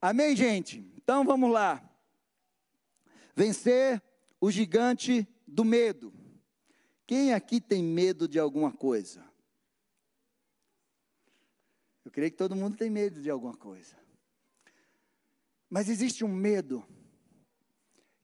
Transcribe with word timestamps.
Amém, 0.00 0.34
gente? 0.34 0.78
Então 0.96 1.24
vamos 1.24 1.50
lá. 1.50 1.86
Vencer 3.34 4.02
o 4.40 4.50
gigante 4.50 5.28
do 5.46 5.64
medo. 5.64 6.12
Quem 7.06 7.34
aqui 7.34 7.60
tem 7.60 7.82
medo 7.82 8.26
de 8.26 8.38
alguma 8.38 8.72
coisa? 8.72 9.28
Eu 12.04 12.10
creio 12.10 12.30
que 12.30 12.36
todo 12.36 12.56
mundo 12.56 12.76
tem 12.76 12.88
medo 12.88 13.20
de 13.20 13.28
alguma 13.28 13.54
coisa. 13.54 13.96
Mas 15.68 15.88
existe 15.88 16.24
um 16.24 16.32
medo 16.32 16.86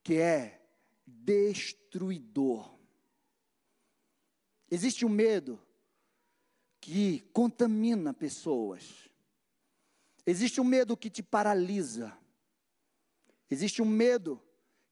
que 0.03 0.15
é 0.15 0.67
destruidor. 1.07 2.77
Existe 4.71 5.05
um 5.05 5.09
medo 5.09 5.61
que 6.81 7.21
contamina 7.33 8.15
pessoas. 8.15 9.06
Existe 10.27 10.61
um 10.61 10.65
medo 10.65 10.97
que 10.97 11.09
te 11.09 11.23
paralisa. 11.23 12.17
Existe 13.49 13.81
um 13.81 13.87
medo 13.87 14.43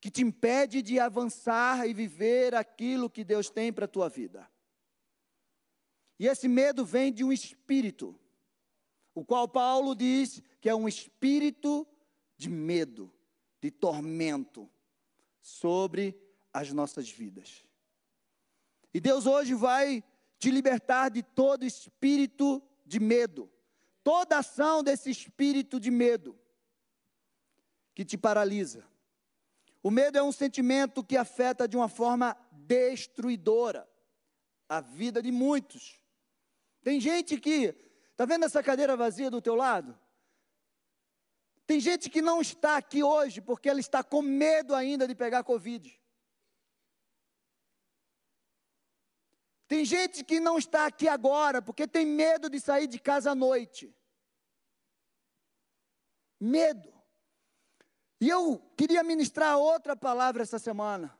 que 0.00 0.10
te 0.10 0.22
impede 0.22 0.80
de 0.80 1.00
avançar 1.00 1.88
e 1.88 1.92
viver 1.92 2.54
aquilo 2.54 3.10
que 3.10 3.24
Deus 3.24 3.50
tem 3.50 3.72
para 3.72 3.86
a 3.86 3.88
tua 3.88 4.08
vida. 4.08 4.48
E 6.18 6.28
esse 6.28 6.46
medo 6.46 6.84
vem 6.84 7.12
de 7.12 7.24
um 7.24 7.32
espírito, 7.32 8.18
o 9.14 9.24
qual 9.24 9.48
Paulo 9.48 9.94
diz 9.94 10.40
que 10.60 10.68
é 10.68 10.74
um 10.74 10.86
espírito 10.86 11.86
de 12.36 12.48
medo, 12.48 13.12
de 13.60 13.70
tormento 13.70 14.70
sobre 15.40 16.16
as 16.52 16.72
nossas 16.72 17.10
vidas. 17.10 17.64
E 18.92 19.00
Deus 19.00 19.26
hoje 19.26 19.54
vai 19.54 20.04
te 20.38 20.50
libertar 20.50 21.08
de 21.08 21.22
todo 21.22 21.64
espírito 21.64 22.62
de 22.86 23.00
medo, 23.00 23.50
toda 24.04 24.38
ação 24.38 24.84
desse 24.84 25.10
espírito 25.10 25.80
de 25.80 25.90
medo 25.90 26.38
que 27.92 28.04
te 28.04 28.16
paralisa 28.16 28.86
o 29.84 29.90
medo 29.90 30.16
é 30.16 30.22
um 30.22 30.32
sentimento 30.32 31.04
que 31.04 31.14
afeta 31.14 31.68
de 31.68 31.76
uma 31.76 31.90
forma 31.90 32.34
destruidora 32.50 33.86
a 34.66 34.80
vida 34.80 35.20
de 35.22 35.30
muitos. 35.30 36.00
Tem 36.82 36.98
gente 36.98 37.38
que, 37.38 37.76
está 38.10 38.24
vendo 38.24 38.46
essa 38.46 38.62
cadeira 38.62 38.96
vazia 38.96 39.30
do 39.30 39.42
teu 39.42 39.54
lado? 39.54 39.94
Tem 41.66 41.78
gente 41.80 42.08
que 42.08 42.22
não 42.22 42.40
está 42.40 42.78
aqui 42.78 43.02
hoje 43.02 43.42
porque 43.42 43.68
ela 43.68 43.78
está 43.78 44.02
com 44.02 44.22
medo 44.22 44.74
ainda 44.74 45.06
de 45.06 45.14
pegar 45.14 45.44
Covid. 45.44 46.00
Tem 49.66 49.84
gente 49.84 50.22
que 50.22 50.38
não 50.38 50.58
está 50.58 50.86
aqui 50.86 51.08
agora 51.08 51.62
porque 51.62 51.86
tem 51.86 52.04
medo 52.04 52.50
de 52.50 52.60
sair 52.60 52.86
de 52.86 52.98
casa 52.98 53.30
à 53.30 53.34
noite. 53.34 53.94
Medo. 56.38 56.92
E 58.20 58.28
eu 58.28 58.58
queria 58.76 59.02
ministrar 59.02 59.58
outra 59.58 59.96
palavra 59.96 60.42
essa 60.42 60.58
semana. 60.58 61.16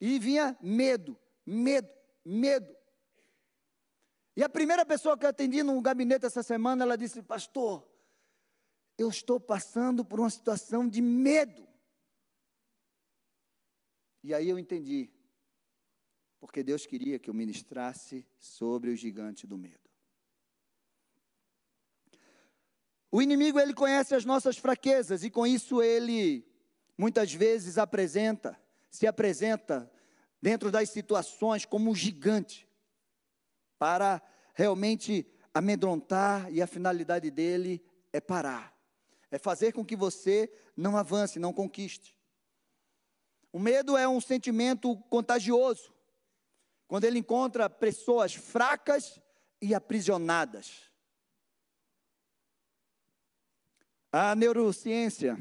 E 0.00 0.18
vinha 0.18 0.56
medo, 0.60 1.18
medo, 1.44 1.88
medo. 2.24 2.76
E 4.36 4.42
a 4.42 4.48
primeira 4.48 4.86
pessoa 4.86 5.18
que 5.18 5.24
eu 5.24 5.30
atendi 5.30 5.62
no 5.62 5.80
gabinete 5.82 6.24
essa 6.24 6.42
semana, 6.42 6.84
ela 6.84 6.96
disse: 6.96 7.22
Pastor, 7.22 7.86
eu 8.96 9.08
estou 9.08 9.40
passando 9.40 10.04
por 10.04 10.20
uma 10.20 10.30
situação 10.30 10.88
de 10.88 11.02
medo. 11.02 11.66
E 14.22 14.32
aí 14.32 14.48
eu 14.48 14.58
entendi, 14.58 15.10
porque 16.38 16.62
Deus 16.62 16.86
queria 16.86 17.18
que 17.18 17.28
eu 17.28 17.34
ministrasse 17.34 18.26
sobre 18.38 18.90
o 18.90 18.96
gigante 18.96 19.46
do 19.46 19.58
medo. 19.58 19.88
O 23.10 23.22
inimigo 23.22 23.58
ele 23.58 23.72
conhece 23.72 24.14
as 24.14 24.24
nossas 24.24 24.58
fraquezas 24.58 25.24
e 25.24 25.30
com 25.30 25.46
isso 25.46 25.82
ele 25.82 26.46
muitas 26.96 27.32
vezes 27.32 27.78
apresenta, 27.78 28.60
se 28.90 29.06
apresenta 29.06 29.90
dentro 30.42 30.70
das 30.70 30.90
situações 30.90 31.64
como 31.64 31.90
um 31.90 31.94
gigante 31.94 32.68
para 33.78 34.22
realmente 34.54 35.26
amedrontar 35.54 36.52
e 36.52 36.60
a 36.60 36.66
finalidade 36.66 37.30
dele 37.30 37.82
é 38.12 38.20
parar. 38.20 38.76
É 39.30 39.38
fazer 39.38 39.72
com 39.72 39.84
que 39.84 39.96
você 39.96 40.50
não 40.76 40.96
avance, 40.96 41.38
não 41.38 41.52
conquiste. 41.52 42.16
O 43.52 43.58
medo 43.58 43.96
é 43.96 44.08
um 44.08 44.20
sentimento 44.20 44.96
contagioso. 45.10 45.92
Quando 46.88 47.04
ele 47.04 47.18
encontra 47.18 47.68
pessoas 47.68 48.34
fracas 48.34 49.20
e 49.60 49.74
aprisionadas. 49.74 50.90
A 54.10 54.34
neurociência, 54.34 55.38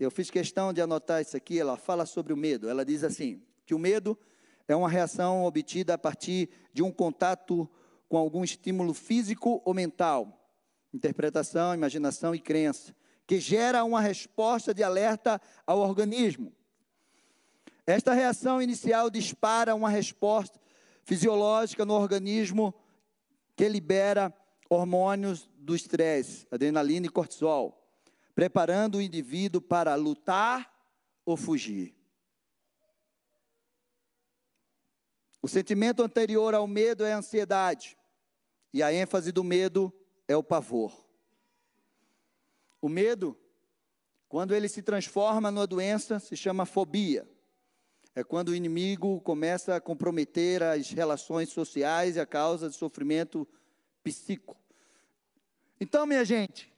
eu 0.00 0.10
fiz 0.10 0.30
questão 0.30 0.72
de 0.72 0.80
anotar 0.80 1.20
isso 1.20 1.36
aqui, 1.36 1.60
ela 1.60 1.76
fala 1.76 2.06
sobre 2.06 2.32
o 2.32 2.36
medo. 2.36 2.70
Ela 2.70 2.86
diz 2.86 3.04
assim: 3.04 3.42
que 3.66 3.74
o 3.74 3.78
medo 3.78 4.18
é 4.66 4.74
uma 4.74 4.88
reação 4.88 5.44
obtida 5.44 5.94
a 5.94 5.98
partir 5.98 6.48
de 6.72 6.82
um 6.82 6.90
contato 6.90 7.68
com 8.08 8.16
algum 8.16 8.42
estímulo 8.42 8.94
físico 8.94 9.60
ou 9.64 9.74
mental, 9.74 10.50
interpretação, 10.92 11.74
imaginação 11.74 12.34
e 12.34 12.40
crença, 12.40 12.94
que 13.26 13.38
gera 13.38 13.84
uma 13.84 14.00
resposta 14.00 14.72
de 14.72 14.82
alerta 14.82 15.40
ao 15.66 15.80
organismo. 15.80 16.50
Esta 17.86 18.14
reação 18.14 18.62
inicial 18.62 19.10
dispara 19.10 19.74
uma 19.74 19.90
resposta 19.90 20.61
fisiológica 21.04 21.84
no 21.84 21.94
organismo 21.94 22.74
que 23.56 23.68
libera 23.68 24.34
hormônios 24.68 25.48
do 25.56 25.74
estresse, 25.74 26.46
adrenalina 26.50 27.06
e 27.06 27.10
cortisol 27.10 27.82
preparando 28.34 28.96
o 28.96 29.02
indivíduo 29.02 29.60
para 29.60 29.94
lutar 29.94 30.72
ou 31.24 31.36
fugir. 31.36 31.94
O 35.40 35.48
sentimento 35.48 36.02
anterior 36.02 36.54
ao 36.54 36.66
medo 36.66 37.04
é 37.04 37.12
a 37.12 37.18
ansiedade, 37.18 37.98
e 38.72 38.82
a 38.82 38.92
ênfase 38.92 39.32
do 39.32 39.42
medo 39.42 39.92
é 40.26 40.36
o 40.36 40.42
pavor. 40.42 41.06
O 42.80 42.88
medo, 42.88 43.38
quando 44.28 44.54
ele 44.54 44.68
se 44.68 44.82
transforma 44.82 45.50
numa 45.50 45.66
doença, 45.66 46.18
se 46.18 46.36
chama 46.36 46.64
fobia. 46.64 47.28
É 48.14 48.22
quando 48.22 48.50
o 48.50 48.54
inimigo 48.54 49.20
começa 49.22 49.74
a 49.74 49.80
comprometer 49.80 50.62
as 50.62 50.90
relações 50.90 51.48
sociais 51.48 52.16
e 52.16 52.20
a 52.20 52.26
causa 52.26 52.68
de 52.68 52.76
sofrimento 52.76 53.48
psíquico. 54.04 54.56
Então, 55.80 56.04
minha 56.06 56.24
gente, 56.24 56.72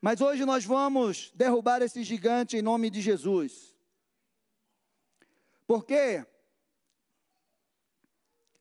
mas 0.00 0.20
hoje 0.20 0.44
nós 0.44 0.64
vamos 0.64 1.32
derrubar 1.34 1.82
esse 1.82 2.02
gigante 2.02 2.56
em 2.56 2.62
nome 2.62 2.90
de 2.90 3.00
Jesus. 3.00 3.74
Porque 5.66 6.24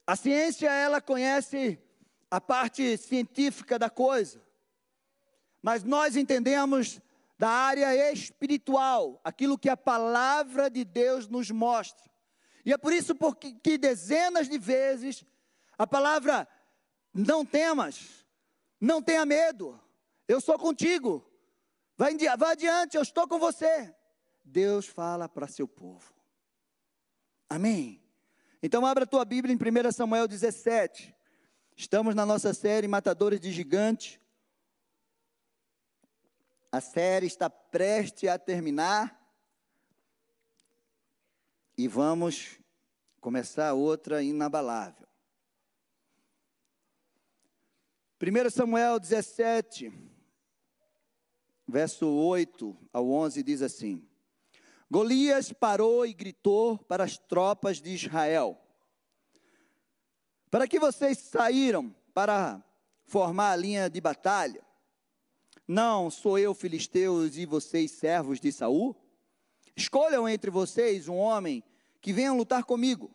a 0.05 0.15
ciência 0.15 0.71
ela 0.71 1.01
conhece 1.01 1.79
a 2.31 2.41
parte 2.41 2.97
científica 2.97 3.77
da 3.77 3.89
coisa, 3.89 4.41
mas 5.61 5.83
nós 5.83 6.15
entendemos 6.15 7.01
da 7.37 7.49
área 7.49 8.11
espiritual, 8.11 9.21
aquilo 9.23 9.57
que 9.57 9.69
a 9.69 9.77
palavra 9.77 10.69
de 10.69 10.83
Deus 10.83 11.27
nos 11.27 11.51
mostra. 11.51 12.09
E 12.65 12.73
é 12.73 12.77
por 12.77 12.91
isso 12.91 13.13
porque, 13.15 13.53
que 13.53 13.77
dezenas 13.77 14.49
de 14.49 14.57
vezes 14.57 15.23
a 15.77 15.85
palavra 15.85 16.47
não 17.13 17.45
temas, 17.45 18.25
não 18.81 19.01
tenha 19.01 19.25
medo, 19.25 19.79
eu 20.27 20.41
sou 20.41 20.57
contigo. 20.57 21.23
Vai, 21.95 22.15
vai 22.37 22.51
adiante, 22.51 22.97
eu 22.97 23.01
estou 23.01 23.27
com 23.27 23.39
você. 23.39 23.93
Deus 24.43 24.85
fala 24.85 25.29
para 25.29 25.47
seu 25.47 25.67
povo. 25.67 26.13
Amém. 27.49 28.01
Então 28.61 28.85
abra 28.85 29.03
a 29.03 29.07
tua 29.07 29.23
Bíblia 29.23 29.53
em 29.53 29.57
1 29.57 29.91
Samuel 29.91 30.27
17. 30.27 31.15
Estamos 31.75 32.15
na 32.15 32.25
nossa 32.25 32.53
série 32.53 32.87
Matadores 32.87 33.39
de 33.39 33.51
Gigantes. 33.51 34.19
A 36.71 36.81
série 36.81 37.27
está 37.27 37.49
prestes 37.49 38.29
a 38.29 38.37
terminar. 38.37 39.17
E 41.77 41.87
vamos 41.87 42.59
começar 43.21 43.73
outra 43.73 44.21
inabalável. 44.21 45.07
1 48.19 48.49
Samuel 48.49 48.99
17, 48.99 49.93
verso 51.67 52.07
8 52.07 52.75
ao 52.91 53.09
11 53.11 53.43
diz 53.43 53.61
assim: 53.61 54.05
Golias 54.89 55.53
parou 55.53 56.05
e 56.05 56.13
gritou 56.13 56.77
para 56.79 57.03
as 57.03 57.17
tropas 57.17 57.79
de 57.79 57.91
Israel: 57.91 58.59
Para 60.49 60.67
que 60.67 60.79
vocês 60.79 61.17
saíram 61.19 61.95
para 62.13 62.61
formar 63.05 63.51
a 63.51 63.55
linha 63.55 63.89
de 63.89 64.01
batalha? 64.01 64.66
Não 65.67 66.09
sou 66.09 66.39
eu 66.39 66.53
filisteus 66.53 67.35
e 67.35 67.45
vocês 67.45 67.91
servos 67.91 68.39
de 68.39 68.51
Saul? 68.51 68.95
Escolham 69.75 70.27
entre 70.27 70.49
vocês 70.49 71.09
um 71.09 71.15
homem 71.15 71.61
que 71.99 72.13
venha 72.13 72.31
lutar 72.31 72.63
comigo. 72.63 73.11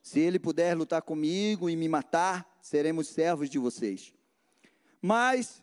Se 0.00 0.20
ele 0.20 0.38
puder 0.38 0.76
lutar 0.76 1.02
comigo 1.02 1.68
e 1.68 1.74
me 1.74 1.88
matar, 1.88 2.58
seremos 2.62 3.08
servos 3.08 3.50
de 3.50 3.58
vocês. 3.58 4.14
Mas 5.00 5.60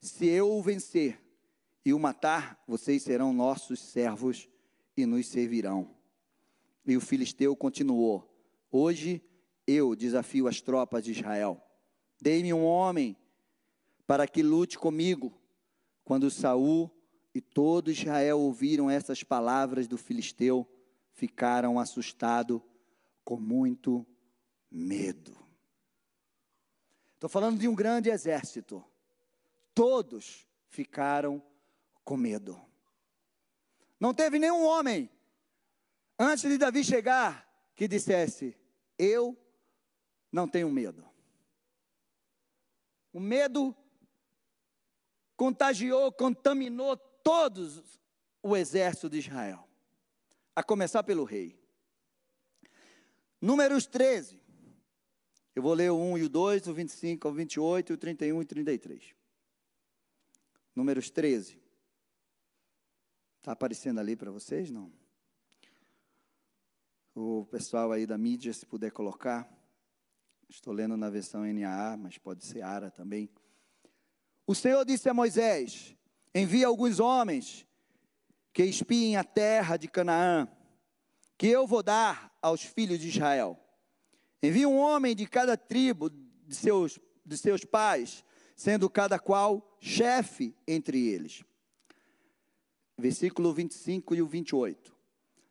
se 0.00 0.26
eu 0.26 0.50
o 0.50 0.62
vencer 0.62 1.20
e 1.84 1.94
o 1.94 1.98
matar, 1.98 2.62
vocês 2.66 3.02
serão 3.02 3.32
nossos 3.32 3.80
servos 3.80 4.48
e 4.96 5.06
nos 5.06 5.28
servirão. 5.28 5.94
E 6.84 6.96
o 6.96 7.00
filisteu 7.00 7.54
continuou: 7.54 8.28
Hoje 8.72 9.22
eu 9.66 9.94
desafio 9.94 10.48
as 10.48 10.60
tropas 10.60 11.04
de 11.04 11.12
Israel. 11.12 11.62
Dei-me 12.20 12.52
um 12.52 12.64
homem 12.64 13.16
para 14.06 14.26
que 14.26 14.42
lute 14.42 14.76
comigo. 14.76 15.39
Quando 16.10 16.28
Saul 16.28 16.90
e 17.32 17.40
todo 17.40 17.88
Israel 17.88 18.40
ouviram 18.40 18.90
essas 18.90 19.22
palavras 19.22 19.86
do 19.86 19.96
filisteu, 19.96 20.68
ficaram 21.12 21.78
assustados 21.78 22.60
com 23.24 23.36
muito 23.36 24.04
medo. 24.68 25.38
Estou 27.14 27.30
falando 27.30 27.60
de 27.60 27.68
um 27.68 27.76
grande 27.76 28.10
exército. 28.10 28.84
Todos 29.72 30.48
ficaram 30.66 31.40
com 32.04 32.16
medo. 32.16 32.60
Não 34.00 34.12
teve 34.12 34.40
nenhum 34.40 34.64
homem, 34.64 35.08
antes 36.18 36.42
de 36.42 36.58
Davi 36.58 36.82
chegar, 36.82 37.48
que 37.76 37.86
dissesse: 37.86 38.58
Eu 38.98 39.38
não 40.32 40.48
tenho 40.48 40.68
medo. 40.72 41.08
O 43.12 43.20
medo 43.20 43.76
contagiou, 45.40 46.12
contaminou 46.12 46.98
todos 46.98 47.98
o 48.42 48.54
exército 48.54 49.08
de 49.08 49.20
Israel, 49.20 49.66
a 50.54 50.62
começar 50.62 51.02
pelo 51.02 51.24
rei. 51.24 51.58
Números 53.40 53.86
13. 53.86 54.38
Eu 55.54 55.62
vou 55.62 55.72
ler 55.72 55.90
o 55.90 55.96
1 55.96 56.18
e 56.18 56.22
o 56.24 56.28
2, 56.28 56.66
o 56.66 56.74
25 56.74 57.26
o 57.26 57.32
28, 57.32 57.94
o 57.94 57.96
31 57.96 58.42
e 58.42 58.44
33. 58.44 59.14
Números 60.76 61.08
13. 61.08 61.58
Está 63.38 63.52
aparecendo 63.52 63.98
ali 63.98 64.16
para 64.16 64.30
vocês? 64.30 64.70
Não. 64.70 64.92
O 67.14 67.46
pessoal 67.46 67.92
aí 67.92 68.04
da 68.04 68.18
mídia, 68.18 68.52
se 68.52 68.66
puder 68.66 68.92
colocar. 68.92 69.50
Estou 70.50 70.74
lendo 70.74 70.98
na 70.98 71.08
versão 71.08 71.50
NAA, 71.50 71.96
mas 71.96 72.18
pode 72.18 72.44
ser 72.44 72.60
ARA 72.60 72.90
também. 72.90 73.30
O 74.50 74.54
Senhor 74.56 74.84
disse 74.84 75.08
a 75.08 75.14
Moisés: 75.14 75.94
Envia 76.34 76.66
alguns 76.66 76.98
homens 76.98 77.64
que 78.52 78.64
espiem 78.64 79.14
a 79.14 79.22
terra 79.22 79.76
de 79.76 79.86
Canaã, 79.86 80.48
que 81.38 81.46
eu 81.46 81.68
vou 81.68 81.84
dar 81.84 82.36
aos 82.42 82.60
filhos 82.60 82.98
de 82.98 83.10
Israel. 83.10 83.56
Envia 84.42 84.68
um 84.68 84.76
homem 84.76 85.14
de 85.14 85.24
cada 85.24 85.56
tribo 85.56 86.10
de 86.10 86.56
seus, 86.56 86.98
de 87.24 87.38
seus 87.38 87.64
pais, 87.64 88.24
sendo 88.56 88.90
cada 88.90 89.20
qual 89.20 89.78
chefe 89.78 90.52
entre 90.66 91.06
eles. 91.06 91.44
Versículo 92.98 93.54
25 93.54 94.16
e 94.16 94.20
o 94.20 94.26
28. 94.26 94.92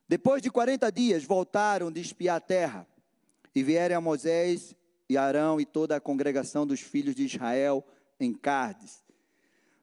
Depois 0.10 0.42
de 0.42 0.51
40 0.51 0.92
dias 0.92 1.24
voltaram 1.24 1.90
de 1.90 2.01
espiar 2.01 2.36
a 2.36 2.42
terra, 2.42 2.86
e 3.56 3.63
vieram 3.63 3.96
a 3.96 4.01
Moisés 4.01 4.75
e 5.07 5.16
Arão 5.16 5.57
e 5.57 5.66
toda 5.66 5.96
a 5.96 6.01
congregação 6.01 6.68
dos 6.68 6.81
filhos 6.81 7.16
de 7.16 7.24
Israel 7.24 7.81
em 8.19 8.33
Cardes, 8.33 9.04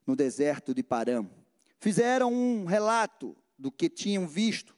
no 0.06 0.14
deserto 0.14 0.74
de 0.74 0.82
Parã. 0.82 1.26
Fizeram 1.78 2.32
um 2.32 2.64
relato 2.64 3.36
do 3.58 3.70
que 3.70 3.88
tinham 3.88 4.26
visto 4.26 4.76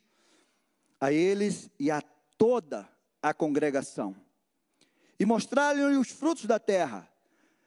a 1.01 1.13
eles 1.13 1.71
e 1.79 1.91
a 1.91 2.01
toda 2.37 2.89
a 3.23 3.35
congregação. 3.35 4.17
E 5.19 5.25
mostraram-lhe 5.25 5.97
os 5.97 6.11
frutos 6.11 6.45
da 6.45 6.59
terra. 6.59 7.09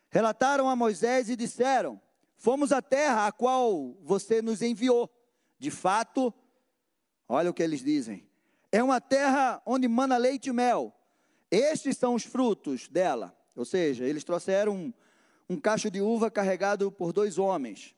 Relataram 0.10 0.70
a 0.70 0.76
Moisés 0.76 1.30
e 1.30 1.36
disseram: 1.36 2.00
Fomos 2.36 2.72
à 2.72 2.82
terra 2.82 3.28
a 3.28 3.32
qual 3.32 3.96
você 4.02 4.42
nos 4.42 4.62
enviou. 4.62 5.10
De 5.60 5.70
fato, 5.70 6.34
olha 7.28 7.50
o 7.50 7.54
que 7.54 7.62
eles 7.62 7.84
dizem: 7.84 8.28
é 8.72 8.82
uma 8.82 9.02
terra 9.02 9.62
onde 9.66 9.88
mana 9.88 10.18
leite 10.18 10.50
e 10.50 10.54
mel. 10.54 10.94
Estes 11.50 11.98
são 11.98 12.16
os 12.16 12.24
frutos 12.24 12.88
dela. 12.88 13.38
Ou 13.56 13.66
seja, 13.66 14.06
eles 14.06 14.24
trouxeram 14.24 14.94
um, 15.52 15.60
cacho 15.60 15.92
de 15.92 16.02
uva 16.02 16.32
carregado 16.32 16.92
por 16.92 17.12
dois 17.12 17.38
homens. 17.38 17.96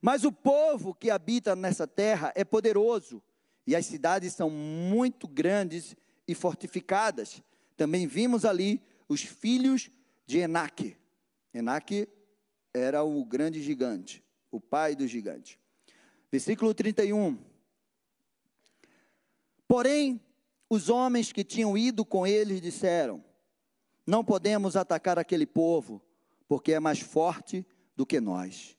Mas 0.00 0.24
o 0.24 0.32
povo 0.32 0.94
que 0.94 1.10
habita 1.10 1.54
nessa 1.54 1.86
terra 1.86 2.32
é 2.34 2.44
poderoso, 2.44 3.22
e 3.66 3.74
as 3.74 3.84
cidades 3.86 4.32
são 4.32 4.48
muito 4.48 5.26
grandes 5.26 5.96
e 6.26 6.34
fortificadas. 6.34 7.42
Também 7.76 8.06
vimos 8.06 8.44
ali 8.44 8.80
os 9.08 9.22
filhos 9.22 9.90
de 10.24 10.38
Enaque. 10.38 10.96
Enaque 11.52 12.08
era 12.72 13.02
o 13.02 13.24
grande 13.24 13.62
gigante, 13.62 14.24
o 14.50 14.60
pai 14.60 14.94
do 14.94 15.06
gigante. 15.06 15.58
Versículo 16.30 16.72
31. 16.72 17.38
Porém, 19.66 20.20
os 20.70 20.88
homens 20.88 21.32
que 21.32 21.42
tinham 21.42 21.76
ido 21.76 22.04
com 22.04 22.26
eles 22.26 22.60
disseram: 22.60 23.24
Não 24.06 24.24
podemos 24.24 24.76
atacar 24.76 25.18
aquele 25.18 25.46
povo, 25.46 26.00
porque 26.48 26.72
é 26.72 26.80
mais 26.80 27.00
forte 27.00 27.66
do 27.94 28.06
que 28.06 28.20
nós. 28.20 28.76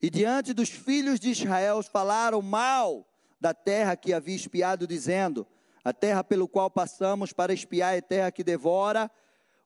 E 0.00 0.08
diante 0.08 0.52
dos 0.52 0.70
filhos 0.70 1.18
de 1.18 1.30
Israel 1.30 1.82
falaram 1.82 2.40
mal 2.40 3.06
da 3.40 3.52
terra 3.52 3.96
que 3.96 4.12
havia 4.12 4.36
espiado, 4.36 4.86
dizendo: 4.86 5.46
a 5.84 5.92
terra 5.92 6.22
pelo 6.22 6.48
qual 6.48 6.70
passamos 6.70 7.32
para 7.32 7.52
espiar 7.52 7.96
é 7.96 8.00
terra 8.00 8.30
que 8.30 8.44
devora 8.44 9.10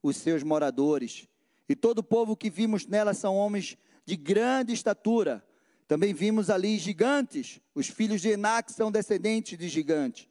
os 0.02 0.16
seus 0.16 0.42
moradores. 0.42 1.28
E 1.68 1.76
todo 1.76 1.98
o 1.98 2.04
povo 2.04 2.36
que 2.36 2.50
vimos 2.50 2.86
nela 2.86 3.14
são 3.14 3.36
homens 3.36 3.76
de 4.04 4.16
grande 4.16 4.72
estatura. 4.72 5.44
Também 5.86 6.12
vimos 6.14 6.50
ali 6.50 6.78
gigantes. 6.78 7.60
Os 7.74 7.88
filhos 7.88 8.20
de 8.20 8.30
Enac 8.30 8.72
são 8.72 8.90
descendentes 8.90 9.58
de 9.58 9.68
gigantes. 9.68 10.28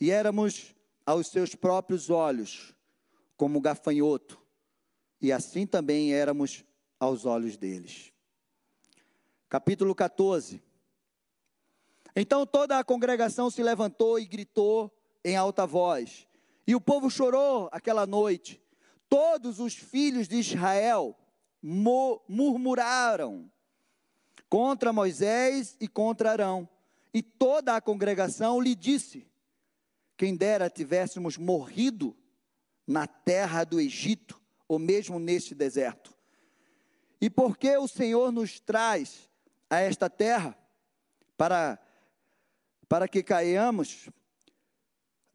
E 0.00 0.10
éramos 0.10 0.74
aos 1.04 1.28
seus 1.28 1.54
próprios 1.54 2.10
olhos 2.10 2.74
como 3.36 3.60
gafanhoto. 3.60 4.40
E 5.20 5.32
assim 5.32 5.66
também 5.66 6.14
éramos 6.14 6.64
aos 6.98 7.24
olhos 7.24 7.56
deles. 7.56 8.12
Capítulo 9.48 9.94
14. 9.94 10.62
Então 12.14 12.46
toda 12.46 12.78
a 12.78 12.84
congregação 12.84 13.50
se 13.50 13.62
levantou 13.62 14.18
e 14.18 14.26
gritou 14.26 14.92
em 15.24 15.36
alta 15.36 15.66
voz. 15.66 16.26
E 16.66 16.74
o 16.74 16.80
povo 16.80 17.10
chorou 17.10 17.68
aquela 17.72 18.06
noite. 18.06 18.60
Todos 19.08 19.58
os 19.58 19.74
filhos 19.74 20.28
de 20.28 20.36
Israel 20.36 21.16
murmuraram 21.62 23.50
contra 24.48 24.92
Moisés 24.92 25.76
e 25.80 25.88
contra 25.88 26.32
Arão. 26.32 26.68
E 27.12 27.22
toda 27.22 27.74
a 27.74 27.80
congregação 27.80 28.60
lhe 28.60 28.74
disse: 28.74 29.26
Quem 30.16 30.36
dera 30.36 30.68
tivéssemos 30.68 31.36
morrido 31.36 32.16
na 32.86 33.06
terra 33.06 33.64
do 33.64 33.80
Egito, 33.80 34.37
ou 34.68 34.78
mesmo 34.78 35.18
neste 35.18 35.54
deserto. 35.54 36.14
E 37.20 37.28
porque 37.28 37.76
o 37.76 37.88
Senhor 37.88 38.30
nos 38.30 38.60
traz 38.60 39.28
a 39.68 39.80
esta 39.80 40.08
terra 40.08 40.56
para 41.36 41.78
para 42.88 43.06
que 43.06 43.22
caiamos 43.22 44.08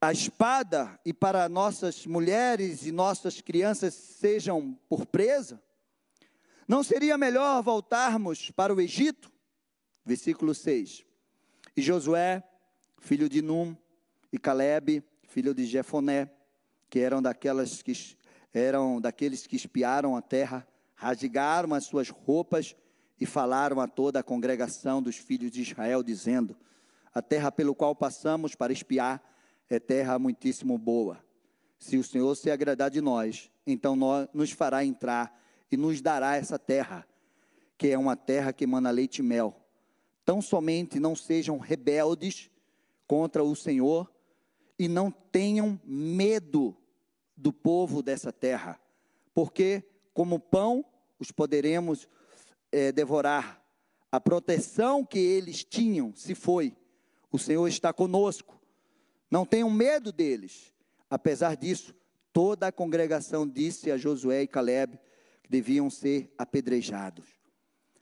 a 0.02 0.12
espada 0.12 1.00
e 1.06 1.14
para 1.14 1.48
nossas 1.48 2.06
mulheres 2.06 2.86
e 2.86 2.92
nossas 2.92 3.42
crianças 3.42 3.94
sejam 3.94 4.78
por 4.90 5.06
presa? 5.06 5.62
Não 6.68 6.84
seria 6.84 7.18
melhor 7.18 7.62
voltarmos 7.62 8.50
para 8.52 8.74
o 8.74 8.82
Egito? 8.82 9.32
Versículo 10.04 10.54
6. 10.56 11.06
E 11.78 11.82
Josué, 11.82 12.44
filho 13.00 13.30
de 13.30 13.42
Num, 13.42 13.78
e 14.32 14.40
Caleb, 14.40 15.04
filho 15.28 15.54
de 15.54 15.66
Jefoné, 15.66 16.30
que 16.90 17.00
eram 17.00 17.22
daquelas 17.22 17.82
que 17.82 17.94
eram 18.54 19.02
daqueles 19.02 19.48
que 19.48 19.56
espiaram 19.56 20.16
a 20.16 20.22
terra, 20.22 20.68
rasgaram 20.96 21.74
as 21.74 21.86
suas 21.86 22.10
roupas 22.10 22.76
e 23.20 23.26
falaram 23.26 23.80
a 23.80 23.88
toda 23.88 24.20
a 24.20 24.24
congregação 24.24 25.02
dos 25.02 25.16
filhos 25.16 25.52
de 25.52 25.62
Israel, 25.62 26.04
dizendo: 26.04 26.56
a 27.14 27.22
terra 27.22 27.52
pelo 27.52 27.74
qual 27.74 27.96
passamos 27.96 28.56
para 28.56 28.74
espiar 28.74 29.22
é 29.70 29.80
terra 29.80 30.20
muitíssimo 30.20 30.78
boa. 30.78 31.24
Se 31.80 31.98
o 31.98 32.04
Senhor 32.04 32.36
se 32.36 32.52
agradar 32.52 32.90
de 32.90 33.02
nós, 33.02 33.52
então 33.66 33.96
nós, 33.96 34.28
nos 34.34 34.52
fará 34.52 34.86
entrar 34.86 35.38
e 35.72 35.78
nos 35.78 36.02
dará 36.02 36.36
essa 36.36 36.60
terra, 36.60 37.08
que 37.78 37.90
é 37.90 37.98
uma 37.98 38.16
terra 38.16 38.54
que 38.54 38.64
emana 38.64 38.92
leite 38.92 39.20
e 39.20 39.24
mel. 39.24 39.60
Tão 40.24 40.42
somente 40.42 41.00
não 41.00 41.16
sejam 41.16 41.58
rebeldes 41.58 42.50
contra 43.08 43.44
o 43.44 43.56
Senhor 43.56 44.12
e 44.80 44.88
não 44.88 45.12
tenham 45.12 45.80
medo 45.84 46.76
do 47.36 47.52
povo 47.52 48.02
dessa 48.02 48.32
terra, 48.32 48.80
porque 49.34 49.84
como 50.14 50.40
pão 50.40 50.86
os 51.20 51.32
poderemos 51.32 52.08
é, 52.72 52.92
devorar. 52.92 53.62
A 54.12 54.20
proteção 54.20 55.04
que 55.04 55.18
eles 55.18 55.64
tinham 55.64 56.14
se 56.16 56.36
foi 56.36 56.76
o 57.34 57.40
Senhor 57.40 57.68
está 57.68 57.92
conosco. 57.92 58.62
Não 59.30 59.44
tenham 59.44 59.68
medo 59.68 60.12
deles. 60.12 60.72
Apesar 61.10 61.58
disso, 61.58 61.96
toda 62.32 62.68
a 62.68 62.72
congregação 62.72 63.48
disse 63.48 63.90
a 63.90 63.98
Josué 63.98 64.44
e 64.44 64.48
Caleb 64.48 65.00
que 65.42 65.50
deviam 65.50 65.90
ser 65.90 66.32
apedrejados. 66.38 67.26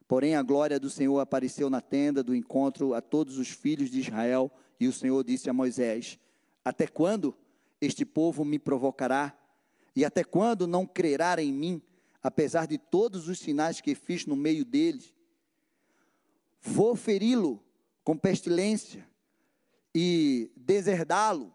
Porém, 0.05 0.35
a 0.35 0.43
glória 0.43 0.77
do 0.77 0.89
Senhor 0.89 1.17
apareceu 1.21 1.69
na 1.69 1.79
tenda 1.79 2.21
do 2.21 2.35
encontro 2.35 2.93
a 2.93 3.00
todos 3.00 3.38
os 3.38 3.47
filhos 3.47 3.89
de 3.89 4.01
Israel, 4.01 4.51
e 4.77 4.85
o 4.85 4.91
Senhor 4.91 5.23
disse 5.23 5.50
a 5.50 5.53
Moisés: 5.53 6.19
Até 6.65 6.85
quando 6.85 7.33
este 7.81 8.05
povo 8.05 8.45
me 8.45 8.59
provocará? 8.59 9.38
E 9.95 10.05
até 10.05 10.23
quando 10.23 10.67
não 10.67 10.85
crerá 10.85 11.41
em 11.41 11.51
mim, 11.51 11.81
apesar 12.21 12.67
de 12.67 12.77
todos 12.77 13.27
os 13.27 13.39
sinais 13.39 13.81
que 13.81 13.95
fiz 13.95 14.25
no 14.25 14.35
meio 14.35 14.63
deles? 14.63 15.13
Vou 16.61 16.95
feri-lo 16.95 17.61
com 18.03 18.15
pestilência 18.15 19.07
e 19.93 20.51
deserdá-lo, 20.55 21.53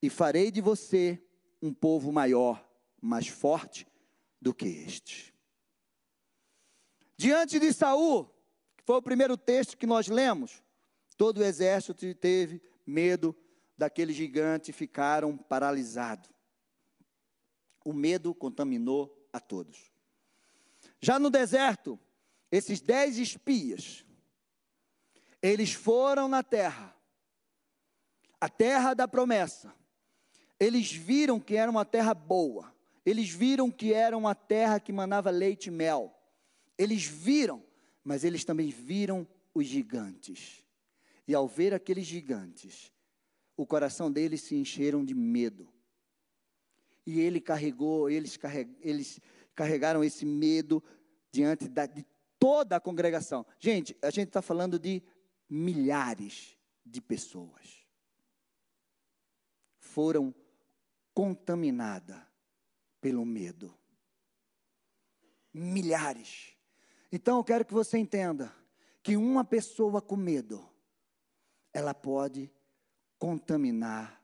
e 0.00 0.10
farei 0.10 0.50
de 0.50 0.60
você 0.60 1.20
um 1.60 1.72
povo 1.72 2.12
maior, 2.12 2.64
mais 3.00 3.26
forte 3.26 3.86
do 4.40 4.52
que 4.52 4.66
este. 4.66 5.34
Diante 7.16 7.58
de 7.58 7.72
Saul, 7.72 8.26
que 8.76 8.84
foi 8.84 8.96
o 8.96 9.02
primeiro 9.02 9.36
texto 9.36 9.76
que 9.76 9.86
nós 9.86 10.08
lemos, 10.08 10.62
todo 11.16 11.38
o 11.38 11.44
exército 11.44 12.14
teve 12.14 12.60
medo 12.86 13.34
daquele 13.76 14.12
gigante 14.12 14.72
ficaram 14.72 15.36
paralisados. 15.36 16.30
O 17.84 17.92
medo 17.92 18.34
contaminou 18.34 19.28
a 19.32 19.40
todos. 19.40 19.92
Já 21.00 21.18
no 21.18 21.28
deserto, 21.28 21.98
esses 22.50 22.80
dez 22.80 23.18
espias, 23.18 24.04
eles 25.42 25.72
foram 25.74 26.28
na 26.28 26.42
terra, 26.42 26.96
a 28.40 28.48
terra 28.48 28.94
da 28.94 29.06
promessa. 29.06 29.74
Eles 30.58 30.92
viram 30.92 31.40
que 31.40 31.56
era 31.56 31.70
uma 31.70 31.84
terra 31.84 32.14
boa, 32.14 32.74
eles 33.04 33.28
viram 33.28 33.70
que 33.70 33.92
era 33.92 34.16
uma 34.16 34.34
terra 34.34 34.80
que 34.80 34.92
manava 34.92 35.30
leite 35.30 35.66
e 35.66 35.70
mel. 35.70 36.18
Eles 36.78 37.04
viram, 37.04 37.62
mas 38.02 38.24
eles 38.24 38.44
também 38.44 38.70
viram 38.70 39.28
os 39.52 39.66
gigantes. 39.66 40.64
E 41.28 41.34
ao 41.34 41.46
ver 41.46 41.74
aqueles 41.74 42.06
gigantes, 42.06 42.93
o 43.56 43.66
coração 43.66 44.10
deles 44.10 44.42
se 44.42 44.54
encheram 44.54 45.04
de 45.04 45.14
medo. 45.14 45.72
E 47.06 47.20
ele 47.20 47.40
carregou, 47.40 48.08
eles, 48.08 48.36
carreg, 48.36 48.74
eles 48.80 49.20
carregaram 49.54 50.02
esse 50.02 50.24
medo 50.24 50.82
diante 51.30 51.68
da, 51.68 51.86
de 51.86 52.04
toda 52.38 52.76
a 52.76 52.80
congregação. 52.80 53.46
Gente, 53.58 53.96
a 54.02 54.10
gente 54.10 54.28
está 54.28 54.40
falando 54.40 54.78
de 54.78 55.02
milhares 55.48 56.56
de 56.84 57.00
pessoas. 57.00 57.86
Foram 59.78 60.34
contaminadas 61.12 62.20
pelo 63.00 63.24
medo. 63.24 63.76
Milhares. 65.52 66.56
Então 67.12 67.36
eu 67.36 67.44
quero 67.44 67.64
que 67.64 67.72
você 67.72 67.98
entenda 67.98 68.54
que 69.02 69.16
uma 69.16 69.44
pessoa 69.44 70.00
com 70.00 70.16
medo, 70.16 70.68
ela 71.72 71.92
pode 71.92 72.50
contaminar 73.24 74.22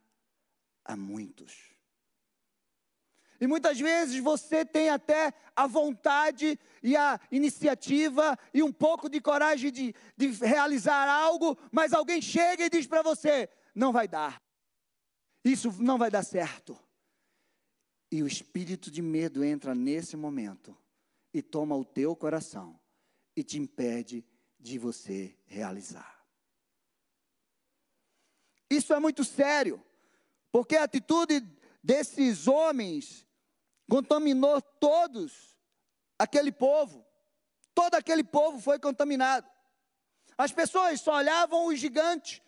a 0.85 0.95
muitos. 0.95 1.75
E 3.39 3.47
muitas 3.47 3.79
vezes 3.79 4.21
você 4.21 4.63
tem 4.63 4.91
até 4.91 5.33
a 5.55 5.65
vontade 5.65 6.59
e 6.83 6.95
a 6.95 7.19
iniciativa 7.31 8.37
e 8.53 8.61
um 8.61 8.71
pouco 8.71 9.09
de 9.09 9.19
coragem 9.19 9.71
de, 9.71 9.95
de 10.15 10.27
realizar 10.45 11.09
algo, 11.09 11.57
mas 11.71 11.93
alguém 11.93 12.21
chega 12.21 12.65
e 12.65 12.69
diz 12.69 12.85
para 12.85 13.01
você: 13.01 13.49
não 13.73 13.91
vai 13.91 14.07
dar, 14.07 14.39
isso 15.43 15.71
não 15.81 15.97
vai 15.97 16.11
dar 16.11 16.21
certo. 16.23 16.77
E 18.11 18.21
o 18.21 18.27
espírito 18.27 18.91
de 18.91 19.01
medo 19.01 19.43
entra 19.43 19.73
nesse 19.73 20.15
momento 20.15 20.77
e 21.33 21.41
toma 21.41 21.75
o 21.75 21.83
teu 21.83 22.15
coração 22.15 22.79
e 23.35 23.43
te 23.43 23.57
impede 23.57 24.23
de 24.59 24.77
você 24.77 25.35
realizar. 25.47 26.20
Isso 28.71 28.93
é 28.93 28.99
muito 28.99 29.25
sério, 29.25 29.83
porque 30.49 30.77
a 30.77 30.85
atitude 30.85 31.45
desses 31.83 32.47
homens 32.47 33.27
contaminou 33.89 34.61
todos 34.61 35.59
aquele 36.17 36.53
povo. 36.53 37.05
Todo 37.75 37.95
aquele 37.95 38.23
povo 38.23 38.61
foi 38.61 38.79
contaminado. 38.79 39.45
As 40.37 40.53
pessoas 40.53 41.01
só 41.01 41.15
olhavam 41.15 41.65
os 41.65 41.77
gigantes, 41.81 42.41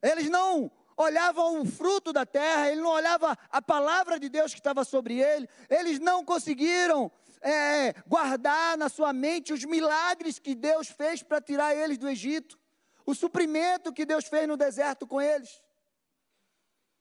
eles 0.00 0.30
não 0.30 0.70
olhavam 0.96 1.60
o 1.60 1.66
fruto 1.66 2.10
da 2.10 2.24
terra, 2.24 2.70
eles 2.70 2.82
não 2.82 2.92
olhavam 2.92 3.36
a 3.50 3.60
palavra 3.60 4.18
de 4.18 4.30
Deus 4.30 4.54
que 4.54 4.60
estava 4.60 4.82
sobre 4.82 5.20
ele, 5.20 5.46
eles 5.68 5.98
não 5.98 6.24
conseguiram 6.24 7.12
é, 7.42 7.92
guardar 8.06 8.78
na 8.78 8.88
sua 8.88 9.12
mente 9.12 9.52
os 9.52 9.62
milagres 9.66 10.38
que 10.38 10.54
Deus 10.54 10.88
fez 10.88 11.22
para 11.22 11.38
tirar 11.38 11.76
eles 11.76 11.98
do 11.98 12.08
Egito, 12.08 12.58
o 13.04 13.14
suprimento 13.14 13.92
que 13.92 14.06
Deus 14.06 14.24
fez 14.24 14.48
no 14.48 14.56
deserto 14.56 15.06
com 15.06 15.20
eles. 15.20 15.65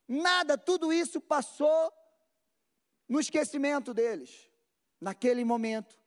Nada, 0.08 0.58
tudo 0.58 0.94
isso 0.94 1.20
passou 1.20 1.92
no 3.08 3.20
esquecimento 3.20 3.94
deles. 3.94 4.50
Naquele 5.00 5.44
momento, 5.44 6.00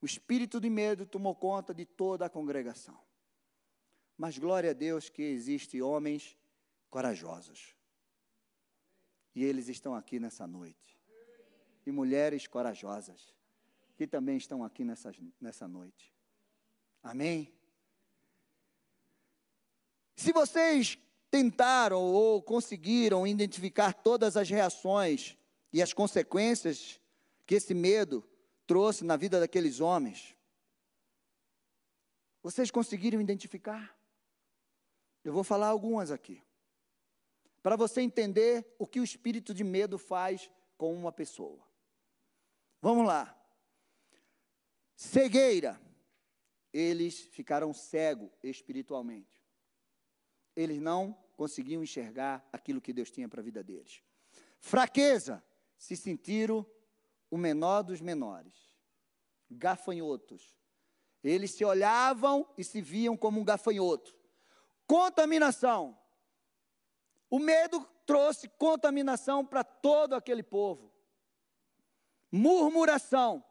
o 0.00 0.06
espírito 0.06 0.60
de 0.60 0.68
medo 0.68 1.06
tomou 1.06 1.34
conta 1.34 1.74
de 1.74 1.84
toda 1.84 2.26
a 2.26 2.30
congregação. 2.30 3.00
Mas 4.16 4.38
glória 4.38 4.70
a 4.70 4.74
Deus 4.74 5.08
que 5.08 5.22
existem 5.22 5.82
homens 5.82 6.36
corajosos. 6.90 7.74
E 9.34 9.44
eles 9.44 9.68
estão 9.68 9.94
aqui 9.94 10.18
nessa 10.18 10.46
noite. 10.46 10.98
E 11.84 11.92
mulheres 11.92 12.46
corajosas 12.46 13.34
que 13.96 14.06
também 14.06 14.36
estão 14.36 14.62
aqui 14.62 14.84
nessa, 14.84 15.10
nessa 15.40 15.66
noite. 15.66 16.14
Amém? 17.02 17.52
Se 20.14 20.32
vocês 20.32 20.98
tentaram 21.36 22.02
ou 22.02 22.40
conseguiram 22.40 23.26
identificar 23.26 23.92
todas 23.92 24.38
as 24.38 24.48
reações 24.48 25.36
e 25.70 25.82
as 25.82 25.92
consequências 25.92 26.98
que 27.44 27.54
esse 27.54 27.74
medo 27.74 28.26
trouxe 28.66 29.04
na 29.04 29.16
vida 29.16 29.38
daqueles 29.38 29.80
homens, 29.80 30.34
vocês 32.42 32.70
conseguiram 32.70 33.20
identificar? 33.20 33.94
Eu 35.22 35.32
vou 35.32 35.44
falar 35.44 35.68
algumas 35.68 36.10
aqui. 36.10 36.42
Para 37.62 37.76
você 37.76 38.00
entender 38.00 38.64
o 38.78 38.86
que 38.86 39.00
o 39.00 39.04
espírito 39.04 39.52
de 39.52 39.62
medo 39.62 39.98
faz 39.98 40.50
com 40.78 40.94
uma 40.94 41.12
pessoa. 41.12 41.62
Vamos 42.80 43.06
lá 43.06 43.36
cegueira. 44.94 45.78
Eles 46.72 47.20
ficaram 47.20 47.74
cegos 47.74 48.30
espiritualmente. 48.42 49.42
Eles 50.54 50.80
não 50.80 51.16
conseguiam 51.36 51.82
enxergar 51.82 52.46
aquilo 52.52 52.80
que 52.80 52.92
Deus 52.92 53.10
tinha 53.10 53.28
para 53.28 53.40
a 53.40 53.44
vida 53.44 53.62
deles. 53.62 54.02
Fraqueza, 54.58 55.44
se 55.76 55.96
sentiram 55.96 56.66
o 57.30 57.36
menor 57.36 57.82
dos 57.82 58.00
menores. 58.00 58.54
Gafanhotos. 59.50 60.56
Eles 61.22 61.52
se 61.52 61.64
olhavam 61.64 62.48
e 62.56 62.64
se 62.64 62.80
viam 62.80 63.16
como 63.16 63.40
um 63.40 63.44
gafanhoto. 63.44 64.16
Contaminação. 64.86 65.98
O 67.28 67.38
medo 67.38 67.86
trouxe 68.06 68.48
contaminação 68.48 69.44
para 69.44 69.62
todo 69.62 70.14
aquele 70.14 70.42
povo. 70.42 70.92
Murmuração 72.30 73.44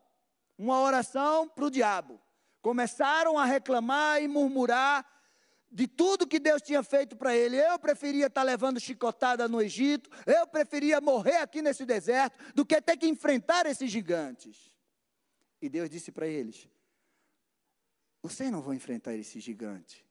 uma 0.58 0.80
oração 0.82 1.48
para 1.48 1.66
o 1.66 1.72
diabo. 1.72 2.20
Começaram 2.62 3.38
a 3.38 3.46
reclamar 3.46 4.22
e 4.22 4.28
murmurar 4.28 5.06
de 5.76 5.88
tudo 5.88 6.26
que 6.26 6.40
Deus 6.40 6.62
tinha 6.62 6.82
feito 6.82 7.18
para 7.18 7.36
ele. 7.36 7.58
Eu 7.58 7.78
preferia 7.78 8.28
estar 8.28 8.42
tá 8.42 8.46
levando 8.46 8.80
chicotada 8.80 9.46
no 9.46 9.62
Egito, 9.62 10.10
eu 10.26 10.48
preferia 10.48 11.02
morrer 11.02 11.36
aqui 11.36 11.62
nesse 11.62 11.86
deserto, 11.86 12.38
do 12.56 12.66
que 12.66 12.82
ter 12.82 12.96
que 12.96 13.06
enfrentar 13.06 13.66
esses 13.66 13.92
gigantes. 13.92 14.74
E 15.62 15.68
Deus 15.68 15.90
disse 15.90 16.14
para 16.14 16.28
eles: 16.28 16.70
Vocês 18.22 18.50
não 18.50 18.62
vão 18.62 18.74
enfrentar 18.74 19.14
esse 19.16 19.42
gigante 19.42 20.06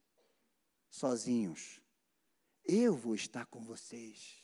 sozinhos. 0.91 1.81
Eu 2.63 2.95
vou 2.95 3.15
estar 3.15 3.47
com 3.47 3.63
vocês. 3.63 4.37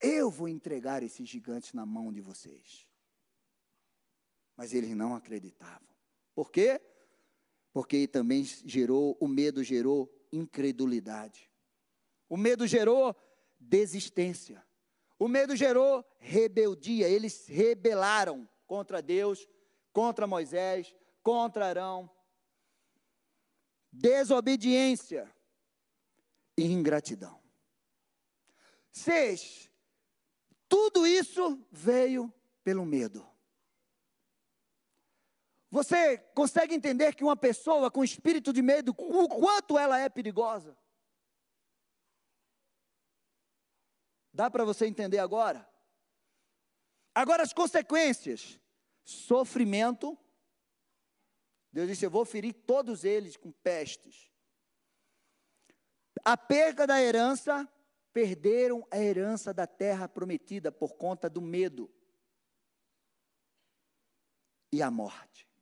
Eu 0.00 0.30
vou 0.30 0.48
entregar 0.48 1.02
esses 1.02 1.28
gigantes 1.28 1.72
na 1.72 1.86
mão 1.86 2.12
de 2.12 2.20
vocês. 2.20 2.88
Mas 4.56 4.74
eles 4.74 4.90
não 4.96 5.14
acreditavam. 5.14 5.88
Por 6.34 6.50
quê? 6.50 6.80
Porque 7.72 8.06
também 8.06 8.44
gerou, 8.44 9.16
o 9.20 9.26
medo 9.26 9.64
gerou 9.64 10.08
incredulidade. 10.36 11.50
O 12.28 12.36
medo 12.36 12.66
gerou 12.66 13.14
desistência. 13.58 14.64
O 15.18 15.28
medo 15.28 15.54
gerou 15.54 16.04
rebeldia. 16.18 17.08
Eles 17.08 17.46
rebelaram 17.46 18.48
contra 18.66 19.00
Deus, 19.00 19.48
contra 19.92 20.26
Moisés, 20.26 20.94
contra 21.22 21.66
Arão. 21.66 22.10
Desobediência 23.92 25.32
e 26.56 26.64
ingratidão. 26.64 27.40
Seis, 28.90 29.70
tudo 30.68 31.06
isso 31.06 31.64
veio 31.70 32.32
pelo 32.62 32.84
medo. 32.84 33.33
Você 35.74 36.18
consegue 36.36 36.72
entender 36.72 37.16
que 37.16 37.24
uma 37.24 37.36
pessoa 37.36 37.90
com 37.90 38.04
espírito 38.04 38.52
de 38.52 38.62
medo, 38.62 38.94
o 38.96 39.28
quanto 39.28 39.76
ela 39.76 39.98
é 39.98 40.08
perigosa? 40.08 40.78
Dá 44.32 44.48
para 44.48 44.64
você 44.64 44.86
entender 44.86 45.18
agora? 45.18 45.68
Agora 47.12 47.42
as 47.42 47.52
consequências: 47.52 48.60
sofrimento. 49.02 50.16
Deus 51.72 51.88
disse: 51.88 52.06
Eu 52.06 52.10
vou 52.10 52.24
ferir 52.24 52.52
todos 52.52 53.02
eles 53.02 53.36
com 53.36 53.50
pestes. 53.50 54.30
A 56.24 56.36
perda 56.36 56.86
da 56.86 57.02
herança, 57.02 57.68
perderam 58.12 58.86
a 58.92 58.98
herança 58.98 59.52
da 59.52 59.66
terra 59.66 60.08
prometida 60.08 60.70
por 60.70 60.94
conta 60.94 61.28
do 61.28 61.42
medo 61.42 61.92
e 64.70 64.80
a 64.80 64.88
morte. 64.88 65.52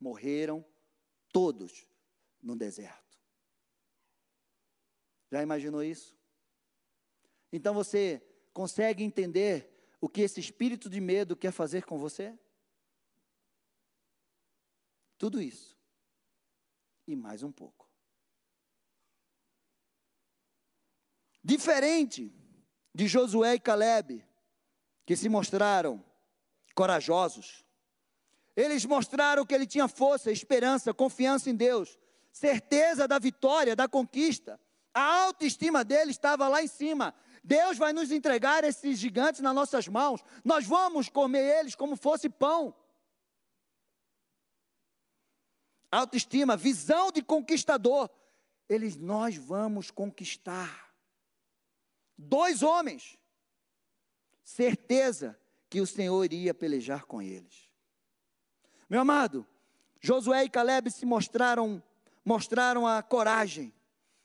Morreram 0.00 0.64
todos 1.32 1.86
no 2.42 2.56
deserto. 2.56 3.18
Já 5.30 5.42
imaginou 5.42 5.82
isso? 5.82 6.18
Então 7.52 7.74
você 7.74 8.22
consegue 8.52 9.04
entender 9.04 9.70
o 10.00 10.08
que 10.08 10.22
esse 10.22 10.40
espírito 10.40 10.88
de 10.88 11.00
medo 11.00 11.36
quer 11.36 11.52
fazer 11.52 11.84
com 11.84 11.98
você? 11.98 12.36
Tudo 15.18 15.40
isso. 15.40 15.78
E 17.06 17.14
mais 17.14 17.42
um 17.42 17.52
pouco. 17.52 17.88
Diferente 21.42 22.32
de 22.94 23.06
Josué 23.06 23.54
e 23.54 23.60
Caleb, 23.60 24.24
que 25.04 25.16
se 25.16 25.28
mostraram 25.28 26.04
corajosos. 26.74 27.64
Eles 28.60 28.84
mostraram 28.84 29.46
que 29.46 29.54
ele 29.54 29.66
tinha 29.66 29.88
força, 29.88 30.30
esperança, 30.30 30.92
confiança 30.92 31.48
em 31.48 31.54
Deus, 31.54 31.98
certeza 32.30 33.08
da 33.08 33.18
vitória, 33.18 33.74
da 33.74 33.88
conquista. 33.88 34.60
A 34.92 35.24
autoestima 35.24 35.82
dele 35.82 36.10
estava 36.10 36.46
lá 36.46 36.62
em 36.62 36.66
cima. 36.66 37.14
Deus 37.42 37.78
vai 37.78 37.94
nos 37.94 38.12
entregar 38.12 38.62
esses 38.62 38.98
gigantes 38.98 39.40
nas 39.40 39.54
nossas 39.54 39.88
mãos. 39.88 40.22
Nós 40.44 40.66
vamos 40.66 41.08
comer 41.08 41.60
eles 41.60 41.74
como 41.74 41.96
fosse 41.96 42.28
pão. 42.28 42.74
Autoestima, 45.90 46.54
visão 46.54 47.10
de 47.10 47.22
conquistador. 47.22 48.10
Eles, 48.68 48.94
nós 48.94 49.36
vamos 49.36 49.90
conquistar 49.90 50.94
dois 52.16 52.62
homens, 52.62 53.18
certeza 54.44 55.40
que 55.70 55.80
o 55.80 55.86
Senhor 55.86 56.22
iria 56.26 56.52
pelejar 56.52 57.06
com 57.06 57.22
eles. 57.22 57.69
Meu 58.90 59.02
amado, 59.02 59.46
Josué 60.00 60.42
e 60.42 60.50
Caleb 60.50 60.90
se 60.90 61.06
mostraram, 61.06 61.80
mostraram 62.24 62.88
a 62.88 63.00
coragem. 63.00 63.72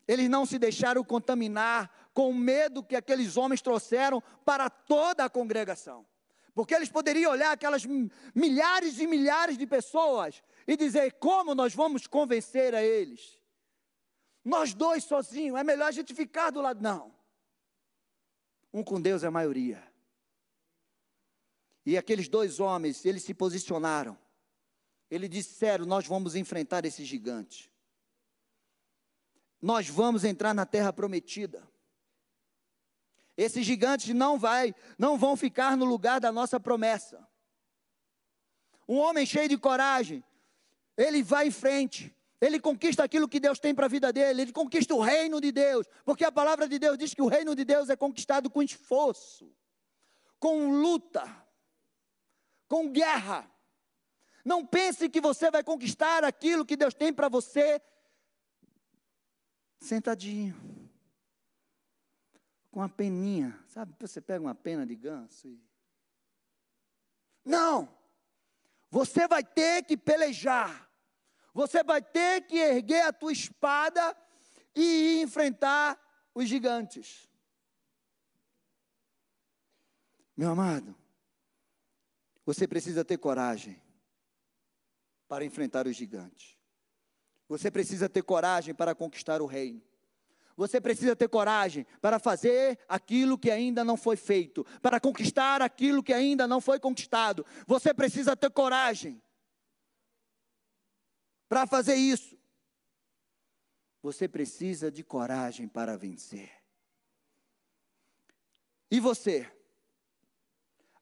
Eles 0.07 0.27
não 0.27 0.43
se 0.43 0.57
deixaram 0.57 1.03
contaminar 1.03 2.10
com 2.15 2.31
o 2.31 2.34
medo 2.34 2.81
que 2.81 2.95
aqueles 2.95 3.38
homens 3.38 3.62
trouxeram 3.62 4.24
para 4.43 4.67
toda 4.67 5.24
a 5.24 5.29
congregação. 5.29 6.03
Porque 6.55 6.74
eles 6.74 6.89
poderiam 6.89 7.31
olhar 7.31 7.51
aquelas 7.51 7.86
milhares 8.34 8.98
e 9.00 9.05
milhares 9.05 9.55
de 9.55 9.67
pessoas 9.67 10.41
e 10.67 10.75
dizer: 10.75 11.13
como 11.19 11.53
nós 11.53 11.75
vamos 11.75 12.07
convencer 12.07 12.74
a 12.74 12.81
eles? 12.81 13.39
Nós 14.43 14.74
dois 14.74 15.03
sozinhos, 15.03 15.60
é 15.60 15.63
melhor 15.63 15.89
a 15.89 15.91
gente 15.91 16.13
ficar 16.15 16.50
do 16.50 16.62
lado. 16.62 16.81
Não. 16.81 17.13
Um 18.74 18.84
com 18.84 19.00
Deus 19.00 19.24
é 19.24 19.27
a 19.27 19.31
maioria. 19.31 19.84
E 21.86 21.98
aqueles 21.98 22.27
dois 22.27 22.60
homens, 22.60 23.05
eles 23.05 23.22
se 23.22 23.34
posicionaram. 23.34 24.25
Eles 25.15 25.29
disseram: 25.29 25.86
Nós 25.86 26.05
vamos 26.05 26.36
enfrentar 26.36 26.84
esse 26.84 27.05
gigante. 27.05 27.72
Nós 29.62 29.88
vamos 29.88 30.25
entrar 30.25 30.53
na 30.53 30.65
terra 30.65 30.91
prometida. 30.91 31.65
Esses 33.37 33.66
gigantes 33.66 34.13
não 34.13 34.37
vai, 34.37 34.75
não 34.98 35.18
vão 35.18 35.37
ficar 35.37 35.77
no 35.77 35.85
lugar 35.85 36.20
da 36.20 36.33
nossa 36.33 36.59
promessa. 36.59 37.25
Um 38.87 38.98
homem 38.98 39.25
cheio 39.25 39.48
de 39.48 39.57
coragem, 39.57 40.22
ele 40.98 41.24
vai 41.24 41.48
em 41.48 41.51
frente. 41.51 42.13
Ele 42.42 42.59
conquista 42.59 43.01
aquilo 43.01 43.29
que 43.29 43.40
Deus 43.40 43.57
tem 43.57 43.74
para 43.74 43.85
a 43.85 43.90
vida 43.90 44.11
dele, 44.11 44.42
ele 44.42 44.51
conquista 44.51 44.94
o 44.94 45.00
reino 45.00 45.40
de 45.40 45.51
Deus, 45.51 45.87
porque 46.03 46.25
a 46.25 46.31
palavra 46.31 46.68
de 46.68 46.77
Deus 46.77 46.98
diz 46.98 47.13
que 47.13 47.22
o 47.22 47.27
reino 47.27 47.55
de 47.55 47.63
Deus 47.63 47.90
é 47.90 47.96
conquistado 47.96 48.50
com 48.50 48.61
esforço, 48.61 49.50
com 50.37 50.81
luta, 50.81 51.24
com 52.68 52.92
guerra. 52.92 53.50
Não 54.46 54.64
pense 54.64 55.10
que 55.10 55.20
você 55.20 55.50
vai 55.50 55.64
conquistar 55.64 56.24
aquilo 56.24 56.64
que 56.64 56.77
Deus 56.77 56.94
tem 56.94 57.12
para 57.12 57.27
você 57.27 57.81
sentadinho, 59.79 60.55
com 62.72 62.81
a 62.81 62.88
peninha, 62.88 63.60
sabe? 63.68 63.96
Você 64.00 64.22
pega 64.22 64.44
uma 64.44 64.53
pena 64.53 64.86
de 64.86 64.96
ganso 64.96 65.48
e. 65.48 65.60
Não! 67.44 67.90
Você 68.92 69.27
vai 69.27 69.44
ter 69.44 69.84
que 69.84 69.98
pelejar. 69.98 70.90
Você 71.51 71.84
vai 71.84 72.01
ter 72.01 72.42
que 72.42 72.58
erguer 72.58 73.01
a 73.01 73.14
tua 73.14 73.31
espada 73.31 74.16
e 74.75 75.22
enfrentar 75.22 76.00
os 76.36 76.48
gigantes. 76.48 77.27
Meu 80.38 80.51
amado, 80.51 80.96
você 82.46 82.68
precisa 82.68 83.05
ter 83.05 83.18
coragem 83.18 83.81
para 85.27 85.46
enfrentar 85.46 85.88
os 85.88 85.96
gigantes. 85.96 86.57
Você 87.48 87.70
precisa 87.70 88.09
ter 88.09 88.24
coragem 88.24 88.74
para 88.74 88.96
conquistar 88.96 89.42
o 89.42 89.46
reino. 89.46 89.81
Você 90.57 90.79
precisa 90.79 91.16
ter 91.16 91.27
coragem 91.27 91.85
para 92.01 92.18
fazer 92.18 92.79
aquilo 92.88 93.38
que 93.38 93.51
ainda 93.51 93.83
não 93.83 93.98
foi 93.98 94.16
feito, 94.16 94.66
para 94.81 95.00
conquistar 95.00 95.61
aquilo 95.61 96.01
que 96.01 96.14
ainda 96.14 96.48
não 96.48 96.61
foi 96.61 96.79
conquistado. 96.79 97.46
Você 97.68 97.94
precisa 97.94 98.35
ter 98.35 98.50
coragem 98.50 99.22
para 101.48 101.68
fazer 101.68 101.96
isso, 101.96 102.38
você 104.01 104.27
precisa 104.27 104.92
de 104.92 105.03
coragem 105.03 105.68
para 105.68 105.98
vencer. 105.98 106.51
E 108.90 109.00
você? 109.00 109.51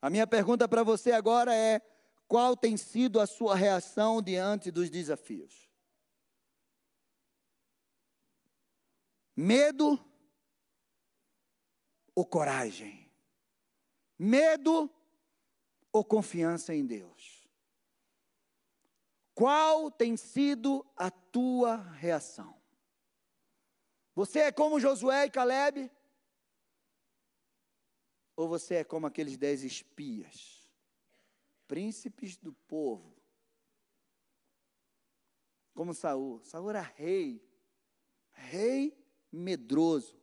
A 0.01 0.09
minha 0.09 0.27
pergunta 0.27 0.67
para 0.67 0.83
você 0.83 1.11
agora 1.11 1.53
é: 1.55 1.81
qual 2.27 2.57
tem 2.57 2.77
sido 2.77 3.19
a 3.19 3.27
sua 3.27 3.55
reação 3.55 4.21
diante 4.21 4.71
dos 4.71 4.89
desafios? 4.89 5.69
Medo 9.35 9.99
ou 12.15 12.25
coragem? 12.25 13.11
Medo 14.17 14.89
ou 15.91 16.03
confiança 16.03 16.73
em 16.73 16.85
Deus? 16.85 17.47
Qual 19.33 19.89
tem 19.89 20.15
sido 20.15 20.85
a 20.95 21.09
tua 21.09 21.77
reação? 21.93 22.61
Você 24.15 24.39
é 24.39 24.51
como 24.51 24.79
Josué 24.79 25.25
e 25.25 25.31
Caleb? 25.31 25.91
Ou 28.35 28.47
você 28.47 28.75
é 28.75 28.83
como 28.83 29.07
aqueles 29.07 29.37
dez 29.37 29.63
espias, 29.63 30.52
príncipes 31.73 32.37
do 32.37 32.53
povo? 32.53 33.19
Como 35.73 35.91
Saul. 35.91 36.39
Saul 36.43 36.69
era 36.69 36.81
rei, 36.81 37.43
rei 38.31 38.95
medroso. 39.31 40.15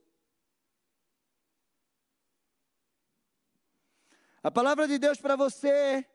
A 4.41 4.49
palavra 4.49 4.87
de 4.87 4.97
Deus 4.97 5.21
para 5.21 5.35
você 5.35 6.07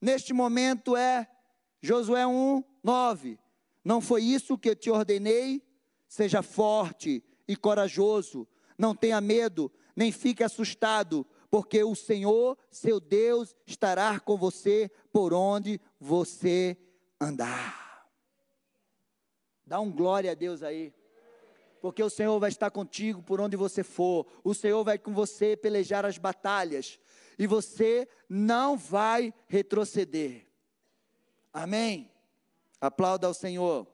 neste 0.00 0.32
momento 0.32 0.96
é 0.96 1.30
Josué 1.82 2.26
1, 2.26 2.64
9. 2.82 3.38
Não 3.84 4.00
foi 4.00 4.22
isso 4.22 4.56
que 4.56 4.70
eu 4.70 4.76
te 4.76 4.88
ordenei? 4.88 5.62
Seja 6.08 6.42
forte 6.42 7.22
e 7.46 7.54
corajoso, 7.56 8.48
não 8.78 8.96
tenha 8.96 9.20
medo, 9.20 9.70
nem 9.94 10.10
fique 10.10 10.42
assustado, 10.42 11.26
porque 11.52 11.84
o 11.84 11.94
Senhor, 11.94 12.56
seu 12.70 12.98
Deus, 12.98 13.54
estará 13.66 14.18
com 14.18 14.38
você 14.38 14.90
por 15.12 15.34
onde 15.34 15.78
você 16.00 16.74
andar. 17.20 18.08
Dá 19.66 19.78
um 19.78 19.92
glória 19.92 20.30
a 20.30 20.34
Deus 20.34 20.62
aí. 20.62 20.94
Porque 21.78 22.02
o 22.02 22.08
Senhor 22.08 22.40
vai 22.40 22.48
estar 22.48 22.70
contigo 22.70 23.22
por 23.22 23.38
onde 23.38 23.54
você 23.54 23.82
for. 23.82 24.26
O 24.42 24.54
Senhor 24.54 24.82
vai 24.82 24.96
com 24.96 25.12
você 25.12 25.54
pelejar 25.54 26.06
as 26.06 26.16
batalhas. 26.16 26.98
E 27.38 27.46
você 27.46 28.08
não 28.26 28.74
vai 28.74 29.34
retroceder. 29.46 30.46
Amém? 31.52 32.10
Aplauda 32.80 33.26
ao 33.26 33.34
Senhor. 33.34 33.86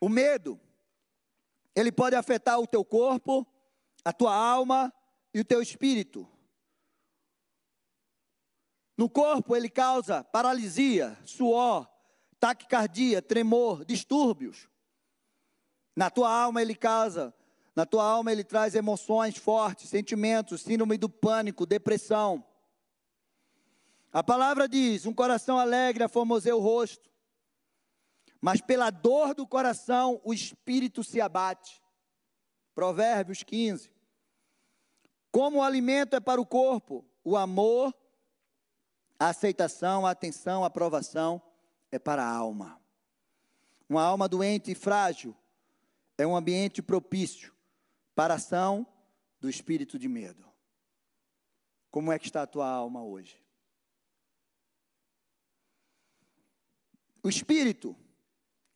O 0.00 0.08
medo, 0.08 0.58
ele 1.74 1.92
pode 1.92 2.16
afetar 2.16 2.58
o 2.58 2.66
teu 2.66 2.84
corpo, 2.84 3.46
a 4.04 4.12
tua 4.12 4.34
alma 4.34 4.92
e 5.32 5.40
o 5.40 5.44
teu 5.44 5.62
espírito. 5.62 6.28
No 8.96 9.08
corpo, 9.08 9.56
ele 9.56 9.68
causa 9.68 10.22
paralisia, 10.24 11.16
suor, 11.24 11.88
taquicardia, 12.38 13.22
tremor, 13.22 13.84
distúrbios. 13.84 14.68
Na 15.96 16.10
tua 16.10 16.30
alma, 16.30 16.60
ele 16.60 16.74
causa, 16.74 17.34
na 17.74 17.86
tua 17.86 18.04
alma, 18.04 18.32
ele 18.32 18.44
traz 18.44 18.74
emoções 18.74 19.36
fortes, 19.36 19.88
sentimentos, 19.88 20.62
síndrome 20.62 20.98
do 20.98 21.08
pânico, 21.08 21.66
depressão. 21.66 22.44
A 24.12 24.22
palavra 24.22 24.68
diz: 24.68 25.06
um 25.06 25.14
coração 25.14 25.58
alegre 25.58 26.04
aformoseia 26.04 26.56
o 26.56 26.60
rosto, 26.60 27.09
mas 28.40 28.60
pela 28.60 28.90
dor 28.90 29.34
do 29.34 29.46
coração 29.46 30.20
o 30.24 30.32
espírito 30.32 31.04
se 31.04 31.20
abate. 31.20 31.82
Provérbios 32.74 33.42
15. 33.42 33.92
Como 35.30 35.58
o 35.58 35.62
alimento 35.62 36.16
é 36.16 36.20
para 36.20 36.40
o 36.40 36.46
corpo, 36.46 37.04
o 37.22 37.36
amor, 37.36 37.94
a 39.18 39.28
aceitação, 39.28 40.06
a 40.06 40.10
atenção, 40.10 40.64
a 40.64 40.68
aprovação 40.68 41.42
é 41.90 41.98
para 41.98 42.24
a 42.24 42.34
alma. 42.34 42.80
Uma 43.88 44.02
alma 44.02 44.28
doente 44.28 44.70
e 44.70 44.74
frágil 44.74 45.36
é 46.16 46.26
um 46.26 46.34
ambiente 46.34 46.80
propício 46.80 47.54
para 48.14 48.34
a 48.34 48.36
ação 48.36 48.86
do 49.40 49.48
espírito 49.48 49.98
de 49.98 50.08
medo. 50.08 50.48
Como 51.90 52.12
é 52.12 52.18
que 52.18 52.26
está 52.26 52.42
a 52.42 52.46
tua 52.46 52.68
alma 52.68 53.02
hoje? 53.02 53.42
O 57.22 57.28
espírito, 57.28 57.96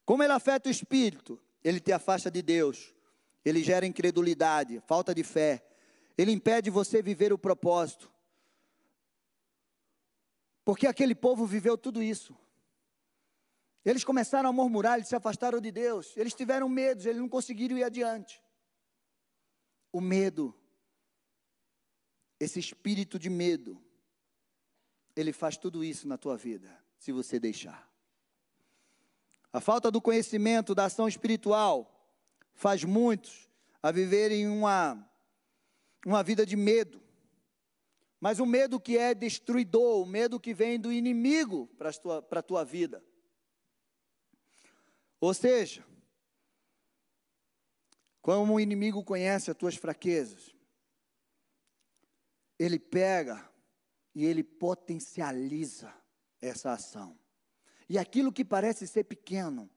como 0.05 0.23
ele 0.23 0.33
afeta 0.33 0.69
o 0.69 0.73
espírito? 0.73 1.40
Ele 1.62 1.81
te 1.81 1.93
afasta 1.93 2.31
de 2.31 2.43
Deus, 2.43 2.95
ele 3.45 3.62
gera 3.62 3.87
incredulidade, 3.87 4.81
falta 4.87 5.14
de 5.14 5.25
fé, 5.25 5.64
ele 6.17 6.31
impede 6.31 6.71
você 6.71 7.03
viver 7.03 7.33
o 7.33 7.38
propósito. 7.38 8.12
Porque 10.64 10.87
aquele 10.87 11.14
povo 11.14 11.47
viveu 11.47 11.77
tudo 11.77 12.03
isso. 12.03 12.37
Eles 13.85 14.03
começaram 14.03 14.49
a 14.49 14.53
murmurar, 14.53 14.97
eles 14.97 15.09
se 15.09 15.17
afastaram 15.17 15.61
de 15.61 15.71
Deus, 15.71 16.17
eles 16.17 16.33
tiveram 16.33 16.69
medo, 16.69 17.07
eles 17.07 17.21
não 17.21 17.29
conseguiram 17.29 17.77
ir 17.77 17.85
adiante. 17.85 18.43
O 19.93 20.01
medo, 20.01 20.55
esse 22.40 22.59
espírito 22.59 23.19
de 23.19 23.29
medo, 23.29 23.83
ele 25.14 25.33
faz 25.33 25.57
tudo 25.57 25.85
isso 25.85 26.09
na 26.09 26.17
tua 26.17 26.37
vida, 26.37 26.83
se 26.97 27.12
você 27.12 27.38
deixar. 27.38 27.93
A 29.55 29.61
falta 29.61 29.88
do 29.88 30.03
conhecimento 30.03 30.75
da 30.75 30.87
ação 30.87 31.07
espiritual 31.07 31.88
faz 32.55 32.83
muitos 32.83 33.49
a 33.81 33.93
viverem 33.93 34.49
uma, 34.49 35.09
uma 36.05 36.25
vida 36.25 36.45
de 36.45 36.57
medo. 36.57 37.01
Mas 38.19 38.40
o 38.40 38.47
medo 38.47 38.81
que 38.81 38.99
é 38.99 39.14
destruidor, 39.14 40.03
o 40.03 40.07
medo 40.07 40.40
que 40.40 40.53
vem 40.53 40.81
do 40.81 40.93
inimigo 40.93 41.69
para 41.79 41.90
a 41.90 41.93
tua, 41.93 42.43
tua 42.43 42.64
vida. 42.64 43.01
Ou 45.21 45.33
seja, 45.33 45.87
como 48.21 48.55
o 48.55 48.61
inimigo 48.61 49.05
conhece 49.05 49.53
as 49.53 49.57
tuas 49.57 49.77
fraquezas, 49.77 50.53
ele 52.59 52.81
pega 52.81 53.49
e 54.17 54.25
ele 54.25 54.43
potencializa 54.43 55.95
essa 56.43 56.73
ação. 56.73 57.17
E 57.88 57.99
aquilo 57.99 58.33
que 58.33 58.44
parece 58.44 58.87
ser 58.87 59.05
pequeno 59.05 59.70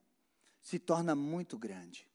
se 0.62 0.80
torna 0.80 1.16
muito 1.16 1.58
grande. 1.58 2.08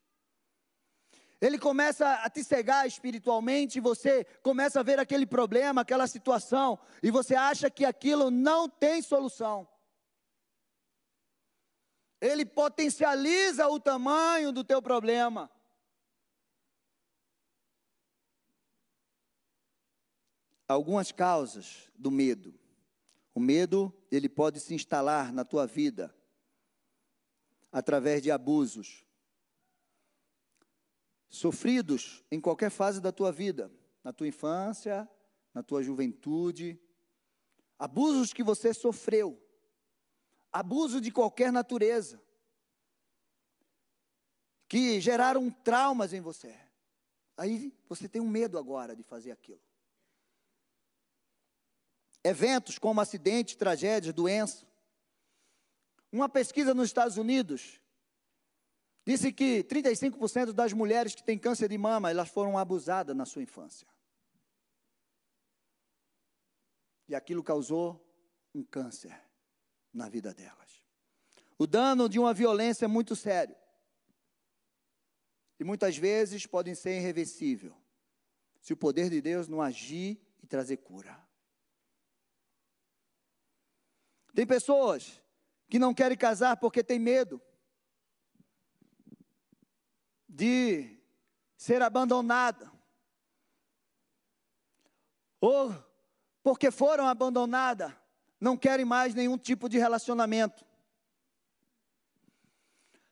Ele 1.41 1.59
começa 1.59 2.09
a 2.23 2.31
te 2.31 2.45
cegar 2.45 2.87
espiritualmente, 2.87 3.81
você 3.81 4.25
começa 4.43 4.79
a 4.79 4.83
ver 4.85 5.01
aquele 5.01 5.27
problema, 5.27 5.81
aquela 5.81 6.07
situação, 6.07 6.79
e 7.03 7.11
você 7.11 7.35
acha 7.35 7.69
que 7.69 7.85
aquilo 7.85 8.31
não 8.31 8.69
tem 8.69 9.03
solução. 9.03 9.67
Ele 12.21 12.47
potencializa 12.47 13.67
o 13.67 13.81
tamanho 13.81 14.53
do 14.53 14.63
teu 14.63 14.81
problema. 14.81 15.51
Algumas 20.69 21.11
causas 21.11 21.91
do 21.97 22.09
medo. 22.09 22.62
O 23.35 23.41
medo, 23.41 23.93
ele 24.11 24.29
pode 24.29 24.61
se 24.61 24.75
instalar 24.75 25.33
na 25.33 25.45
tua 25.45 25.67
vida 25.67 26.15
através 27.71 28.23
de 28.23 28.31
abusos 28.31 29.05
sofridos 31.29 32.23
em 32.31 32.39
qualquer 32.39 32.71
fase 32.71 33.01
da 33.01 33.11
tua 33.11 33.33
vida, 33.33 33.73
na 34.05 34.13
tua 34.13 34.29
infância, 34.29 35.09
na 35.55 35.63
tua 35.63 35.83
juventude, 35.83 36.79
abusos 37.79 38.35
que 38.35 38.43
você 38.43 38.75
sofreu, 38.75 39.43
abuso 40.53 41.01
de 41.01 41.11
qualquer 41.11 41.51
natureza, 41.51 42.23
que 44.69 45.01
geraram 45.01 45.51
traumas 45.51 46.13
em 46.13 46.21
você. 46.21 46.55
Aí 47.37 47.75
você 47.89 48.09
tem 48.09 48.21
um 48.21 48.29
medo 48.29 48.59
agora 48.59 48.95
de 48.95 49.03
fazer 49.03 49.31
aquilo. 49.31 49.61
Eventos 52.25 52.79
como 52.79 53.01
acidentes, 53.01 53.57
tragédias, 53.57 54.15
doença. 54.15 54.67
Uma 56.11 56.29
pesquisa 56.29 56.75
nos 56.75 56.87
Estados 56.87 57.17
Unidos 57.17 57.81
disse 59.05 59.33
que 59.33 59.65
35% 59.65 60.53
das 60.53 60.73
mulheres 60.73 61.15
que 61.15 61.23
têm 61.23 61.39
câncer 61.39 61.69
de 61.69 61.79
mama, 61.79 62.11
elas 62.11 62.29
foram 62.29 62.57
abusadas 62.57 63.17
na 63.17 63.25
sua 63.25 63.43
infância. 63.43 63.87
E 67.09 67.15
aquilo 67.15 67.43
causou 67.43 68.01
um 68.55 68.63
câncer 68.63 69.19
na 69.93 70.09
vida 70.09 70.33
delas. 70.33 70.83
O 71.59 71.67
dano 71.67 72.09
de 72.09 72.19
uma 72.19 72.33
violência 72.33 72.85
é 72.85 72.89
muito 72.89 73.15
sério. 73.15 73.57
E 75.59 75.65
muitas 75.65 75.97
vezes 75.97 76.47
podem 76.47 76.75
ser 76.75 76.97
irreversível, 76.97 77.77
se 78.61 78.73
o 78.73 78.77
poder 78.77 79.09
de 79.11 79.21
Deus 79.21 79.47
não 79.47 79.63
agir 79.63 80.21
e 80.43 80.47
trazer 80.47 80.79
cura. 80.79 81.22
Tem 84.35 84.47
pessoas 84.47 85.21
que 85.69 85.79
não 85.79 85.93
querem 85.93 86.17
casar 86.17 86.57
porque 86.57 86.83
tem 86.83 86.99
medo 86.99 87.41
de 90.29 90.99
ser 91.57 91.83
abandonada. 91.83 92.73
Ou 95.41 95.75
porque 96.43 96.71
foram 96.71 97.07
abandonadas, 97.07 97.93
não 98.41 98.57
querem 98.57 98.85
mais 98.85 99.15
nenhum 99.15 99.37
tipo 99.37 99.69
de 99.69 99.79
relacionamento. 99.79 100.65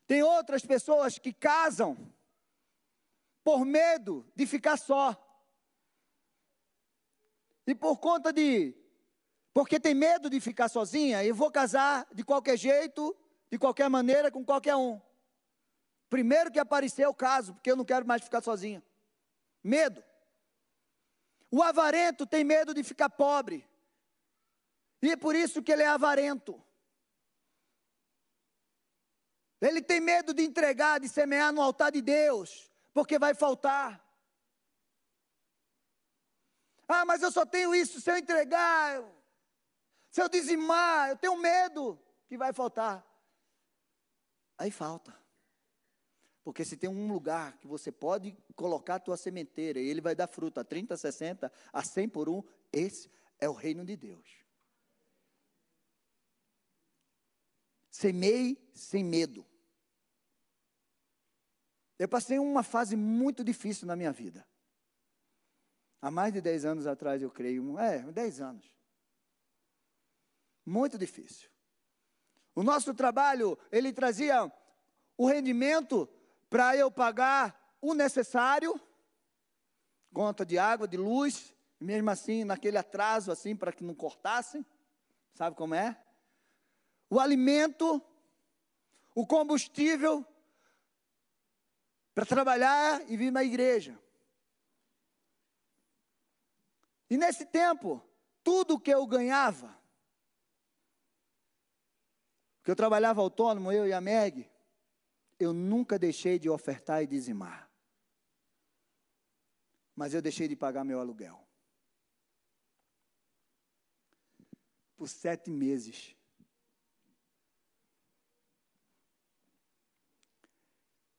Tem 0.06 0.22
outras 0.22 0.64
pessoas 0.64 1.18
que 1.18 1.32
casam 1.32 1.96
por 3.44 3.64
medo 3.64 4.26
de 4.34 4.46
ficar 4.46 4.76
só. 4.76 5.16
E 7.66 7.74
por 7.74 7.98
conta 7.98 8.32
de 8.32 8.74
porque 9.52 9.80
tem 9.80 9.94
medo 9.94 10.30
de 10.30 10.40
ficar 10.40 10.68
sozinha 10.68 11.24
e 11.24 11.32
vou 11.32 11.50
casar 11.50 12.06
de 12.12 12.22
qualquer 12.22 12.56
jeito, 12.56 13.16
de 13.50 13.58
qualquer 13.58 13.88
maneira, 13.88 14.30
com 14.30 14.44
qualquer 14.44 14.76
um. 14.76 15.00
Primeiro 16.08 16.50
que 16.50 16.58
aparecer 16.58 17.06
o 17.06 17.14
caso, 17.14 17.54
porque 17.54 17.70
eu 17.70 17.76
não 17.76 17.84
quero 17.84 18.06
mais 18.06 18.22
ficar 18.22 18.42
sozinha. 18.42 18.82
Medo. 19.62 20.02
O 21.50 21.62
avarento 21.62 22.26
tem 22.26 22.44
medo 22.44 22.72
de 22.72 22.82
ficar 22.82 23.10
pobre. 23.10 23.68
E 25.02 25.10
é 25.10 25.16
por 25.16 25.34
isso 25.34 25.62
que 25.62 25.72
ele 25.72 25.82
é 25.82 25.88
avarento. 25.88 26.62
Ele 29.60 29.82
tem 29.82 30.00
medo 30.00 30.32
de 30.32 30.42
entregar, 30.42 31.00
de 31.00 31.08
semear 31.08 31.52
no 31.52 31.60
altar 31.60 31.92
de 31.92 32.00
Deus, 32.00 32.70
porque 32.94 33.18
vai 33.18 33.34
faltar. 33.34 34.02
Ah, 36.88 37.04
mas 37.04 37.22
eu 37.22 37.30
só 37.30 37.44
tenho 37.44 37.74
isso 37.74 38.00
se 38.00 38.10
eu 38.10 38.16
entregar. 38.16 39.02
Se 40.10 40.20
eu 40.20 40.28
dizimar, 40.28 41.10
eu 41.10 41.16
tenho 41.16 41.36
medo 41.36 41.98
que 42.26 42.36
vai 42.36 42.52
faltar. 42.52 43.06
Aí 44.58 44.70
falta. 44.70 45.18
Porque 46.42 46.64
se 46.64 46.76
tem 46.76 46.90
um 46.90 47.06
lugar 47.06 47.58
que 47.58 47.66
você 47.66 47.92
pode 47.92 48.36
colocar 48.56 48.96
a 48.96 49.00
tua 49.00 49.16
sementeira 49.16 49.78
e 49.78 49.88
ele 49.88 50.00
vai 50.00 50.14
dar 50.14 50.26
fruto 50.26 50.58
a 50.58 50.64
30, 50.64 50.96
60, 50.96 51.52
a 51.72 51.82
100 51.82 52.08
por 52.08 52.28
um, 52.28 52.42
esse 52.72 53.10
é 53.38 53.48
o 53.48 53.52
reino 53.52 53.84
de 53.84 53.96
Deus. 53.96 54.40
Semei 57.90 58.70
sem 58.74 59.04
medo. 59.04 59.46
Eu 61.98 62.08
passei 62.08 62.38
uma 62.38 62.62
fase 62.62 62.96
muito 62.96 63.44
difícil 63.44 63.86
na 63.86 63.94
minha 63.94 64.10
vida. 64.10 64.46
Há 66.00 66.10
mais 66.10 66.32
de 66.32 66.40
10 66.40 66.64
anos 66.64 66.86
atrás, 66.86 67.20
eu 67.20 67.30
creio. 67.30 67.78
É, 67.78 68.00
10 68.10 68.40
anos. 68.40 68.79
Muito 70.70 70.96
difícil. 70.96 71.50
O 72.54 72.62
nosso 72.62 72.94
trabalho, 72.94 73.58
ele 73.72 73.92
trazia 73.92 74.48
o 75.16 75.26
rendimento 75.26 76.08
para 76.48 76.76
eu 76.76 76.92
pagar 76.92 77.76
o 77.82 77.92
necessário, 77.92 78.80
conta 80.14 80.46
de 80.46 80.58
água, 80.58 80.86
de 80.86 80.96
luz, 80.96 81.52
mesmo 81.80 82.08
assim, 82.08 82.44
naquele 82.44 82.78
atraso, 82.78 83.32
assim, 83.32 83.56
para 83.56 83.72
que 83.72 83.82
não 83.82 83.96
cortassem. 83.96 84.64
Sabe 85.34 85.56
como 85.56 85.74
é? 85.74 86.00
O 87.08 87.18
alimento, 87.18 88.00
o 89.12 89.26
combustível 89.26 90.24
para 92.14 92.24
trabalhar 92.24 93.10
e 93.10 93.16
vir 93.16 93.32
na 93.32 93.42
igreja. 93.42 93.98
E 97.10 97.16
nesse 97.16 97.44
tempo, 97.44 98.00
tudo 98.44 98.78
que 98.78 98.94
eu 98.94 99.04
ganhava, 99.04 99.79
que 102.62 102.70
eu 102.70 102.76
trabalhava 102.76 103.20
autônomo, 103.20 103.72
eu 103.72 103.86
e 103.86 103.92
a 103.92 104.00
Meg, 104.00 104.50
eu 105.38 105.52
nunca 105.52 105.98
deixei 105.98 106.38
de 106.38 106.50
ofertar 106.50 107.02
e 107.02 107.06
dizimar. 107.06 107.70
Mas 109.96 110.14
eu 110.14 110.20
deixei 110.20 110.46
de 110.46 110.56
pagar 110.56 110.84
meu 110.84 111.00
aluguel. 111.00 111.46
Por 114.96 115.08
sete 115.08 115.50
meses. 115.50 116.14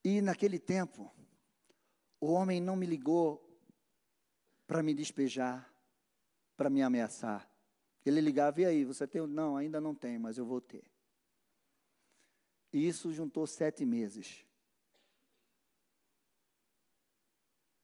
E 0.04 0.21
naquele 0.21 0.60
tempo, 0.60 1.13
o 2.19 2.32
homem 2.32 2.60
não 2.60 2.75
me 2.75 2.86
ligou 2.86 3.47
para 4.67 4.82
me 4.82 4.93
despejar, 4.93 5.71
para 6.56 6.69
me 6.69 6.82
ameaçar. 6.82 7.49
Ele 8.06 8.21
ligava, 8.21 8.62
e 8.62 8.65
aí, 8.65 8.86
você 8.86 9.08
tem? 9.08 9.25
Não, 9.27 9.56
ainda 9.56 9.80
não 9.80 9.93
tem, 9.93 10.17
mas 10.17 10.38
eu 10.38 10.45
vou 10.45 10.60
ter. 10.60 10.90
E 12.73 12.88
isso 12.88 13.12
juntou 13.12 13.45
sete 13.45 13.86
meses. 13.86 14.45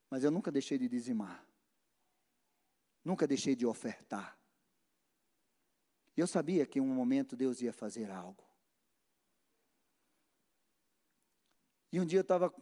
Mas 0.10 0.23
eu 0.23 0.32
nunca 0.32 0.52
deixei 0.52 0.78
de 0.78 0.88
dizimar. 0.88 1.45
Nunca 3.04 3.28
deixei 3.28 3.56
de 3.56 3.65
ofertar. 3.65 4.38
Eu 6.15 6.26
sabia 6.26 6.65
que 6.65 6.80
em 6.80 6.82
um 6.82 6.93
momento 6.93 7.36
Deus 7.36 7.62
ia 7.62 7.71
fazer 7.71 8.10
algo. 8.10 8.43
E 11.91 12.00
um 12.00 12.06
dia 12.06 12.19
eu 12.19 12.21
estava 12.21 12.54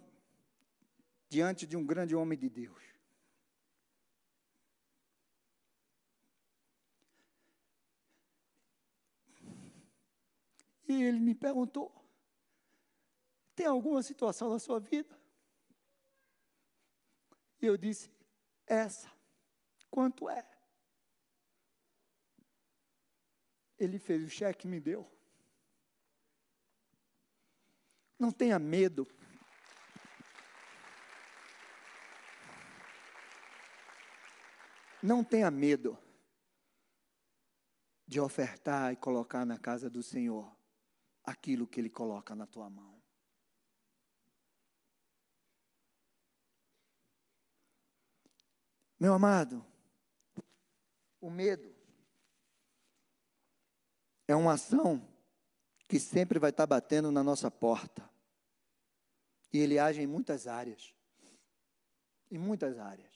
diante 1.30 1.66
de 1.66 1.78
um 1.78 1.86
grande 1.86 2.16
homem 2.16 2.38
de 2.38 2.50
Deus. 2.50 2.84
E 10.88 11.04
ele 11.04 11.20
me 11.20 11.34
perguntou: 11.34 12.05
tem 13.56 13.66
alguma 13.66 14.04
situação 14.04 14.50
na 14.50 14.60
sua 14.60 14.80
vida? 14.80 15.18
E 17.62 17.66
eu 17.66 17.78
disse: 17.78 18.12
essa. 18.68 19.12
Quanto 19.90 20.30
é? 20.30 20.46
Ele 23.80 23.98
fez 23.98 24.24
o 24.24 24.30
cheque 24.30 24.68
e 24.68 24.70
me 24.70 24.80
deu. 24.80 25.10
Não 28.20 28.32
tenha 28.32 28.60
medo. 28.60 29.08
Não 35.02 35.24
tenha 35.24 35.52
medo 35.52 35.98
de 38.08 38.20
ofertar 38.20 38.92
e 38.94 38.96
colocar 38.96 39.46
na 39.46 39.58
casa 39.58 39.90
do 39.90 40.02
Senhor 40.02 40.56
aquilo 41.24 41.68
que 41.68 41.80
Ele 41.80 41.90
coloca 41.90 42.36
na 42.36 42.48
tua 42.48 42.70
mão. 42.70 43.05
Meu 49.00 49.14
amado, 49.14 49.66
o 51.20 51.30
medo 51.30 51.76
é 54.28 54.36
uma 54.36 54.54
ação 54.54 55.06
que 55.88 56.00
sempre 56.00 56.40
vai 56.40 56.50
estar 56.50 56.66
batendo 56.66 57.12
na 57.12 57.24
nossa 57.24 57.52
porta. 57.52 58.10
E 59.52 59.60
ele 59.60 59.78
age 59.78 60.02
em 60.02 60.08
muitas 60.08 60.48
áreas. 60.48 60.94
Em 62.32 62.38
muitas 62.38 62.78
áreas. 62.78 63.14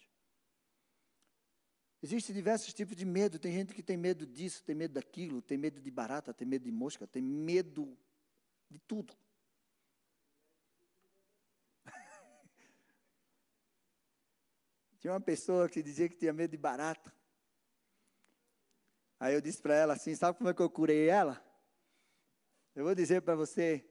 Existem 2.01 2.33
diversos 2.33 2.73
tipos 2.73 2.95
de 2.95 3.05
medo. 3.05 3.39
Tem 3.39 3.51
gente 3.51 3.73
que 3.73 3.83
tem 3.83 3.97
medo 3.97 4.25
disso, 4.25 4.63
tem 4.63 4.75
medo 4.75 4.93
daquilo, 4.93 5.41
tem 5.41 5.57
medo 5.57 5.81
de 5.81 5.91
barata, 5.91 6.33
tem 6.33 6.47
medo 6.47 6.63
de 6.63 6.71
mosca, 6.71 7.07
tem 7.07 7.21
medo 7.21 7.97
de 8.69 8.79
tudo. 8.79 9.13
Tinha 14.99 15.13
uma 15.13 15.21
pessoa 15.21 15.69
que 15.69 15.81
dizia 15.81 16.09
que 16.09 16.15
tinha 16.15 16.33
medo 16.33 16.51
de 16.51 16.57
barata. 16.57 17.13
Aí 19.19 19.33
eu 19.33 19.41
disse 19.41 19.61
para 19.61 19.73
ela 19.75 19.93
assim: 19.93 20.15
sabe 20.15 20.37
como 20.37 20.49
é 20.49 20.53
que 20.53 20.61
eu 20.61 20.69
curei 20.69 21.07
ela? 21.09 21.43
Eu 22.75 22.83
vou 22.83 22.93
dizer 22.93 23.21
para 23.21 23.35
você. 23.35 23.85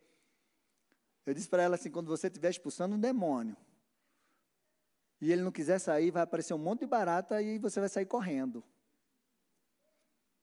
Eu 1.24 1.34
disse 1.34 1.48
para 1.48 1.62
ela 1.62 1.74
assim: 1.76 1.90
quando 1.90 2.08
você 2.08 2.28
estiver 2.28 2.50
expulsando 2.50 2.94
um 2.94 3.00
demônio, 3.00 3.56
e 5.20 5.32
ele 5.32 5.42
não 5.42 5.50
quiser 5.50 5.78
sair, 5.78 6.10
vai 6.10 6.22
aparecer 6.22 6.54
um 6.54 6.58
monte 6.58 6.80
de 6.80 6.86
barata 6.86 7.42
e 7.42 7.58
você 7.58 7.80
vai 7.80 7.88
sair 7.88 8.06
correndo. 8.06 8.62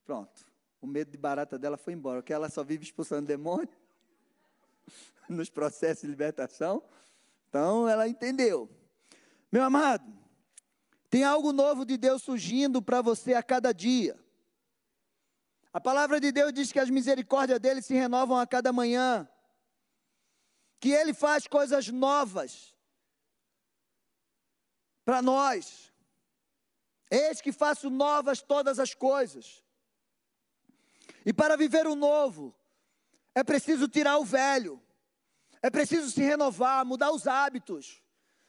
Pronto. 0.04 0.45
O 0.82 0.88
medo 0.88 1.10
de 1.12 1.17
barata 1.17 1.58
dela 1.58 1.78
foi 1.78 1.93
embora, 1.93 2.21
porque 2.21 2.34
ela 2.34 2.49
só 2.49 2.63
vive 2.63 2.84
expulsando 2.84 3.25
demônio 3.25 3.69
nos 5.30 5.49
processos 5.49 6.01
de 6.01 6.08
libertação. 6.08 6.84
Então 7.49 7.88
ela 7.88 8.08
entendeu. 8.08 8.69
Meu 9.51 9.63
amado, 9.63 10.06
tem 11.15 11.23
algo 11.23 11.54
novo 11.54 11.86
de 11.86 11.95
Deus 11.95 12.23
surgindo 12.23 12.82
para 12.82 13.01
você 13.01 13.36
a 13.36 13.41
cada 13.41 13.73
dia. 13.73 14.19
A 15.71 15.80
palavra 15.80 16.19
de 16.19 16.30
Deus 16.30 16.51
diz 16.51 16.73
que 16.73 16.80
as 16.80 16.89
misericórdias 16.89 17.58
dele 17.58 17.82
se 17.82 17.93
renovam 17.93 18.38
a 18.38 18.45
cada 18.45 18.73
manhã. 18.73 19.25
Que 20.78 20.89
ele 20.89 21.13
faz 21.13 21.47
coisas 21.47 21.88
novas 21.88 22.75
para 25.06 25.21
nós. 25.21 25.89
Eis 27.10 27.39
que 27.39 27.54
faço 27.54 27.89
novas 27.89 28.41
todas 28.41 28.78
as 28.78 28.93
coisas. 28.93 29.63
E 31.25 31.32
para 31.32 31.56
viver 31.56 31.88
o 31.88 31.95
novo, 31.95 32.54
é 33.34 33.41
preciso 33.41 33.88
tirar 33.88 34.17
o 34.17 34.25
velho. 34.25 34.84
É 35.62 35.69
preciso 35.69 36.12
se 36.12 36.19
renovar, 36.19 36.84
mudar 36.84 37.13
os 37.13 37.25
hábitos. 37.25 38.04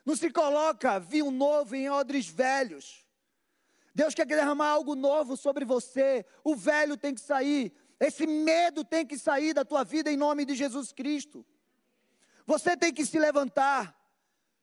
Não 0.07 0.15
se 0.15 0.31
coloca 0.31 1.01
vinho 1.01 1.33
novo 1.33 1.75
em 1.75 1.91
odres 1.91 2.29
velhos. 2.29 3.05
Deus 3.93 4.15
quer 4.15 4.25
derramar 4.25 4.69
algo 4.69 4.95
novo 4.95 5.37
sobre 5.37 5.65
você. 5.65 6.25
O 6.45 6.55
velho 6.55 6.97
tem 6.97 7.13
que 7.13 7.21
sair. 7.21 7.75
Esse 7.99 8.25
medo 8.25 8.85
tem 8.85 9.05
que 9.05 9.19
sair 9.19 9.53
da 9.53 9.65
tua 9.65 9.83
vida 9.83 10.09
em 10.09 10.17
nome 10.17 10.45
de 10.45 10.55
Jesus 10.55 10.93
Cristo. 10.93 11.45
Você 12.47 12.77
tem 12.77 12.95
que 12.95 13.05
se 13.05 13.19
levantar, 13.19 13.99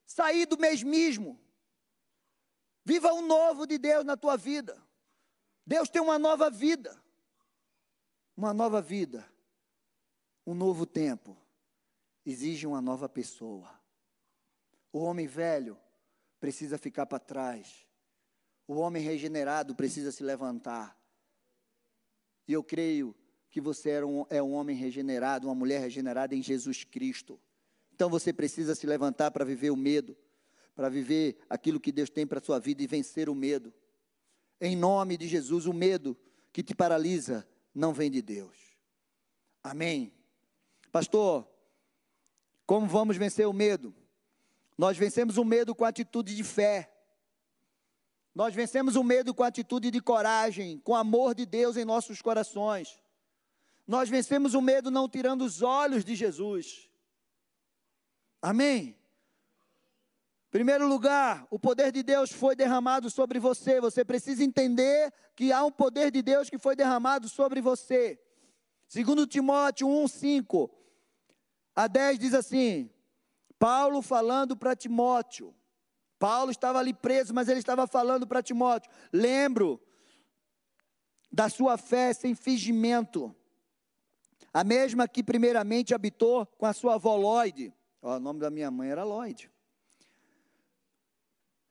sair 0.05 0.45
do 0.45 0.57
mesmismo. 0.57 1.37
Viva 2.85 3.11
um 3.11 3.25
novo 3.27 3.67
de 3.67 3.77
Deus 3.77 4.05
na 4.05 4.15
tua 4.15 4.37
vida. 4.37 4.81
Deus 5.67 5.89
tem 5.89 6.01
uma 6.01 6.17
nova 6.17 6.49
vida. 6.49 6.97
Uma 8.37 8.53
nova 8.53 8.81
vida. 8.81 9.29
Um 10.45 10.53
novo 10.53 10.85
tempo. 10.85 11.35
Exige 12.25 12.65
uma 12.65 12.81
nova 12.81 13.09
pessoa. 13.09 13.82
O 14.93 14.99
homem 14.99 15.25
velho 15.25 15.77
precisa 16.39 16.77
ficar 16.77 17.07
para 17.07 17.17
trás. 17.17 17.87
O 18.67 18.75
homem 18.75 19.01
regenerado 19.01 19.75
precisa 19.75 20.11
se 20.11 20.23
levantar. 20.23 20.95
E 22.47 22.53
eu 22.53 22.63
creio 22.63 23.15
que 23.49 23.59
você 23.59 23.89
é 23.89 24.05
um, 24.05 24.25
é 24.29 24.41
um 24.41 24.53
homem 24.53 24.75
regenerado, 24.75 25.47
uma 25.47 25.55
mulher 25.55 25.81
regenerada 25.81 26.35
em 26.35 26.43
Jesus 26.43 26.83
Cristo. 26.83 27.39
Então 27.93 28.07
você 28.09 28.31
precisa 28.31 28.75
se 28.75 28.85
levantar 28.85 29.31
para 29.31 29.43
viver 29.43 29.71
o 29.71 29.75
medo, 29.75 30.15
para 30.75 30.89
viver 30.89 31.37
aquilo 31.49 31.79
que 31.79 31.91
Deus 31.91 32.09
tem 32.09 32.27
para 32.27 32.39
a 32.39 32.43
sua 32.43 32.59
vida 32.59 32.83
e 32.83 32.87
vencer 32.87 33.29
o 33.29 33.35
medo. 33.35 33.73
Em 34.61 34.75
nome 34.75 35.17
de 35.17 35.27
Jesus, 35.27 35.65
o 35.65 35.73
medo 35.73 36.15
que 36.51 36.61
te 36.61 36.75
paralisa 36.75 37.47
não 37.73 37.93
vem 37.93 38.11
de 38.11 38.21
Deus. 38.21 38.55
Amém. 39.63 40.13
Pastor, 40.91 41.47
como 42.65 42.85
vamos 42.85 43.17
vencer 43.17 43.47
o 43.47 43.53
medo? 43.53 43.93
Nós 44.83 44.97
vencemos 44.97 45.37
o 45.37 45.45
medo 45.45 45.73
com 45.73 45.85
atitude 45.85 46.35
de 46.35 46.43
fé. 46.43 46.91
Nós 48.35 48.53
vencemos 48.53 48.97
o 48.97 49.03
medo 49.03 49.33
com 49.33 49.41
atitude 49.41 49.89
de 49.89 50.01
coragem, 50.01 50.77
com 50.79 50.93
amor 50.93 51.33
de 51.33 51.45
Deus 51.45 51.77
em 51.77 51.85
nossos 51.85 52.21
corações. 52.21 52.99
Nós 53.87 54.09
vencemos 54.09 54.53
o 54.53 54.61
medo 54.61 54.91
não 54.91 55.07
tirando 55.07 55.43
os 55.43 55.61
olhos 55.61 56.03
de 56.03 56.15
Jesus. 56.15 56.89
Amém? 58.41 58.99
Primeiro 60.51 60.85
lugar, 60.85 61.47
o 61.49 61.57
poder 61.57 61.89
de 61.89 62.03
Deus 62.03 62.29
foi 62.33 62.53
derramado 62.53 63.09
sobre 63.09 63.39
você. 63.39 63.79
Você 63.79 64.03
precisa 64.03 64.43
entender 64.43 65.13
que 65.33 65.53
há 65.53 65.63
um 65.63 65.71
poder 65.71 66.11
de 66.11 66.21
Deus 66.21 66.49
que 66.49 66.57
foi 66.57 66.75
derramado 66.75 67.29
sobre 67.29 67.61
você. 67.61 68.19
Segundo 68.89 69.25
Timóteo 69.25 69.87
1, 69.87 70.09
5 70.09 70.69
a 71.73 71.87
10 71.87 72.19
diz 72.19 72.33
assim: 72.33 72.92
Paulo 73.59 74.01
falando 74.01 74.55
para 74.55 74.75
Timóteo. 74.75 75.53
Paulo 76.19 76.51
estava 76.51 76.79
ali 76.79 76.93
preso, 76.93 77.33
mas 77.33 77.49
ele 77.49 77.59
estava 77.59 77.85
falando 77.85 78.25
para 78.25 78.41
Timóteo: 78.41 78.89
lembro 79.11 79.81
da 81.31 81.49
sua 81.49 81.77
fé 81.77 82.13
sem 82.13 82.35
fingimento, 82.35 83.35
a 84.53 84.63
mesma 84.63 85.07
que 85.07 85.23
primeiramente 85.23 85.93
habitou 85.93 86.45
com 86.45 86.65
a 86.65 86.73
sua 86.73 86.95
avó 86.95 87.15
Lloyd. 87.15 87.73
o 88.01 88.19
nome 88.19 88.39
da 88.39 88.49
minha 88.49 88.69
mãe 88.69 88.89
era 88.89 89.03
Lloyd. 89.03 89.51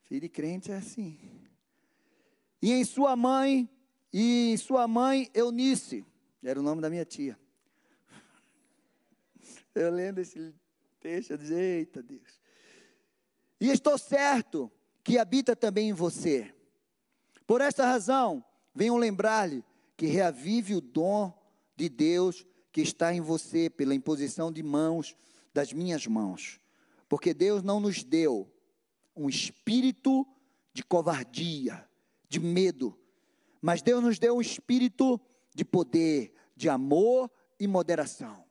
Filho 0.03 0.21
de 0.21 0.29
crente 0.29 0.71
é 0.71 0.75
assim. 0.75 1.17
E 2.61 2.71
em 2.71 2.85
sua 2.85 3.15
mãe, 3.15 3.69
e 4.11 4.51
em 4.51 4.57
sua 4.57 4.87
mãe 4.87 5.29
Eunice, 5.33 6.05
era 6.43 6.59
o 6.59 6.63
nome 6.63 6.81
da 6.81 6.89
minha 6.89 7.05
tia. 7.05 7.39
Eu 9.73 9.89
lendo 9.89 10.19
esse 10.19 10.53
eu 11.03 11.37
disse, 11.37 11.53
eita 11.53 12.01
Deus. 12.01 12.39
E 13.59 13.69
estou 13.69 13.97
certo 13.97 14.71
que 15.03 15.17
habita 15.17 15.55
também 15.55 15.89
em 15.89 15.93
você. 15.93 16.53
Por 17.45 17.61
esta 17.61 17.85
razão, 17.85 18.43
venham 18.73 18.97
lembrar-lhe 18.97 19.63
que 19.95 20.05
reavive 20.05 20.75
o 20.75 20.81
dom 20.81 21.33
de 21.75 21.89
Deus 21.89 22.45
que 22.71 22.81
está 22.81 23.13
em 23.13 23.21
você 23.21 23.69
pela 23.69 23.93
imposição 23.93 24.51
de 24.51 24.63
mãos 24.63 25.15
das 25.53 25.71
minhas 25.71 26.07
mãos. 26.07 26.59
Porque 27.07 27.33
Deus 27.33 27.61
não 27.61 27.79
nos 27.79 28.03
deu 28.03 28.51
um 29.15 29.29
espírito 29.29 30.25
de 30.73 30.83
covardia, 30.83 31.87
de 32.27 32.39
medo, 32.39 32.97
mas 33.61 33.81
Deus 33.81 34.03
nos 34.03 34.17
deu 34.17 34.37
um 34.37 34.41
espírito 34.41 35.21
de 35.53 35.63
poder, 35.63 36.33
de 36.55 36.67
amor 36.67 37.29
e 37.59 37.67
moderação. 37.67 38.43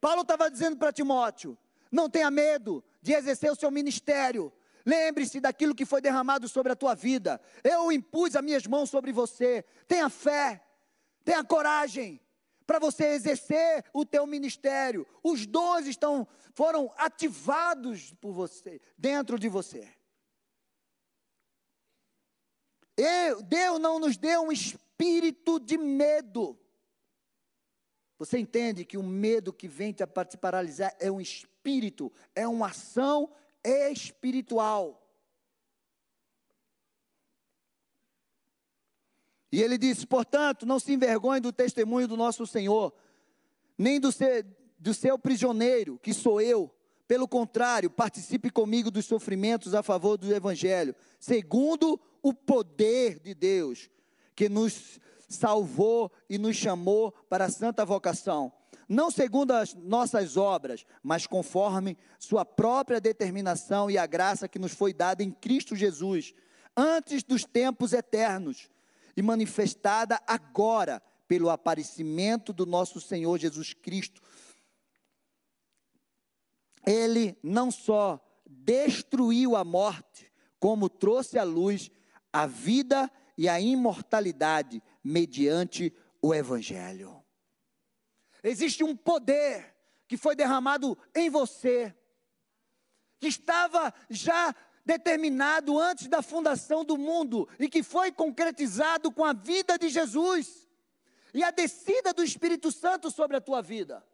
Paulo 0.00 0.22
estava 0.22 0.50
dizendo 0.50 0.76
para 0.76 0.92
Timóteo: 0.92 1.56
não 1.90 2.08
tenha 2.08 2.30
medo 2.30 2.84
de 3.02 3.12
exercer 3.12 3.50
o 3.50 3.56
seu 3.56 3.70
ministério. 3.70 4.52
Lembre-se 4.84 5.40
daquilo 5.40 5.74
que 5.74 5.84
foi 5.84 6.00
derramado 6.00 6.48
sobre 6.48 6.72
a 6.72 6.76
tua 6.76 6.94
vida. 6.94 7.40
Eu 7.62 7.92
impus 7.92 8.34
as 8.34 8.42
minhas 8.42 8.66
mãos 8.66 8.88
sobre 8.90 9.12
você. 9.12 9.64
Tenha 9.86 10.08
fé, 10.08 10.64
tenha 11.24 11.44
coragem 11.44 12.20
para 12.66 12.78
você 12.78 13.06
exercer 13.08 13.84
o 13.92 14.04
teu 14.04 14.26
ministério. 14.26 15.06
Os 15.22 15.46
dons 15.46 15.86
estão 15.86 16.26
foram 16.54 16.92
ativados 16.96 18.12
por 18.20 18.32
você, 18.32 18.80
dentro 18.96 19.38
de 19.38 19.48
você. 19.48 19.88
Eu, 22.96 23.42
Deus 23.42 23.78
não 23.78 24.00
nos 24.00 24.16
deu 24.16 24.42
um 24.42 24.50
espírito 24.50 25.60
de 25.60 25.78
medo. 25.78 26.58
Você 28.18 28.38
entende 28.38 28.84
que 28.84 28.98
o 28.98 29.02
medo 29.02 29.52
que 29.52 29.68
vem 29.68 29.92
te 29.92 30.04
paralisar 30.40 30.94
é 30.98 31.10
um 31.10 31.20
espírito, 31.20 32.12
é 32.34 32.48
uma 32.48 32.66
ação 32.68 33.30
espiritual. 33.62 35.04
E 39.52 39.62
ele 39.62 39.78
disse: 39.78 40.06
portanto, 40.06 40.66
não 40.66 40.78
se 40.78 40.92
envergonhe 40.92 41.40
do 41.40 41.52
testemunho 41.52 42.08
do 42.08 42.16
nosso 42.16 42.46
Senhor, 42.46 42.92
nem 43.76 44.00
do 44.00 44.10
seu, 44.10 44.44
do 44.78 44.92
seu 44.92 45.18
prisioneiro, 45.18 45.98
que 45.98 46.12
sou 46.12 46.40
eu. 46.40 46.74
Pelo 47.06 47.26
contrário, 47.26 47.88
participe 47.88 48.50
comigo 48.50 48.90
dos 48.90 49.06
sofrimentos 49.06 49.74
a 49.74 49.82
favor 49.82 50.18
do 50.18 50.34
Evangelho, 50.34 50.94
segundo 51.18 51.98
o 52.22 52.34
poder 52.34 53.18
de 53.20 53.32
Deus, 53.32 53.88
que 54.34 54.48
nos 54.48 55.00
salvou 55.28 56.10
e 56.28 56.38
nos 56.38 56.56
chamou 56.56 57.12
para 57.12 57.44
a 57.44 57.50
santa 57.50 57.84
vocação, 57.84 58.52
não 58.88 59.10
segundo 59.10 59.52
as 59.52 59.74
nossas 59.74 60.36
obras, 60.36 60.86
mas 61.02 61.26
conforme 61.26 61.96
Sua 62.18 62.44
própria 62.44 63.00
determinação 63.00 63.90
e 63.90 63.98
a 63.98 64.06
graça 64.06 64.48
que 64.48 64.58
nos 64.58 64.72
foi 64.72 64.94
dada 64.94 65.22
em 65.22 65.30
Cristo 65.30 65.76
Jesus, 65.76 66.34
antes 66.76 67.22
dos 67.22 67.44
tempos 67.44 67.92
eternos, 67.92 68.70
e 69.18 69.22
manifestada 69.22 70.20
agora 70.28 71.02
pelo 71.26 71.50
aparecimento 71.50 72.52
do 72.52 72.64
nosso 72.64 73.00
Senhor 73.00 73.36
Jesus 73.36 73.74
Cristo. 73.74 74.22
Ele 76.86 77.36
não 77.42 77.68
só 77.70 78.24
destruiu 78.46 79.56
a 79.56 79.64
morte, 79.64 80.32
como 80.60 80.88
trouxe 80.88 81.36
à 81.36 81.42
luz 81.42 81.90
a 82.32 82.46
vida 82.46 83.10
e 83.36 83.48
a 83.48 83.60
imortalidade 83.60 84.80
mediante 85.08 85.92
o 86.20 86.34
Evangelho. 86.34 87.24
Existe 88.42 88.84
um 88.84 88.94
poder 88.94 89.74
que 90.06 90.16
foi 90.16 90.36
derramado 90.36 90.96
em 91.14 91.30
você, 91.30 91.94
que 93.18 93.26
estava 93.26 93.92
já 94.10 94.54
determinado 94.84 95.78
antes 95.78 96.08
da 96.08 96.22
fundação 96.22 96.84
do 96.84 96.96
mundo 96.96 97.48
e 97.58 97.68
que 97.68 97.82
foi 97.82 98.12
concretizado 98.12 99.10
com 99.10 99.24
a 99.24 99.32
vida 99.32 99.78
de 99.78 99.88
Jesus 99.88 100.68
e 101.32 101.42
a 101.42 101.50
descida 101.50 102.12
do 102.12 102.22
Espírito 102.22 102.70
Santo 102.70 103.10
sobre 103.10 103.36
a 103.36 103.40
tua 103.40 103.62
vida. 103.62 104.06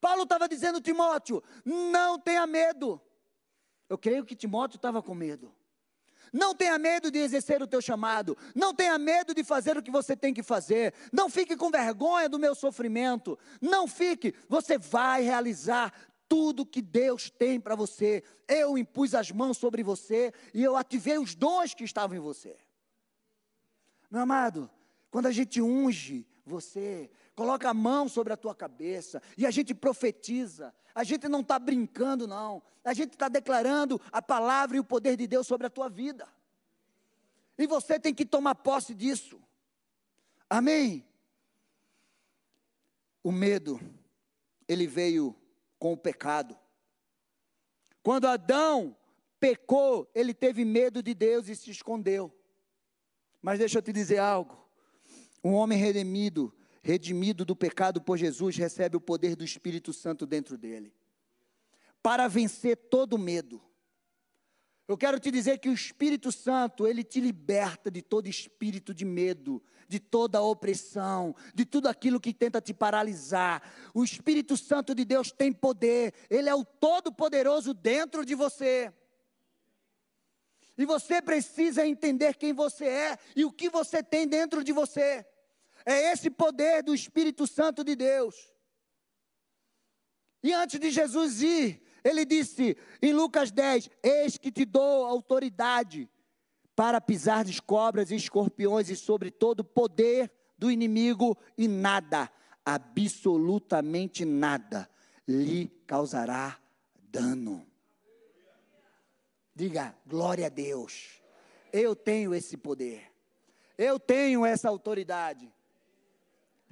Paulo 0.00 0.24
estava 0.24 0.48
dizendo, 0.48 0.80
Timóteo, 0.80 1.42
não 1.64 2.18
tenha 2.18 2.46
medo. 2.46 3.00
Eu 3.88 3.96
creio 3.96 4.24
que 4.24 4.36
Timóteo 4.36 4.76
estava 4.76 5.02
com 5.02 5.14
medo. 5.14 5.54
Não 6.32 6.54
tenha 6.54 6.78
medo 6.78 7.10
de 7.10 7.18
exercer 7.18 7.62
o 7.62 7.66
teu 7.66 7.80
chamado. 7.80 8.36
Não 8.54 8.74
tenha 8.74 8.98
medo 8.98 9.34
de 9.34 9.44
fazer 9.44 9.76
o 9.76 9.82
que 9.82 9.90
você 9.90 10.16
tem 10.16 10.34
que 10.34 10.42
fazer. 10.42 10.92
Não 11.12 11.28
fique 11.28 11.56
com 11.56 11.70
vergonha 11.70 12.28
do 12.28 12.38
meu 12.38 12.54
sofrimento. 12.54 13.38
Não 13.60 13.86
fique. 13.86 14.34
Você 14.48 14.78
vai 14.78 15.22
realizar 15.22 15.92
tudo 16.28 16.66
que 16.66 16.82
Deus 16.82 17.30
tem 17.30 17.60
para 17.60 17.74
você. 17.74 18.22
Eu 18.48 18.76
impus 18.76 19.14
as 19.14 19.30
mãos 19.30 19.58
sobre 19.58 19.82
você 19.82 20.32
e 20.52 20.62
eu 20.62 20.76
ativei 20.76 21.18
os 21.18 21.34
dons 21.34 21.74
que 21.74 21.84
estavam 21.84 22.16
em 22.16 22.20
você. 22.20 22.56
Meu 24.10 24.22
amado, 24.22 24.70
quando 25.10 25.26
a 25.26 25.32
gente 25.32 25.60
unge 25.60 26.26
você, 26.44 27.10
coloca 27.36 27.68
a 27.68 27.74
mão 27.74 28.08
sobre 28.08 28.32
a 28.32 28.36
tua 28.36 28.54
cabeça 28.54 29.22
e 29.36 29.46
a 29.46 29.50
gente 29.50 29.74
profetiza. 29.74 30.74
A 30.94 31.04
gente 31.04 31.28
não 31.28 31.42
está 31.42 31.58
brincando, 31.58 32.26
não. 32.26 32.62
A 32.82 32.94
gente 32.94 33.12
está 33.12 33.28
declarando 33.28 34.00
a 34.10 34.22
palavra 34.22 34.78
e 34.78 34.80
o 34.80 34.84
poder 34.84 35.16
de 35.16 35.26
Deus 35.26 35.46
sobre 35.46 35.66
a 35.66 35.70
tua 35.70 35.90
vida. 35.90 36.26
E 37.58 37.66
você 37.66 38.00
tem 38.00 38.14
que 38.14 38.24
tomar 38.24 38.54
posse 38.54 38.94
disso. 38.94 39.38
Amém? 40.48 41.06
O 43.22 43.30
medo, 43.30 43.78
ele 44.66 44.86
veio 44.86 45.36
com 45.78 45.92
o 45.92 45.96
pecado. 45.96 46.56
Quando 48.02 48.26
Adão 48.26 48.96
pecou, 49.38 50.10
ele 50.14 50.32
teve 50.32 50.64
medo 50.64 51.02
de 51.02 51.12
Deus 51.12 51.48
e 51.48 51.56
se 51.56 51.70
escondeu. 51.70 52.32
Mas 53.42 53.58
deixa 53.58 53.78
eu 53.78 53.82
te 53.82 53.92
dizer 53.92 54.18
algo. 54.18 54.56
Um 55.44 55.52
homem 55.52 55.78
redimido, 55.78 56.54
redimido 56.86 57.44
do 57.44 57.56
pecado 57.56 58.00
por 58.00 58.16
Jesus, 58.16 58.56
recebe 58.56 58.96
o 58.96 59.00
poder 59.00 59.34
do 59.34 59.44
Espírito 59.44 59.92
Santo 59.92 60.24
dentro 60.24 60.56
dele 60.56 60.94
para 62.00 62.28
vencer 62.28 62.76
todo 62.76 63.18
medo. 63.18 63.60
Eu 64.86 64.96
quero 64.96 65.18
te 65.18 65.28
dizer 65.32 65.58
que 65.58 65.68
o 65.68 65.72
Espírito 65.72 66.30
Santo, 66.30 66.86
ele 66.86 67.02
te 67.02 67.20
liberta 67.20 67.90
de 67.90 68.00
todo 68.00 68.28
espírito 68.28 68.94
de 68.94 69.04
medo, 69.04 69.60
de 69.88 69.98
toda 69.98 70.40
opressão, 70.40 71.34
de 71.52 71.64
tudo 71.64 71.88
aquilo 71.88 72.20
que 72.20 72.32
tenta 72.32 72.60
te 72.60 72.72
paralisar. 72.72 73.60
O 73.92 74.04
Espírito 74.04 74.56
Santo 74.56 74.94
de 74.94 75.04
Deus 75.04 75.32
tem 75.32 75.52
poder, 75.52 76.14
ele 76.30 76.48
é 76.48 76.54
o 76.54 76.64
todo-poderoso 76.64 77.74
dentro 77.74 78.24
de 78.24 78.36
você. 78.36 78.92
E 80.78 80.84
você 80.84 81.20
precisa 81.20 81.84
entender 81.84 82.36
quem 82.36 82.52
você 82.52 82.84
é 82.84 83.18
e 83.34 83.44
o 83.44 83.50
que 83.50 83.68
você 83.68 84.00
tem 84.00 84.28
dentro 84.28 84.62
de 84.62 84.72
você. 84.72 85.26
É 85.86 86.12
esse 86.12 86.28
poder 86.28 86.82
do 86.82 86.92
Espírito 86.92 87.46
Santo 87.46 87.84
de 87.84 87.94
Deus. 87.94 88.52
E 90.42 90.52
antes 90.52 90.80
de 90.80 90.90
Jesus 90.90 91.40
ir, 91.40 91.80
ele 92.04 92.24
disse 92.24 92.76
em 93.00 93.12
Lucas 93.12 93.52
10: 93.52 93.88
Eis 94.02 94.36
que 94.36 94.50
te 94.50 94.64
dou 94.64 95.06
autoridade 95.06 96.10
para 96.74 97.00
pisar 97.00 97.44
de 97.44 97.62
cobras 97.62 98.10
e 98.10 98.16
escorpiões 98.16 98.90
e 98.90 98.96
sobre 98.96 99.30
todo 99.30 99.60
o 99.60 99.64
poder 99.64 100.30
do 100.58 100.70
inimigo, 100.70 101.36
e 101.56 101.66
nada, 101.68 102.30
absolutamente 102.64 104.24
nada, 104.24 104.88
lhe 105.26 105.68
causará 105.86 106.58
dano. 106.96 107.66
Diga, 109.54 109.96
glória 110.06 110.46
a 110.46 110.50
Deus. 110.50 111.22
Eu 111.72 111.96
tenho 111.96 112.34
esse 112.34 112.56
poder. 112.56 113.10
Eu 113.78 113.98
tenho 113.98 114.44
essa 114.44 114.68
autoridade. 114.68 115.52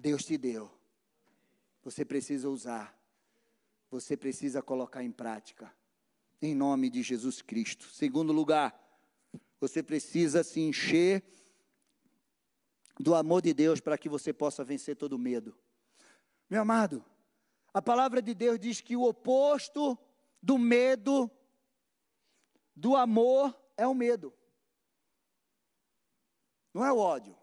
Deus 0.04 0.22
te 0.22 0.36
deu. 0.36 0.70
Você 1.82 2.04
precisa 2.04 2.50
usar. 2.50 2.94
Você 3.90 4.18
precisa 4.18 4.60
colocar 4.60 5.02
em 5.02 5.10
prática. 5.10 5.74
Em 6.42 6.54
nome 6.54 6.90
de 6.90 7.02
Jesus 7.02 7.40
Cristo. 7.40 7.86
Segundo 7.86 8.30
lugar, 8.30 8.78
você 9.58 9.82
precisa 9.82 10.44
se 10.44 10.60
encher 10.60 11.24
do 13.00 13.14
amor 13.14 13.40
de 13.40 13.54
Deus 13.54 13.80
para 13.80 13.96
que 13.96 14.10
você 14.10 14.30
possa 14.30 14.62
vencer 14.62 14.94
todo 14.94 15.18
medo. 15.18 15.56
Meu 16.50 16.60
amado, 16.60 17.02
a 17.72 17.80
palavra 17.80 18.20
de 18.20 18.34
Deus 18.34 18.60
diz 18.60 18.82
que 18.82 18.94
o 18.94 19.04
oposto 19.04 19.96
do 20.42 20.58
medo, 20.58 21.30
do 22.76 22.94
amor, 22.94 23.58
é 23.74 23.86
o 23.86 23.94
medo. 23.94 24.34
Não 26.74 26.84
é 26.84 26.92
o 26.92 26.98
ódio. 26.98 27.34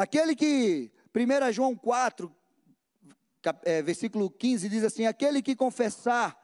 Aquele 0.00 0.34
que, 0.34 0.90
1 1.14 1.52
João 1.52 1.76
4, 1.76 2.34
é, 3.64 3.82
versículo 3.82 4.30
15, 4.30 4.66
diz 4.66 4.82
assim: 4.82 5.04
Aquele 5.04 5.42
que 5.42 5.54
confessar 5.54 6.34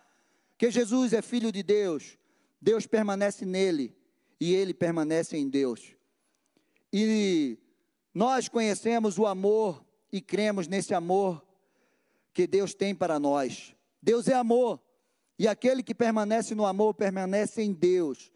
que 0.58 0.70
Jesus 0.70 1.14
é 1.14 1.22
filho 1.22 1.50
de 1.50 1.62
Deus, 1.62 2.18
Deus 2.60 2.86
permanece 2.86 3.46
nele 3.46 3.96
e 4.38 4.54
ele 4.54 4.74
permanece 4.74 5.38
em 5.38 5.48
Deus. 5.48 5.96
E 6.92 7.58
nós 8.12 8.46
conhecemos 8.46 9.18
o 9.18 9.24
amor 9.24 9.82
e 10.12 10.20
cremos 10.20 10.68
nesse 10.68 10.92
amor 10.92 11.42
que 12.34 12.46
Deus 12.46 12.74
tem 12.74 12.94
para 12.94 13.18
nós. 13.18 13.74
Deus 14.02 14.28
é 14.28 14.34
amor, 14.34 14.78
e 15.38 15.48
aquele 15.48 15.82
que 15.82 15.94
permanece 15.94 16.54
no 16.54 16.66
amor 16.66 16.92
permanece 16.92 17.62
em 17.62 17.72
Deus, 17.72 18.30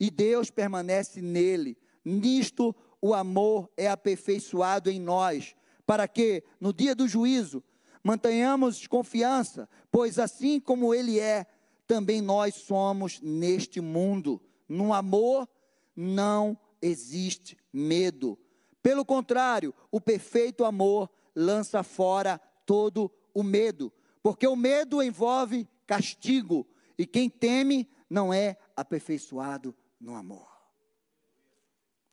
e 0.00 0.10
Deus 0.10 0.50
permanece 0.50 1.22
nele. 1.22 1.78
Nisto 2.04 2.74
o 3.04 3.12
amor 3.12 3.70
é 3.76 3.86
aperfeiçoado 3.86 4.90
em 4.90 4.98
nós, 4.98 5.54
para 5.86 6.08
que 6.08 6.42
no 6.58 6.72
dia 6.72 6.94
do 6.94 7.06
juízo 7.06 7.62
mantenhamos 8.02 8.86
confiança, 8.86 9.68
pois 9.92 10.18
assim 10.18 10.58
como 10.58 10.94
ele 10.94 11.20
é, 11.20 11.44
também 11.86 12.22
nós 12.22 12.54
somos 12.54 13.20
neste 13.20 13.78
mundo. 13.78 14.40
No 14.66 14.94
amor 14.94 15.46
não 15.94 16.58
existe 16.80 17.58
medo. 17.70 18.38
Pelo 18.82 19.04
contrário, 19.04 19.74
o 19.90 20.00
perfeito 20.00 20.64
amor 20.64 21.10
lança 21.36 21.82
fora 21.82 22.40
todo 22.64 23.12
o 23.34 23.42
medo, 23.42 23.92
porque 24.22 24.46
o 24.46 24.56
medo 24.56 25.02
envolve 25.02 25.68
castigo, 25.86 26.66
e 26.96 27.04
quem 27.04 27.28
teme 27.28 27.86
não 28.08 28.32
é 28.32 28.56
aperfeiçoado 28.74 29.76
no 30.00 30.14
amor. 30.14 30.53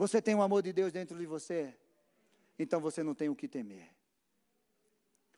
Você 0.01 0.19
tem 0.19 0.33
o 0.33 0.41
amor 0.41 0.63
de 0.63 0.73
Deus 0.73 0.91
dentro 0.91 1.15
de 1.15 1.27
você? 1.27 1.77
Então 2.57 2.81
você 2.81 3.03
não 3.03 3.13
tem 3.13 3.29
o 3.29 3.35
que 3.35 3.47
temer. 3.47 3.87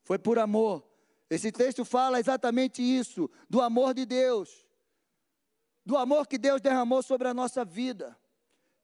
Foi 0.06 0.18
por 0.18 0.40
amor. 0.40 0.88
Esse 1.30 1.52
texto 1.52 1.84
fala 1.84 2.18
exatamente 2.18 2.82
isso, 2.82 3.30
do 3.50 3.60
amor 3.60 3.94
de 3.94 4.06
Deus. 4.06 4.66
Do 5.86 5.98
amor 5.98 6.26
que 6.28 6.38
Deus 6.38 6.62
derramou 6.62 7.04
sobre 7.04 7.28
a 7.28 7.34
nossa 7.34 7.66
vida. 7.66 8.18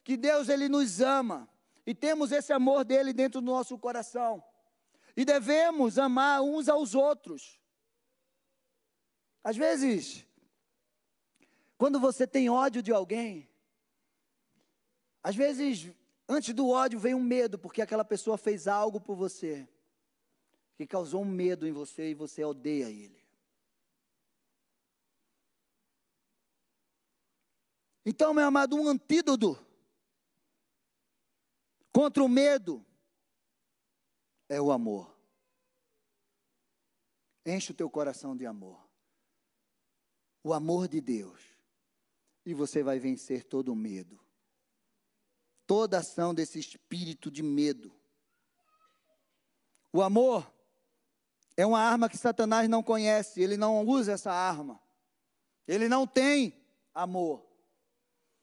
Que 0.03 0.17
Deus 0.17 0.49
ele 0.49 0.67
nos 0.67 0.99
ama 0.99 1.47
e 1.85 1.95
temos 1.95 2.33
esse 2.33 2.51
amor 2.51 2.83
dele 2.83 3.13
dentro 3.13 3.39
do 3.39 3.45
nosso 3.45 3.77
coração. 3.77 4.43
E 5.15 5.23
devemos 5.23 5.97
amar 5.97 6.41
uns 6.41 6.67
aos 6.67 6.93
outros. 6.93 7.57
Às 9.41 9.55
vezes, 9.55 10.25
quando 11.77 12.01
você 12.01 12.27
tem 12.27 12.49
ódio 12.49 12.83
de 12.83 12.91
alguém, 12.91 13.48
às 15.23 15.35
vezes, 15.35 15.91
antes 16.27 16.53
do 16.53 16.69
ódio 16.69 16.99
vem 16.99 17.13
um 17.13 17.21
medo, 17.21 17.57
porque 17.57 17.81
aquela 17.81 18.05
pessoa 18.05 18.37
fez 18.37 18.67
algo 18.67 18.99
por 18.99 19.15
você, 19.15 19.67
que 20.75 20.87
causou 20.87 21.21
um 21.21 21.25
medo 21.25 21.67
em 21.67 21.71
você 21.71 22.11
e 22.11 22.13
você 22.13 22.43
odeia 22.43 22.89
ele. 22.89 23.19
Então, 28.05 28.33
meu 28.33 28.45
amado, 28.45 28.75
um 28.75 28.87
antídoto 28.87 29.57
contra 31.91 32.23
o 32.23 32.29
medo 32.29 32.85
é 34.47 34.59
o 34.59 34.71
amor. 34.71 35.15
Enche 37.45 37.71
o 37.71 37.75
teu 37.75 37.89
coração 37.89 38.35
de 38.35 38.45
amor 38.45 38.89
o 40.43 40.53
amor 40.53 40.87
de 40.87 41.01
Deus, 41.01 41.41
e 42.45 42.53
você 42.53 42.81
vai 42.81 42.99
vencer 42.99 43.43
todo 43.43 43.71
o 43.71 43.75
medo, 43.75 44.19
toda 45.69 45.99
ação 45.99 46.33
desse 46.33 46.57
espírito 46.57 47.29
de 47.29 47.43
medo. 47.43 47.93
O 49.93 50.01
amor 50.01 50.51
é 51.55 51.63
uma 51.63 51.79
arma 51.79 52.09
que 52.09 52.17
Satanás 52.17 52.67
não 52.67 52.81
conhece, 52.81 53.39
ele 53.39 53.55
não 53.55 53.85
usa 53.85 54.13
essa 54.13 54.31
arma, 54.31 54.81
ele 55.67 55.87
não 55.87 56.07
tem 56.07 56.59
amor. 56.91 57.47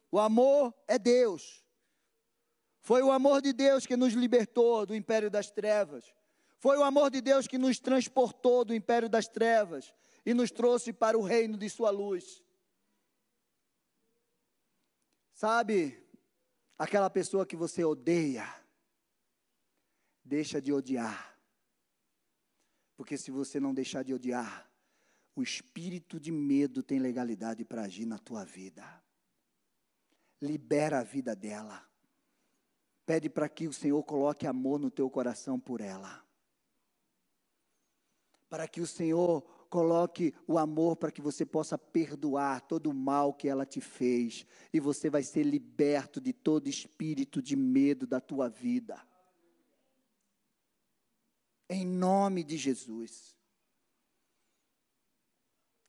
O 0.09 0.17
amor 0.17 0.73
é 0.87 0.97
Deus. 0.97 1.65
Foi 2.79 3.03
o 3.03 3.11
amor 3.11 3.41
de 3.41 3.51
Deus 3.51 3.85
que 3.85 3.97
nos 3.97 4.13
libertou 4.13 4.85
do 4.85 4.95
império 4.95 5.29
das 5.29 5.51
trevas. 5.51 6.05
Foi 6.59 6.77
o 6.77 6.83
amor 6.83 7.11
de 7.11 7.19
Deus 7.19 7.45
que 7.45 7.57
nos 7.57 7.77
transportou 7.77 8.63
do 8.63 8.73
império 8.73 9.09
das 9.09 9.27
trevas 9.27 9.93
e 10.25 10.33
nos 10.33 10.49
trouxe 10.49 10.93
para 10.93 11.17
o 11.17 11.23
reino 11.23 11.57
de 11.57 11.69
Sua 11.69 11.89
luz. 11.89 12.41
Sabe, 15.33 16.06
aquela 16.77 17.09
pessoa 17.09 17.45
que 17.45 17.55
você 17.55 17.83
odeia, 17.83 18.45
deixa 20.23 20.61
de 20.61 20.71
odiar. 20.71 21.37
Porque 22.95 23.17
se 23.17 23.31
você 23.31 23.59
não 23.59 23.73
deixar 23.73 24.03
de 24.03 24.13
odiar, 24.13 24.69
o 25.35 25.43
espírito 25.43 26.19
de 26.19 26.31
medo 26.31 26.81
tem 26.81 26.99
legalidade 26.99 27.63
para 27.63 27.83
agir 27.83 28.05
na 28.05 28.17
tua 28.17 28.43
vida. 28.43 28.83
Libera 30.41 30.99
a 30.99 31.03
vida 31.03 31.35
dela. 31.35 31.87
Pede 33.05 33.29
para 33.29 33.47
que 33.47 33.67
o 33.67 33.73
Senhor 33.73 34.03
coloque 34.03 34.45
amor 34.45 34.79
no 34.79 34.91
teu 34.91 35.09
coração 35.09 35.59
por 35.59 35.79
ela. 35.79 36.25
Para 38.49 38.67
que 38.67 38.81
o 38.81 38.87
Senhor 38.87 39.43
coloque 39.69 40.33
o 40.47 40.57
amor 40.57 40.95
para 40.95 41.11
que 41.11 41.21
você 41.21 41.45
possa 41.45 41.77
perdoar 41.77 42.61
todo 42.61 42.89
o 42.89 42.93
mal 42.93 43.33
que 43.33 43.47
ela 43.47 43.65
te 43.65 43.81
fez, 43.81 44.45
e 44.73 44.79
você 44.79 45.09
vai 45.09 45.23
ser 45.23 45.43
liberto 45.43 46.19
de 46.19 46.33
todo 46.33 46.67
espírito 46.67 47.41
de 47.41 47.55
medo 47.55 48.07
da 48.07 48.19
tua 48.19 48.49
vida. 48.49 49.01
Em 51.69 51.85
nome 51.85 52.43
de 52.43 52.57
Jesus. 52.57 53.35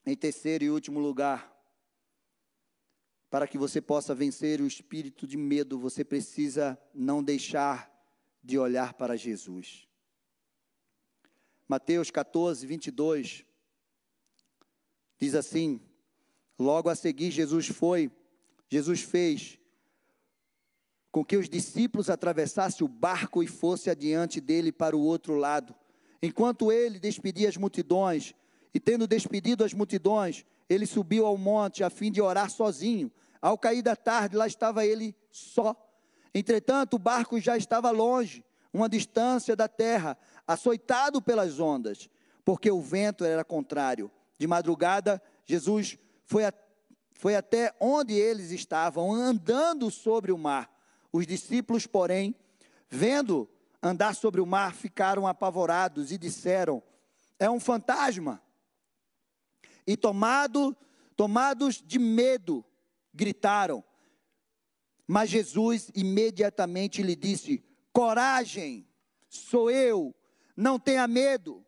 Em 0.04 0.16
terceiro 0.16 0.64
e 0.64 0.70
último 0.70 0.98
lugar, 0.98 1.54
para 3.30 3.46
que 3.46 3.58
você 3.58 3.80
possa 3.80 4.14
vencer 4.14 4.60
o 4.60 4.66
espírito 4.66 5.26
de 5.26 5.36
medo, 5.36 5.78
você 5.78 6.04
precisa 6.04 6.80
não 6.94 7.22
deixar 7.22 7.94
de 8.42 8.58
olhar 8.58 8.94
para 8.94 9.16
Jesus. 9.16 9.86
Mateus 11.68 12.10
14, 12.10 12.66
22 12.66 13.47
Diz 15.18 15.34
assim: 15.34 15.80
Logo 16.58 16.88
a 16.88 16.94
seguir, 16.94 17.30
Jesus 17.30 17.68
foi, 17.68 18.10
Jesus 18.68 19.00
fez 19.00 19.58
com 21.10 21.24
que 21.24 21.36
os 21.36 21.48
discípulos 21.48 22.10
atravessassem 22.10 22.84
o 22.84 22.88
barco 22.88 23.42
e 23.42 23.46
fosse 23.46 23.90
adiante 23.90 24.40
dele 24.40 24.70
para 24.70 24.96
o 24.96 25.00
outro 25.00 25.34
lado. 25.34 25.74
Enquanto 26.22 26.70
ele 26.70 26.98
despedia 26.98 27.48
as 27.48 27.56
multidões, 27.56 28.34
e 28.74 28.78
tendo 28.78 29.06
despedido 29.06 29.64
as 29.64 29.72
multidões, 29.72 30.44
ele 30.68 30.86
subiu 30.86 31.24
ao 31.26 31.38
monte 31.38 31.82
a 31.82 31.90
fim 31.90 32.12
de 32.12 32.20
orar 32.20 32.50
sozinho. 32.50 33.10
Ao 33.40 33.56
cair 33.56 33.82
da 33.82 33.96
tarde, 33.96 34.36
lá 34.36 34.46
estava 34.46 34.84
ele 34.84 35.14
só. 35.30 35.74
Entretanto, 36.34 36.94
o 36.94 36.98
barco 36.98 37.40
já 37.40 37.56
estava 37.56 37.90
longe, 37.90 38.44
uma 38.72 38.88
distância 38.88 39.56
da 39.56 39.66
terra, 39.66 40.18
açoitado 40.46 41.22
pelas 41.22 41.58
ondas, 41.58 42.10
porque 42.44 42.70
o 42.70 42.80
vento 42.80 43.24
era 43.24 43.44
contrário. 43.44 44.10
De 44.38 44.46
madrugada, 44.46 45.20
Jesus 45.44 45.98
foi, 46.24 46.44
a, 46.44 46.52
foi 47.12 47.34
até 47.34 47.74
onde 47.80 48.14
eles 48.14 48.50
estavam, 48.50 49.12
andando 49.12 49.90
sobre 49.90 50.30
o 50.30 50.38
mar. 50.38 50.72
Os 51.12 51.26
discípulos, 51.26 51.86
porém, 51.86 52.34
vendo 52.88 53.48
andar 53.82 54.14
sobre 54.14 54.40
o 54.40 54.46
mar, 54.46 54.74
ficaram 54.74 55.26
apavorados 55.26 56.12
e 56.12 56.18
disseram: 56.18 56.82
É 57.38 57.50
um 57.50 57.58
fantasma. 57.58 58.42
E 59.86 59.96
tomado, 59.96 60.76
tomados 61.16 61.82
de 61.84 61.98
medo, 61.98 62.64
gritaram. 63.12 63.82
Mas 65.06 65.30
Jesus 65.30 65.90
imediatamente 65.94 67.02
lhe 67.02 67.16
disse: 67.16 67.64
Coragem, 67.92 68.86
sou 69.28 69.70
eu, 69.70 70.14
não 70.54 70.78
tenha 70.78 71.08
medo. 71.08 71.64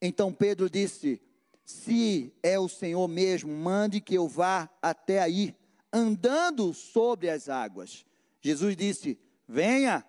Então 0.00 0.32
Pedro 0.32 0.68
disse: 0.68 1.20
se 1.66 2.32
é 2.44 2.56
o 2.60 2.68
Senhor 2.68 3.08
mesmo, 3.08 3.52
mande 3.52 4.00
que 4.00 4.14
eu 4.14 4.28
vá 4.28 4.70
até 4.80 5.20
aí, 5.20 5.52
andando 5.92 6.72
sobre 6.72 7.28
as 7.28 7.48
águas. 7.48 8.06
Jesus 8.40 8.76
disse: 8.76 9.18
Venha. 9.48 10.06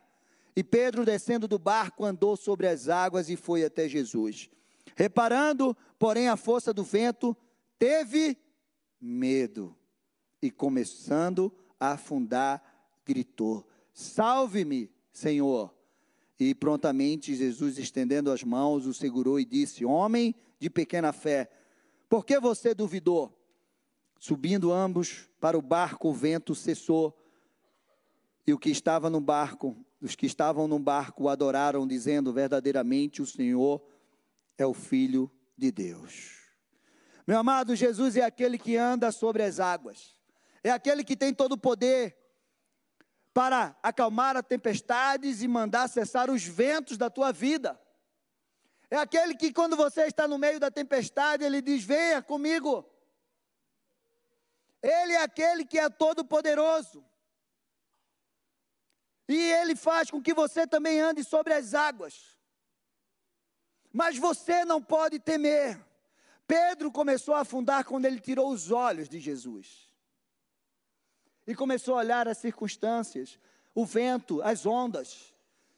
E 0.56 0.64
Pedro, 0.64 1.04
descendo 1.04 1.48
do 1.48 1.58
barco, 1.58 2.06
andou 2.06 2.38
sobre 2.38 2.68
as 2.68 2.90
águas 2.90 3.28
e 3.28 3.36
foi 3.36 3.66
até 3.66 3.90
Jesus. 3.90 4.52
Reparando, 4.96 5.76
porém, 5.98 6.28
a 6.28 6.38
força 6.38 6.72
do 6.72 6.84
vento, 6.84 7.36
teve 7.80 8.38
medo 9.02 9.76
e, 10.40 10.52
começando 10.52 11.52
a 11.80 11.94
afundar, 11.94 12.64
gritou: 13.04 13.68
Salve-me, 13.92 14.92
Senhor. 15.12 15.74
E 16.40 16.54
prontamente 16.54 17.34
Jesus, 17.34 17.80
estendendo 17.80 18.32
as 18.32 18.44
mãos, 18.44 18.86
o 18.86 18.94
segurou 18.94 19.40
e 19.40 19.46
disse: 19.46 19.84
Homem 19.84 20.36
de 20.60 20.70
pequena 20.70 21.12
fé, 21.14 21.50
por 22.10 22.26
que 22.26 22.40
você 22.40 22.74
duvidou? 22.74 23.34
Subindo 24.20 24.72
ambos 24.72 25.30
para 25.40 25.58
o 25.58 25.62
barco, 25.62 26.10
o 26.10 26.14
vento 26.14 26.56
cessou. 26.56 27.16
E 28.46 28.54
o 28.54 28.58
que 28.58 28.70
estava 28.70 29.10
no 29.10 29.20
barco, 29.20 29.78
os 30.02 30.16
que 30.16 30.26
estavam 30.26 30.68
no 30.68 30.80
barco 30.80 31.24
o 31.24 31.30
adoraram, 31.30 31.86
dizendo: 31.86 32.34
Verdadeiramente 32.34 33.22
o 33.22 33.26
Senhor 33.26 33.82
é 34.58 34.66
o 34.66 34.74
Filho 34.74 35.30
de 35.56 35.72
Deus. 35.72 36.38
Meu 37.28 37.38
amado, 37.38 37.76
Jesus 37.76 38.16
é 38.16 38.22
aquele 38.22 38.58
que 38.58 38.78
anda 38.78 39.12
sobre 39.12 39.44
as 39.44 39.60
águas, 39.60 40.16
é 40.64 40.72
aquele 40.72 41.04
que 41.04 41.16
tem 41.16 41.34
todo 41.34 41.54
o 41.54 41.58
poder 41.58 42.18
para 43.34 43.78
acalmar 43.84 44.36
as 44.36 44.46
tempestades 44.48 45.44
e 45.44 45.48
mandar 45.48 45.88
cessar 45.90 46.30
os 46.30 46.44
ventos 46.44 46.98
da 46.98 47.10
tua 47.10 47.32
vida. 47.32 47.80
É 48.90 48.96
aquele 48.98 49.36
que, 49.36 49.52
quando 49.52 49.76
você 49.76 50.04
está 50.04 50.28
no 50.28 50.38
meio 50.38 50.60
da 50.60 50.72
tempestade, 50.72 51.44
ele 51.44 51.62
diz: 51.62 51.84
Venha 51.84 52.22
comigo. 52.22 52.86
Ele 54.82 55.14
é 55.14 55.22
aquele 55.22 55.66
que 55.66 55.78
é 55.78 55.90
todo-poderoso. 55.90 57.04
E 59.28 59.36
ele 59.36 59.76
faz 59.76 60.10
com 60.10 60.22
que 60.22 60.34
você 60.34 60.66
também 60.66 61.02
ande 61.02 61.24
sobre 61.24 61.54
as 61.54 61.74
águas. 61.74 62.38
Mas 63.92 64.18
você 64.18 64.64
não 64.64 64.82
pode 64.82 65.20
temer. 65.20 65.84
Pedro 66.48 66.90
começou 66.90 67.34
a 67.34 67.42
afundar 67.42 67.84
quando 67.84 68.06
ele 68.06 68.22
tirou 68.22 68.50
os 68.50 68.72
olhos 68.72 69.10
de 69.10 69.20
Jesus. 69.20 69.92
E 71.46 71.54
começou 71.54 71.96
a 71.96 72.00
olhar 72.00 72.28
as 72.28 72.38
circunstâncias, 72.38 73.38
o 73.76 73.86
vento, 73.86 74.42
as 74.42 74.66
ondas. 74.66 75.34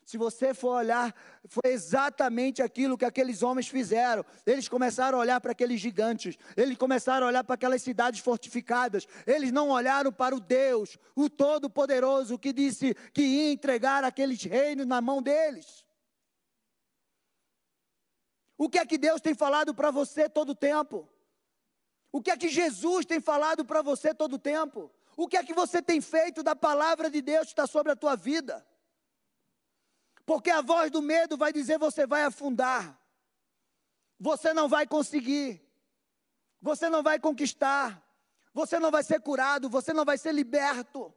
Se 0.10 0.18
você 0.18 0.56
for 0.56 0.70
olhar, 0.70 1.14
foi 1.46 1.72
exatamente 1.72 2.64
aquilo 2.64 2.98
que 2.98 3.06
aqueles 3.06 3.44
homens 3.44 3.68
fizeram. 3.68 4.26
Eles 4.44 4.68
começaram 4.68 5.20
a 5.20 5.22
olhar 5.22 5.40
para 5.40 5.52
aqueles 5.52 5.80
gigantes, 5.80 6.36
eles 6.58 6.76
começaram 6.80 7.28
a 7.28 7.30
olhar 7.30 7.44
para 7.44 7.54
aquelas 7.54 7.84
cidades 7.84 8.20
fortificadas. 8.20 9.08
Eles 9.28 9.52
não 9.52 9.70
olharam 9.70 10.12
para 10.12 10.36
o 10.36 10.40
Deus, 10.40 10.98
o 11.16 11.30
Todo-Poderoso, 11.30 12.40
que 12.40 12.52
disse 12.52 12.96
que 13.14 13.22
ia 13.22 13.52
entregar 13.52 14.04
aqueles 14.04 14.42
reinos 14.42 14.88
na 14.88 15.00
mão 15.00 15.22
deles. 15.22 15.86
O 18.58 18.68
que 18.68 18.80
é 18.80 18.88
que 18.88 18.98
Deus 18.98 19.22
tem 19.22 19.36
falado 19.36 19.76
para 19.76 19.92
você 19.92 20.28
todo 20.28 20.54
o 20.54 20.56
tempo? 20.56 21.08
O 22.12 22.20
que 22.20 22.32
é 22.32 22.36
que 22.36 22.50
Jesus 22.50 23.06
tem 23.06 23.22
falado 23.22 23.64
para 23.64 23.84
você 23.84 24.12
todo 24.12 24.38
o 24.38 24.40
tempo? 24.40 24.92
O 25.16 25.28
que 25.28 25.38
é 25.38 25.44
que 25.44 25.54
você 25.54 25.84
tem 25.84 26.02
feito 26.02 26.42
da 26.42 26.56
palavra 26.56 27.12
de 27.12 27.22
Deus 27.22 27.46
que 27.46 27.52
está 27.52 27.68
sobre 27.68 27.92
a 27.92 27.96
tua 27.96 28.16
vida? 28.16 28.66
Porque 30.30 30.52
a 30.52 30.62
voz 30.62 30.92
do 30.92 31.02
medo 31.02 31.36
vai 31.36 31.52
dizer: 31.52 31.80
você 31.80 32.06
vai 32.06 32.22
afundar, 32.22 32.96
você 34.20 34.54
não 34.54 34.70
vai 34.70 34.86
conseguir, 34.86 35.60
você 36.62 36.88
não 36.88 37.02
vai 37.02 37.20
conquistar, 37.20 38.00
você 38.54 38.78
não 38.78 38.92
vai 38.92 39.02
ser 39.02 39.20
curado, 39.22 39.68
você 39.68 39.92
não 39.92 40.06
vai 40.06 40.20
ser 40.20 40.32
liberto. 40.32 41.12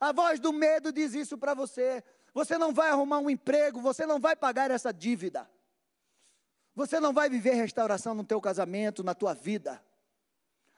A 0.00 0.10
voz 0.10 0.40
do 0.40 0.54
medo 0.54 0.90
diz 0.90 1.12
isso 1.12 1.36
para 1.36 1.52
você. 1.52 2.02
Você 2.32 2.56
não 2.56 2.72
vai 2.72 2.88
arrumar 2.88 3.18
um 3.18 3.28
emprego, 3.28 3.78
você 3.78 4.06
não 4.06 4.18
vai 4.18 4.34
pagar 4.34 4.70
essa 4.70 4.90
dívida. 4.90 5.46
Você 6.74 6.98
não 6.98 7.12
vai 7.12 7.28
viver 7.28 7.52
restauração 7.52 8.14
no 8.14 8.24
teu 8.24 8.40
casamento, 8.40 9.04
na 9.04 9.14
tua 9.14 9.34
vida. 9.34 9.84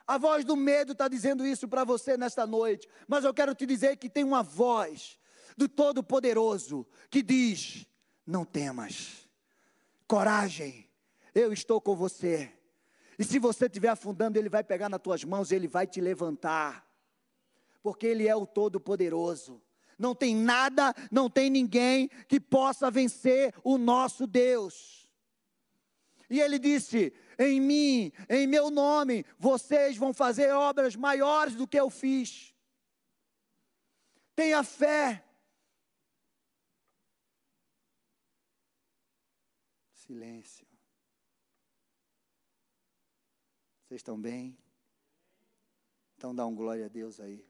A 0.05 0.19
voz 0.19 0.45
do 0.45 0.57
medo 0.57 0.95
está 0.95 1.07
dizendo 1.07 1.47
isso 1.47 1.69
para 1.69 1.85
você 1.85 2.17
nesta 2.17 2.45
noite, 2.45 2.89
mas 3.07 3.25
eu 3.25 3.33
quero 3.33 3.55
te 3.55 3.65
dizer 3.65 3.97
que 3.99 4.11
tem 4.11 4.25
uma 4.25 4.43
voz 4.43 5.17
do 5.57 5.69
Todo-Poderoso 5.69 6.87
que 7.11 7.23
diz: 7.23 7.87
Não 8.27 8.45
temas, 8.45 9.29
coragem, 10.07 10.89
eu 11.35 11.53
estou 11.53 11.81
com 11.81 11.95
você. 11.95 12.53
E 13.19 13.25
se 13.25 13.39
você 13.39 13.67
estiver 13.67 13.89
afundando, 13.89 14.39
Ele 14.39 14.49
vai 14.49 14.65
pegar 14.65 14.89
nas 14.89 15.01
tuas 15.01 15.23
mãos, 15.25 15.53
Ele 15.53 15.69
vai 15.69 15.87
te 15.87 16.01
levantar, 16.01 16.89
porque 17.83 18.07
Ele 18.07 18.27
é 18.27 18.35
o 18.35 18.47
Todo-Poderoso. 18.47 19.63
Não 19.99 20.15
tem 20.15 20.35
nada, 20.35 20.95
não 21.11 21.31
tem 21.31 21.49
ninguém 21.49 22.09
que 22.29 22.41
possa 22.41 22.91
vencer 22.91 23.55
o 23.63 23.79
nosso 23.79 24.27
Deus. 24.27 25.09
E 26.29 26.41
ele 26.41 26.59
disse: 26.59 27.13
Em 27.39 27.61
mim, 27.61 28.13
em 28.29 28.47
meu 28.47 28.71
nome, 28.71 29.25
vocês 29.39 29.97
vão 29.97 30.13
fazer 30.13 30.53
obras 30.53 30.97
maiores 30.97 31.55
do 31.55 31.67
que 31.67 31.79
eu 31.79 31.91
fiz. 31.91 32.55
Tenha 34.35 34.65
fé, 34.65 35.25
Silêncio. 40.07 40.67
Vocês 43.87 44.01
estão 44.01 44.21
bem? 44.21 44.59
Então 46.17 46.35
dá 46.35 46.45
um 46.45 46.55
glória 46.55 46.85
a 46.85 46.89
Deus 46.89 47.21
aí. 47.21 47.47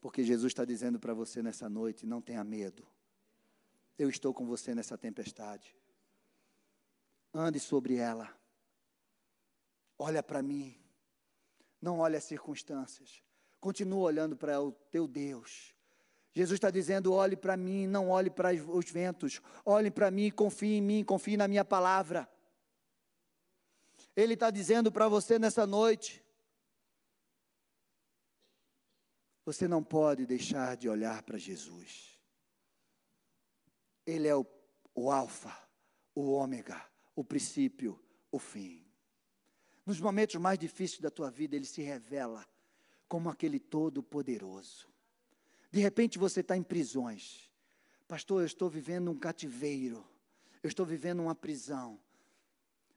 Porque 0.00 0.24
Jesus 0.24 0.50
está 0.50 0.64
dizendo 0.64 0.98
para 0.98 1.14
você 1.14 1.42
nessa 1.42 1.68
noite: 1.68 2.04
não 2.06 2.20
tenha 2.20 2.42
medo. 2.42 2.84
Eu 3.96 4.10
estou 4.10 4.34
com 4.34 4.46
você 4.46 4.74
nessa 4.74 4.98
tempestade. 4.98 5.76
Ande 7.32 7.60
sobre 7.60 7.96
ela. 7.96 8.36
Olha 9.96 10.22
para 10.24 10.42
mim. 10.42 10.76
Não 11.80 12.00
olhe 12.00 12.16
as 12.16 12.24
circunstâncias. 12.24 13.22
Continua 13.60 14.02
olhando 14.02 14.36
para 14.36 14.60
o 14.60 14.72
teu 14.72 15.06
Deus. 15.06 15.75
Jesus 16.36 16.58
está 16.58 16.70
dizendo: 16.70 17.14
olhe 17.14 17.34
para 17.34 17.56
mim, 17.56 17.86
não 17.86 18.10
olhe 18.10 18.28
para 18.28 18.52
os 18.52 18.90
ventos, 18.90 19.40
olhe 19.64 19.90
para 19.90 20.10
mim, 20.10 20.30
confie 20.30 20.74
em 20.74 20.82
mim, 20.82 21.02
confie 21.02 21.34
na 21.34 21.48
minha 21.48 21.64
palavra. 21.64 22.28
Ele 24.14 24.34
está 24.34 24.50
dizendo 24.50 24.92
para 24.92 25.08
você 25.08 25.38
nessa 25.38 25.66
noite: 25.66 26.22
você 29.46 29.66
não 29.66 29.82
pode 29.82 30.26
deixar 30.26 30.76
de 30.76 30.90
olhar 30.90 31.22
para 31.22 31.38
Jesus. 31.38 32.20
Ele 34.04 34.28
é 34.28 34.36
o, 34.36 34.44
o 34.94 35.10
Alfa, 35.10 35.58
o 36.14 36.32
Ômega, 36.32 36.84
o 37.14 37.24
princípio, 37.24 37.98
o 38.30 38.38
fim. 38.38 38.86
Nos 39.86 39.98
momentos 39.98 40.36
mais 40.36 40.58
difíceis 40.58 41.00
da 41.00 41.10
tua 41.10 41.30
vida, 41.30 41.56
ele 41.56 41.64
se 41.64 41.80
revela 41.80 42.46
como 43.08 43.30
aquele 43.30 43.58
todo-poderoso. 43.58 44.95
De 45.76 45.82
repente 45.82 46.18
você 46.18 46.40
está 46.40 46.56
em 46.56 46.62
prisões. 46.62 47.50
Pastor, 48.08 48.40
eu 48.40 48.46
estou 48.46 48.70
vivendo 48.70 49.10
um 49.10 49.18
cativeiro. 49.18 50.02
Eu 50.62 50.68
estou 50.68 50.86
vivendo 50.86 51.20
uma 51.20 51.34
prisão. 51.34 52.00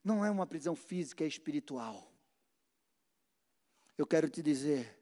Não 0.02 0.24
é 0.24 0.30
uma 0.30 0.46
prisão 0.46 0.74
física, 0.74 1.22
é 1.22 1.26
espiritual. 1.26 2.10
Eu 3.98 4.06
quero 4.06 4.30
te 4.30 4.42
dizer 4.42 4.98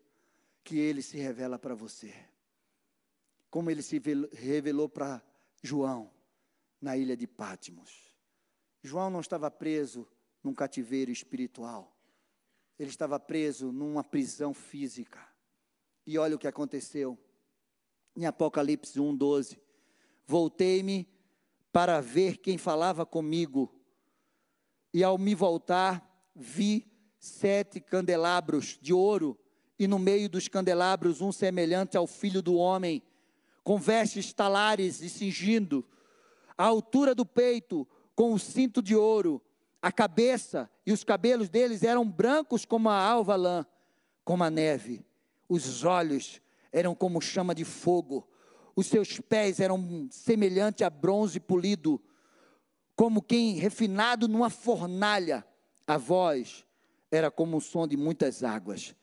que 0.64 0.76
ele 0.76 1.00
se 1.02 1.18
revela 1.18 1.56
para 1.56 1.72
você. 1.72 2.12
Como 3.48 3.70
ele 3.70 3.80
se 3.80 4.02
revelou 4.32 4.88
para 4.88 5.22
João 5.62 6.10
na 6.80 6.96
ilha 6.96 7.16
de 7.16 7.28
Pátimos. 7.28 8.12
João 8.82 9.08
não 9.08 9.20
estava 9.20 9.52
preso 9.52 10.04
num 10.42 10.52
cativeiro 10.52 11.12
espiritual. 11.12 11.96
Ele 12.76 12.90
estava 12.90 13.20
preso 13.20 13.70
numa 13.70 14.02
prisão 14.02 14.52
física. 14.52 15.24
E 16.04 16.18
olha 16.18 16.34
o 16.34 16.40
que 16.40 16.48
aconteceu 16.48 17.16
em 18.18 18.26
Apocalipse 18.26 18.98
1:12. 18.98 19.56
Voltei-me 20.26 21.08
para 21.72 22.00
ver 22.00 22.38
quem 22.38 22.58
falava 22.58 23.06
comigo, 23.06 23.72
e 24.92 25.04
ao 25.04 25.16
me 25.16 25.36
voltar, 25.36 26.04
vi 26.34 26.84
sete 27.20 27.78
candelabros 27.78 28.76
de 28.82 28.92
ouro, 28.92 29.38
e 29.78 29.86
no 29.86 30.00
meio 30.00 30.28
dos 30.28 30.48
candelabros 30.48 31.20
um 31.20 31.30
semelhante 31.30 31.96
ao 31.96 32.08
filho 32.08 32.42
do 32.42 32.56
homem, 32.56 33.02
com 33.62 33.78
vestes 33.78 34.32
talares 34.32 35.00
e 35.00 35.08
cingindo, 35.08 35.86
a 36.56 36.64
altura 36.64 37.14
do 37.14 37.24
peito, 37.24 37.86
com 38.16 38.32
o 38.32 38.38
cinto 38.38 38.82
de 38.82 38.96
ouro, 38.96 39.40
a 39.80 39.92
cabeça 39.92 40.68
e 40.84 40.90
os 40.90 41.04
cabelos 41.04 41.48
deles 41.48 41.84
eram 41.84 42.04
brancos 42.04 42.64
como 42.64 42.88
a 42.88 43.00
alva 43.00 43.36
lã, 43.36 43.64
como 44.24 44.42
a 44.42 44.50
neve, 44.50 45.06
os 45.48 45.84
olhos 45.84 46.40
eram 46.72 46.94
como 46.94 47.20
chama 47.20 47.54
de 47.54 47.64
fogo, 47.64 48.26
os 48.74 48.86
seus 48.86 49.18
pés 49.20 49.58
eram 49.58 50.08
semelhantes 50.10 50.82
a 50.82 50.90
bronze 50.90 51.40
polido, 51.40 52.00
como 52.94 53.22
quem 53.22 53.54
refinado 53.54 54.28
numa 54.28 54.50
fornalha, 54.50 55.44
a 55.86 55.96
voz 55.96 56.64
era 57.10 57.30
como 57.30 57.56
o 57.56 57.60
som 57.60 57.86
de 57.86 57.96
muitas 57.96 58.44
águas. 58.44 58.94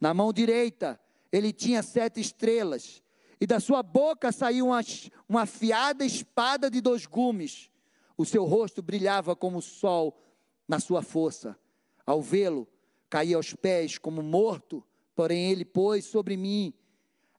Na 0.00 0.14
mão 0.14 0.32
direita 0.32 0.98
ele 1.30 1.52
tinha 1.52 1.82
sete 1.82 2.20
estrelas, 2.20 3.02
e 3.40 3.46
da 3.46 3.60
sua 3.60 3.82
boca 3.82 4.32
saiu 4.32 4.68
uma, 4.68 4.80
uma 5.28 5.42
afiada 5.42 6.04
espada 6.04 6.70
de 6.70 6.80
dois 6.80 7.06
gumes. 7.06 7.70
O 8.16 8.24
seu 8.24 8.44
rosto 8.44 8.82
brilhava 8.82 9.36
como 9.36 9.58
o 9.58 9.62
sol 9.62 10.18
na 10.66 10.80
sua 10.80 11.02
força. 11.02 11.56
Ao 12.04 12.20
vê-lo, 12.20 12.66
caía 13.08 13.36
aos 13.36 13.54
pés 13.54 13.96
como 13.96 14.22
morto, 14.22 14.82
porém 15.14 15.50
ele 15.50 15.64
pôs 15.64 16.04
sobre 16.04 16.36
mim 16.36 16.72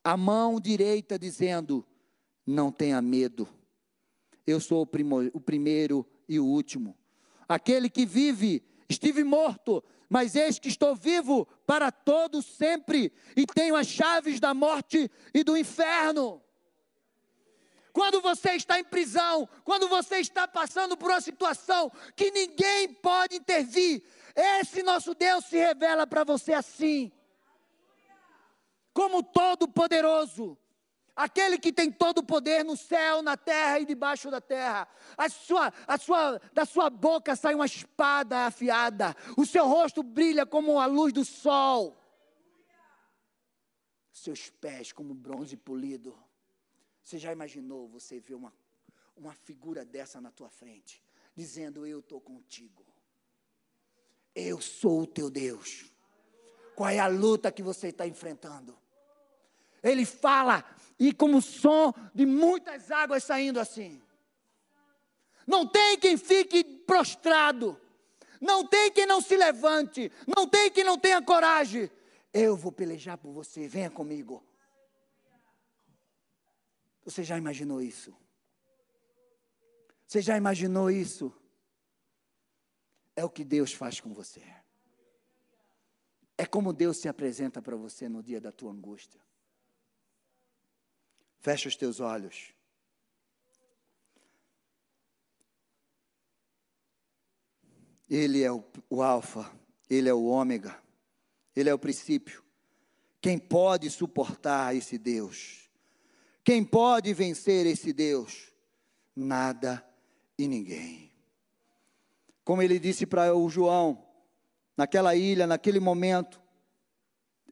a 0.04 0.16
mão 0.18 0.60
direita, 0.60 1.18
dizendo: 1.18 1.86
Não 2.46 2.72
tenha 2.72 3.02
medo, 3.02 3.48
eu 4.46 4.60
sou 4.60 4.82
o, 4.82 4.88
primo, 4.88 5.30
o 5.34 5.40
primeiro 5.40 6.06
e 6.28 6.40
o 6.40 6.46
último, 6.46 6.98
aquele 7.48 7.90
que 7.90 8.06
vive 8.06 8.64
Estive 8.90 9.24
morto, 9.24 9.84
mas 10.10 10.36
eis 10.36 10.58
que 10.58 10.68
estou 10.68 10.96
vivo 10.96 11.46
para 11.68 11.92
todo 11.92 12.42
sempre 12.42 13.14
e 13.38 13.46
tenho 13.46 13.76
as 13.76 13.86
chaves 13.86 14.40
da 14.40 14.52
morte 14.52 15.10
e 15.32 15.44
do 15.44 15.56
inferno. 15.56 16.42
Quando 17.94 18.20
você 18.20 18.54
está 18.54 18.80
em 18.80 18.84
prisão, 18.84 19.48
quando 19.64 19.88
você 19.88 20.18
está 20.18 20.48
passando 20.48 20.98
por 20.98 21.12
uma 21.12 21.22
situação 21.22 21.92
que 22.16 22.32
ninguém 22.32 22.92
pode 22.96 23.36
intervir, 23.36 24.04
esse 24.36 24.82
nosso 24.82 25.14
Deus 25.14 25.46
se 25.46 25.58
revela 25.58 26.08
para 26.08 26.24
você 26.24 26.54
assim, 26.54 27.12
como 29.00 29.24
todo-poderoso, 29.24 30.58
aquele 31.16 31.58
que 31.58 31.72
tem 31.72 31.90
todo 31.90 32.18
o 32.18 32.24
poder 32.24 32.66
no 32.66 32.76
céu, 32.76 33.22
na 33.22 33.38
terra 33.38 33.80
e 33.80 33.86
debaixo 33.86 34.30
da 34.30 34.42
terra. 34.42 34.90
A 35.18 35.30
sua, 35.30 35.72
a 35.88 35.98
sua, 35.98 36.38
da 36.52 36.66
sua 36.66 36.90
boca 36.90 37.34
sai 37.34 37.56
uma 37.56 37.66
espada 37.66 38.40
afiada, 38.40 39.16
o 39.38 39.46
seu 39.46 39.66
rosto 39.66 40.04
brilha 40.04 40.46
como 40.46 40.82
a 40.82 40.86
luz 40.86 41.14
do 41.14 41.24
sol, 41.24 41.96
seus 44.12 44.50
pés 44.50 44.92
como 44.92 45.14
bronze 45.14 45.56
polido. 45.56 46.14
Você 47.02 47.18
já 47.18 47.32
imaginou 47.32 47.88
você 47.88 48.20
ver 48.20 48.36
uma, 48.36 48.54
uma 49.16 49.34
figura 49.34 49.86
dessa 49.86 50.20
na 50.20 50.30
tua 50.30 50.50
frente, 50.50 51.02
dizendo: 51.34 51.88
Eu 51.88 52.00
estou 52.00 52.20
contigo, 52.20 52.86
eu 54.36 54.60
sou 54.60 55.04
o 55.04 55.08
teu 55.08 55.30
Deus. 55.30 55.90
Qual 56.76 56.90
é 56.90 57.00
a 57.00 57.08
luta 57.08 57.50
que 57.50 57.64
você 57.64 57.88
está 57.88 58.06
enfrentando? 58.06 58.78
Ele 59.82 60.06
fala, 60.06 60.64
e 61.00 61.14
como 61.14 61.42
som 61.42 61.94
de 62.14 62.26
muitas 62.26 62.92
águas 62.92 63.24
saindo 63.24 63.60
assim. 63.60 64.02
Não 65.48 65.66
tem 65.66 65.98
quem 65.98 66.18
fique 66.18 66.64
prostrado. 66.64 67.80
Não 68.40 68.66
tem 68.66 68.92
quem 68.92 69.06
não 69.06 69.22
se 69.22 69.36
levante. 69.36 70.12
Não 70.28 70.48
tem 70.48 70.70
quem 70.70 70.84
não 70.84 70.98
tenha 70.98 71.22
coragem. 71.22 71.90
Eu 72.34 72.56
vou 72.56 72.72
pelejar 72.72 73.18
por 73.18 73.32
você. 73.32 73.68
Venha 73.68 73.90
comigo. 73.90 74.44
Você 77.04 77.24
já 77.24 77.38
imaginou 77.38 77.82
isso? 77.82 78.16
Você 80.06 80.22
já 80.22 80.38
imaginou 80.38 80.92
isso? 80.92 81.34
É 83.16 83.24
o 83.24 83.30
que 83.30 83.44
Deus 83.44 83.74
faz 83.74 84.00
com 84.00 84.14
você. 84.14 84.44
É 86.38 86.46
como 86.46 86.72
Deus 86.72 86.98
se 86.98 87.08
apresenta 87.08 87.62
para 87.62 87.76
você 87.76 88.08
no 88.08 88.22
dia 88.22 88.40
da 88.40 88.52
tua 88.52 88.72
angústia. 88.72 89.20
Fecha 91.40 91.70
os 91.70 91.76
teus 91.76 92.00
olhos. 92.00 92.54
Ele 98.10 98.44
é 98.44 98.52
o, 98.52 98.64
o 98.90 99.02
Alfa, 99.02 99.50
Ele 99.90 100.10
é 100.10 100.14
o 100.14 100.26
Ômega, 100.26 100.82
Ele 101.56 101.70
é 101.70 101.74
o 101.74 101.80
princípio. 101.80 102.44
Quem 103.22 103.38
pode 103.38 103.90
suportar 103.90 104.76
esse 104.76 104.98
Deus? 104.98 105.70
Quem 106.44 106.64
pode 106.64 107.14
vencer 107.14 107.66
esse 107.66 107.94
Deus? 107.94 108.52
Nada 109.16 109.86
e 110.38 110.48
ninguém. 110.48 111.12
Como 112.44 112.62
ele 112.62 112.80
disse 112.80 113.06
para 113.06 113.36
o 113.36 113.48
João, 113.50 114.04
naquela 114.76 115.16
ilha, 115.16 115.46
naquele 115.46 115.80
momento, 115.80 116.42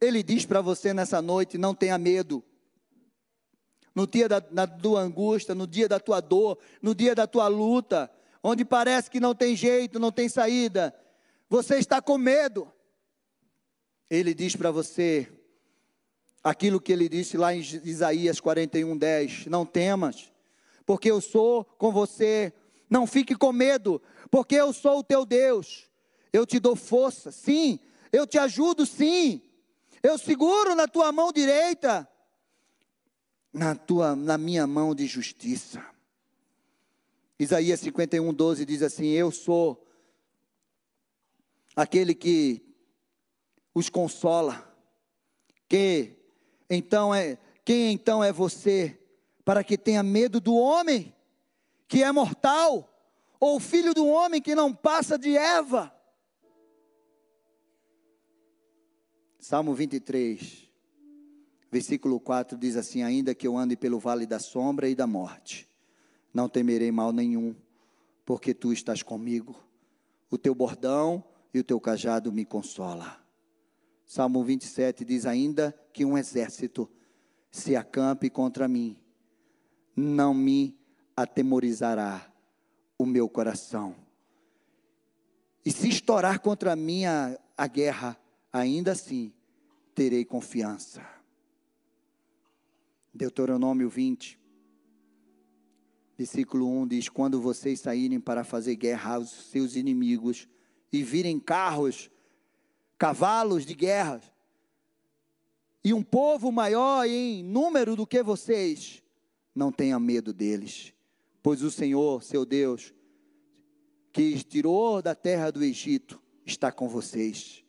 ele 0.01 0.23
diz 0.23 0.45
para 0.45 0.61
você 0.61 0.93
nessa 0.93 1.21
noite: 1.21 1.57
não 1.57 1.75
tenha 1.75 1.97
medo 1.97 2.43
no 3.97 4.05
dia 4.05 4.29
da, 4.29 4.37
da 4.39 4.67
tua 4.67 5.01
angústia, 5.01 5.55
no 5.55 5.65
dia 5.65 5.89
da 5.89 5.99
tua 5.99 6.21
dor, 6.21 6.59
no 6.83 6.93
dia 6.93 7.15
da 7.15 7.25
tua 7.25 7.47
luta, 7.47 8.11
onde 8.43 8.63
parece 8.63 9.09
que 9.09 9.19
não 9.19 9.33
tem 9.33 9.55
jeito, 9.55 9.97
não 9.97 10.11
tem 10.11 10.29
saída, 10.29 10.93
você 11.49 11.79
está 11.79 11.99
com 11.99 12.15
medo. 12.15 12.71
Ele 14.07 14.35
diz 14.35 14.55
para 14.55 14.69
você 14.69 15.27
aquilo 16.43 16.79
que 16.79 16.91
ele 16.91 17.09
disse 17.09 17.37
lá 17.37 17.55
em 17.55 17.59
Isaías 17.59 18.39
41, 18.39 18.95
10: 18.95 19.47
Não 19.47 19.65
temas, 19.65 20.31
porque 20.85 21.09
eu 21.09 21.19
sou 21.19 21.65
com 21.65 21.91
você. 21.91 22.53
Não 22.87 23.07
fique 23.07 23.33
com 23.33 23.51
medo, 23.51 23.99
porque 24.29 24.53
eu 24.53 24.71
sou 24.73 24.99
o 24.99 25.03
teu 25.03 25.25
Deus. 25.25 25.89
Eu 26.31 26.45
te 26.45 26.59
dou 26.59 26.75
força, 26.75 27.31
sim. 27.31 27.79
Eu 28.11 28.27
te 28.27 28.37
ajudo, 28.37 28.85
sim. 28.85 29.41
Eu 30.03 30.19
seguro 30.19 30.75
na 30.75 30.87
tua 30.87 31.11
mão 31.11 31.31
direita 31.33 32.07
na, 33.53 33.75
tua, 33.75 34.15
na 34.15 34.37
minha 34.37 34.65
mão 34.67 34.93
de 34.93 35.05
justiça. 35.05 35.83
Isaías 37.39 37.79
51, 37.81 38.33
12 38.33 38.65
diz 38.65 38.81
assim: 38.81 39.07
Eu 39.07 39.31
sou 39.31 39.85
aquele 41.75 42.15
que 42.15 42.63
os 43.73 43.89
consola. 43.89 44.63
Que 45.69 46.15
então 46.69 47.13
é 47.13 47.37
quem 47.63 47.91
então 47.93 48.23
é 48.23 48.31
você 48.31 48.99
para 49.43 49.63
que 49.63 49.77
tenha 49.77 50.01
medo 50.01 50.39
do 50.39 50.55
homem 50.55 51.13
que 51.87 52.01
é 52.03 52.11
mortal 52.11 52.89
ou 53.39 53.59
filho 53.59 53.93
do 53.93 54.07
homem 54.07 54.41
que 54.41 54.55
não 54.55 54.73
passa 54.73 55.17
de 55.17 55.37
Eva? 55.37 55.93
Salmo 59.39 59.73
23 59.73 60.66
Versículo 61.71 62.19
4 62.19 62.57
diz 62.57 62.75
assim: 62.75 63.03
Ainda 63.03 63.35
que 63.35 63.47
eu 63.47 63.57
ande 63.57 63.75
pelo 63.75 63.99
vale 63.99 64.25
da 64.25 64.39
sombra 64.39 64.89
e 64.89 64.95
da 64.95 65.05
morte, 65.05 65.67
não 66.33 66.47
temerei 66.47 66.91
mal 66.91 67.11
nenhum, 67.11 67.55
porque 68.25 68.53
tu 68.53 68.71
estás 68.71 69.03
comigo. 69.03 69.55
O 70.29 70.37
teu 70.37 70.53
bordão 70.53 71.23
e 71.53 71.59
o 71.59 71.63
teu 71.63 71.79
cajado 71.79 72.31
me 72.31 72.45
consola. 72.45 73.21
Salmo 74.05 74.43
27 74.43 75.03
diz 75.03 75.25
ainda 75.25 75.77
que 75.91 76.05
um 76.05 76.17
exército 76.17 76.89
se 77.51 77.75
acampe 77.75 78.29
contra 78.29 78.67
mim, 78.67 78.97
não 79.95 80.33
me 80.33 80.77
atemorizará 81.15 82.31
o 82.97 83.05
meu 83.05 83.27
coração. 83.27 83.95
E 85.65 85.71
se 85.71 85.89
estourar 85.89 86.39
contra 86.39 86.75
mim 86.75 87.05
a, 87.05 87.37
a 87.57 87.67
guerra, 87.67 88.17
ainda 88.53 88.93
assim 88.93 89.33
terei 89.93 90.23
confiança. 90.23 91.16
Deuteronômio 93.17 93.89
20, 93.89 94.39
versículo 96.15 96.69
1 96.81 96.87
diz: 96.87 97.09
Quando 97.09 97.41
vocês 97.41 97.79
saírem 97.79 98.19
para 98.19 98.43
fazer 98.43 98.75
guerra 98.75 99.15
aos 99.15 99.29
seus 99.29 99.75
inimigos 99.75 100.47
e 100.93 101.01
virem 101.01 101.39
carros, 101.39 102.11
cavalos 102.95 103.65
de 103.65 103.73
guerra, 103.73 104.21
e 105.83 105.93
um 105.93 106.03
povo 106.03 106.51
maior 106.51 107.07
em 107.07 107.43
número 107.43 107.95
do 107.95 108.05
que 108.05 108.21
vocês, 108.21 109.01
não 109.55 109.71
tenha 109.71 109.99
medo 109.99 110.31
deles, 110.31 110.93
pois 111.41 111.63
o 111.63 111.71
Senhor, 111.71 112.21
seu 112.21 112.45
Deus, 112.45 112.93
que 114.13 114.33
os 114.33 114.43
tirou 114.43 115.01
da 115.01 115.15
terra 115.15 115.51
do 115.51 115.63
Egito, 115.63 116.21
está 116.45 116.71
com 116.71 116.87
vocês. 116.87 117.63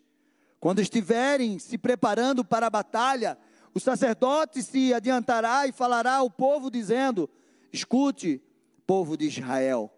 Quando 0.61 0.81
estiverem 0.81 1.59
se 1.59 1.79
preparando 1.79 2.45
para 2.45 2.67
a 2.67 2.71
batalha, 2.71 3.39
o 3.79 3.81
sacerdote 3.81 4.61
se 4.61 4.93
adiantará 4.93 5.67
e 5.69 5.73
falará 5.73 6.17
ao 6.17 6.29
povo, 6.29 6.69
dizendo: 6.69 7.31
Escute, 7.73 8.43
povo 8.85 9.17
de 9.17 9.27
Israel, 9.27 9.89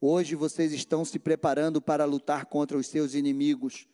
hoje 0.00 0.36
vocês 0.36 0.72
estão 0.72 1.04
se 1.04 1.18
preparando 1.18 1.82
para 1.82 2.04
lutar 2.04 2.46
contra 2.46 2.78
os 2.78 2.86
seus 2.86 3.14
inimigos. 3.14 3.88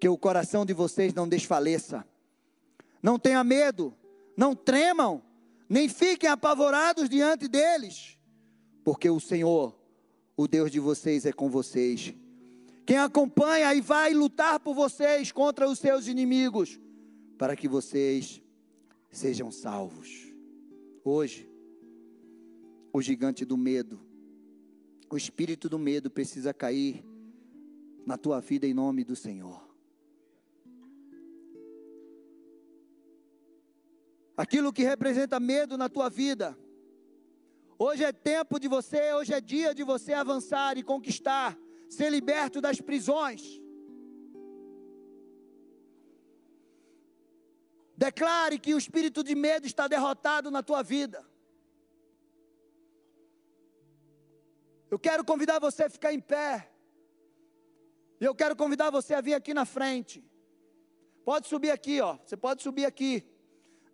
Que 0.00 0.08
o 0.08 0.18
coração 0.18 0.66
de 0.66 0.72
vocês 0.72 1.14
não 1.14 1.28
desfaleça. 1.28 2.04
Não 3.00 3.20
tenha 3.20 3.44
medo, 3.44 3.94
não 4.36 4.54
tremam, 4.54 5.22
nem 5.68 5.88
fiquem 5.88 6.28
apavorados 6.28 7.08
diante 7.08 7.46
deles, 7.46 8.18
porque 8.84 9.10
o 9.10 9.20
Senhor, 9.20 9.76
o 10.36 10.48
Deus 10.48 10.72
de 10.72 10.80
vocês, 10.80 11.24
é 11.24 11.32
com 11.32 11.48
vocês. 11.48 12.14
Quem 12.84 12.98
acompanha 12.98 13.72
e 13.74 13.80
vai 13.80 14.12
lutar 14.12 14.58
por 14.58 14.74
vocês 14.74 15.30
contra 15.30 15.68
os 15.68 15.78
seus 15.78 16.08
inimigos 16.08 16.80
para 17.42 17.56
que 17.56 17.66
vocês 17.66 18.40
sejam 19.10 19.50
salvos. 19.50 20.32
Hoje, 21.02 21.50
o 22.92 23.02
gigante 23.02 23.44
do 23.44 23.56
medo, 23.56 23.98
o 25.10 25.16
espírito 25.16 25.68
do 25.68 25.76
medo 25.76 26.08
precisa 26.08 26.54
cair 26.54 27.04
na 28.06 28.16
tua 28.16 28.40
vida 28.40 28.64
em 28.64 28.72
nome 28.72 29.02
do 29.02 29.16
Senhor. 29.16 29.60
Aquilo 34.36 34.72
que 34.72 34.84
representa 34.84 35.40
medo 35.40 35.76
na 35.76 35.88
tua 35.88 36.08
vida. 36.08 36.56
Hoje 37.76 38.04
é 38.04 38.12
tempo 38.12 38.60
de 38.60 38.68
você, 38.68 39.14
hoje 39.14 39.34
é 39.34 39.40
dia 39.40 39.74
de 39.74 39.82
você 39.82 40.12
avançar 40.12 40.78
e 40.78 40.84
conquistar, 40.84 41.58
ser 41.90 42.08
liberto 42.08 42.60
das 42.60 42.80
prisões. 42.80 43.60
Declare 48.02 48.58
que 48.58 48.74
o 48.74 48.78
espírito 48.78 49.22
de 49.22 49.32
medo 49.32 49.64
está 49.64 49.86
derrotado 49.86 50.50
na 50.50 50.60
tua 50.60 50.82
vida. 50.82 51.24
Eu 54.90 54.98
quero 54.98 55.24
convidar 55.24 55.60
você 55.60 55.84
a 55.84 55.90
ficar 55.90 56.12
em 56.12 56.18
pé. 56.18 56.68
Eu 58.20 58.34
quero 58.34 58.56
convidar 58.56 58.90
você 58.90 59.14
a 59.14 59.20
vir 59.20 59.34
aqui 59.34 59.54
na 59.54 59.64
frente. 59.64 60.16
Pode 61.24 61.46
subir 61.46 61.70
aqui, 61.70 62.00
ó. 62.00 62.18
Você 62.24 62.36
pode 62.36 62.60
subir 62.60 62.86
aqui. 62.86 63.24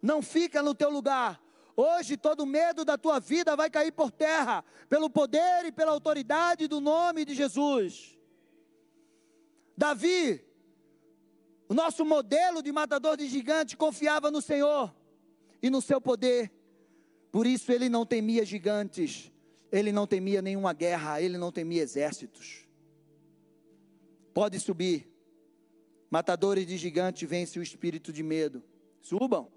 Não 0.01 0.23
fica 0.23 0.63
no 0.63 0.75
teu 0.75 0.89
lugar. 0.89 1.39
Hoje 1.77 2.17
todo 2.17 2.47
medo 2.47 2.87
da 2.87 2.97
tua 2.97 3.21
vida 3.21 3.55
vai 3.55 3.69
cair 3.69 3.93
por 3.93 4.11
terra, 4.11 4.65
pelo 4.89 5.11
poder 5.11 5.67
e 5.67 5.71
pela 5.71 5.93
autoridade 5.93 6.67
do 6.67 6.81
nome 6.81 7.27
de 7.27 7.35
Jesus. 7.35 8.19
Davi, 9.77 10.48
o 11.69 11.75
nosso 11.75 12.05
modelo 12.05 12.63
de 12.63 12.73
matador 12.73 13.17
de 13.17 13.29
gigante, 13.29 13.77
confiava 13.77 14.31
no 14.31 14.41
Senhor 14.41 14.95
e 15.63 15.69
no 15.69 15.83
seu 15.83 16.01
poder. 16.01 16.51
Por 17.31 17.47
isso 17.47 17.71
ele 17.71 17.89
não 17.89 18.07
temia 18.07 18.45
gigantes, 18.45 19.31
ele 19.71 19.93
não 19.93 20.07
temia 20.07 20.41
nenhuma 20.41 20.73
guerra, 20.73 21.21
ele 21.21 21.37
não 21.37 21.53
temia 21.53 21.83
exércitos. 21.83 22.67
Pode 24.33 24.59
subir. 24.61 25.13
Matadores 26.11 26.67
de 26.67 26.79
gigantes 26.79 27.29
vence 27.29 27.59
o 27.59 27.63
espírito 27.63 28.13
de 28.13 28.23
medo. 28.23 28.63
Subam. 29.03 29.53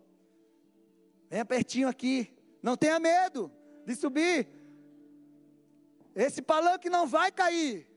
Venha 1.30 1.45
pertinho 1.45 1.88
aqui. 1.88 2.36
Não 2.62 2.76
tenha 2.76 2.99
medo 2.99 3.49
de 3.86 3.95
subir. 3.95 4.49
Esse 6.14 6.41
palanque 6.41 6.89
não 6.89 7.07
vai 7.07 7.32
cair. 7.32 7.91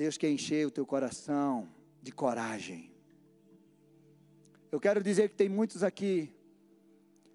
Deus 0.00 0.16
quer 0.16 0.30
encher 0.30 0.66
o 0.66 0.70
teu 0.70 0.86
coração 0.86 1.68
de 2.02 2.10
coragem. 2.10 2.90
Eu 4.72 4.80
quero 4.80 5.02
dizer 5.02 5.28
que 5.28 5.34
tem 5.34 5.46
muitos 5.46 5.82
aqui 5.82 6.34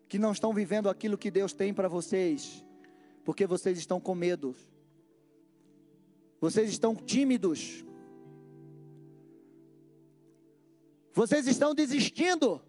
que 0.09 0.17
não 0.17 0.31
estão 0.31 0.51
vivendo 0.51 0.89
aquilo 0.89 1.15
que 1.15 1.29
Deus 1.29 1.53
tem 1.53 1.71
para 1.75 1.87
vocês, 1.87 2.65
porque 3.23 3.45
vocês 3.45 3.77
estão 3.77 4.01
com 4.01 4.15
medo. 4.15 4.55
Vocês 6.41 6.71
estão 6.71 6.95
tímidos. 6.95 7.85
Vocês 11.13 11.45
estão 11.45 11.75
desistindo. 11.75 12.59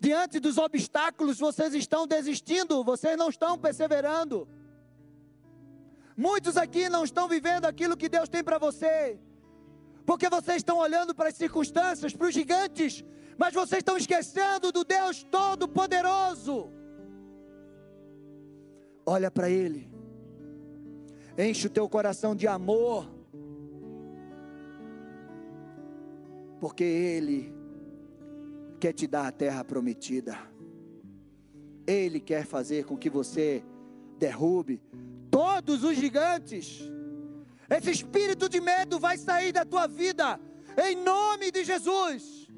Diante 0.00 0.40
dos 0.40 0.56
obstáculos, 0.56 1.38
vocês 1.38 1.74
estão 1.74 2.06
desistindo, 2.06 2.82
vocês 2.82 3.14
não 3.18 3.28
estão 3.28 3.58
perseverando. 3.58 4.48
Muitos 6.16 6.56
aqui 6.56 6.88
não 6.88 7.04
estão 7.04 7.28
vivendo 7.28 7.66
aquilo 7.66 7.96
que 7.96 8.08
Deus 8.08 8.28
tem 8.28 8.42
para 8.42 8.58
você, 8.58 9.18
porque 10.06 10.30
vocês 10.30 10.58
estão 10.58 10.78
olhando 10.78 11.14
para 11.14 11.28
as 11.28 11.34
circunstâncias, 11.34 12.14
para 12.14 12.26
os 12.28 12.34
gigantes, 12.34 13.04
mas 13.36 13.52
vocês 13.52 13.80
estão 13.80 13.98
esquecendo 13.98 14.72
do 14.72 14.82
Deus 14.82 15.22
Todo-Poderoso. 15.24 16.70
Olha 19.04 19.30
para 19.30 19.50
Ele, 19.50 19.90
enche 21.36 21.66
o 21.66 21.70
teu 21.70 21.86
coração 21.86 22.34
de 22.34 22.48
amor, 22.48 23.06
porque 26.58 26.82
Ele 26.82 27.54
quer 28.80 28.94
te 28.94 29.06
dar 29.06 29.26
a 29.26 29.32
terra 29.32 29.62
prometida. 29.62 30.38
Ele 31.86 32.20
quer 32.20 32.46
fazer 32.46 32.84
com 32.84 32.96
que 32.96 33.10
você 33.10 33.62
derrube 34.18 34.82
todos 35.36 35.84
os 35.84 35.94
gigantes. 35.98 36.80
Esse 37.68 37.90
espírito 37.90 38.48
de 38.48 38.58
medo 38.58 38.98
vai 38.98 39.18
sair 39.18 39.52
da 39.52 39.66
tua 39.66 39.86
vida, 39.86 40.40
em 40.82 40.96
nome 40.96 41.50
de 41.50 41.62
Jesus. 41.62 42.50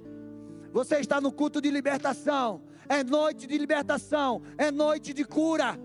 Você 0.72 1.00
está 1.00 1.20
no 1.20 1.32
culto 1.32 1.60
de 1.60 1.72
libertação, 1.72 2.62
é 2.88 3.02
noite 3.02 3.48
de 3.48 3.58
libertação, 3.58 4.42
é 4.56 4.70
noite 4.70 5.12
de 5.12 5.24
cura. 5.24 5.76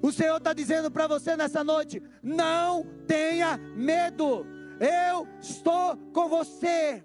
O 0.00 0.12
Senhor 0.12 0.36
está 0.36 0.52
dizendo 0.52 0.88
para 0.88 1.08
você 1.08 1.36
nessa 1.36 1.64
noite: 1.64 2.00
não 2.22 2.86
tenha 3.08 3.56
medo, 3.56 4.46
eu 4.78 5.26
estou 5.40 5.96
com 6.12 6.28
você. 6.28 7.04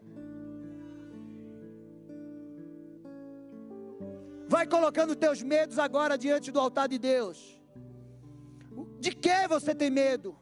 Vai 4.49 4.65
colocando 4.65 5.15
teus 5.15 5.43
medos 5.43 5.77
agora 5.77 6.17
diante 6.17 6.51
do 6.51 6.59
altar 6.59 6.87
de 6.89 6.97
Deus. 6.97 7.61
De 8.99 9.11
que 9.11 9.47
você 9.47 9.75
tem 9.75 9.91
medo? 9.91 10.35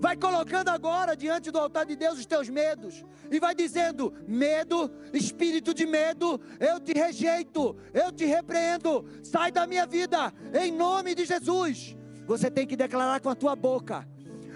Vai 0.00 0.16
colocando 0.16 0.68
agora 0.68 1.16
diante 1.16 1.50
do 1.50 1.58
altar 1.58 1.84
de 1.84 1.96
Deus 1.96 2.20
os 2.20 2.24
teus 2.24 2.48
medos. 2.48 3.04
E 3.32 3.40
vai 3.40 3.52
dizendo: 3.52 4.14
medo, 4.28 4.88
espírito 5.12 5.74
de 5.74 5.86
medo, 5.86 6.40
eu 6.60 6.78
te 6.78 6.92
rejeito, 6.92 7.76
eu 7.92 8.12
te 8.12 8.24
repreendo, 8.24 9.04
sai 9.24 9.50
da 9.50 9.66
minha 9.66 9.84
vida, 9.84 10.32
em 10.54 10.70
nome 10.70 11.16
de 11.16 11.24
Jesus. 11.24 11.96
Você 12.28 12.48
tem 12.48 12.64
que 12.64 12.76
declarar 12.76 13.20
com 13.20 13.28
a 13.28 13.34
tua 13.34 13.56
boca. 13.56 14.06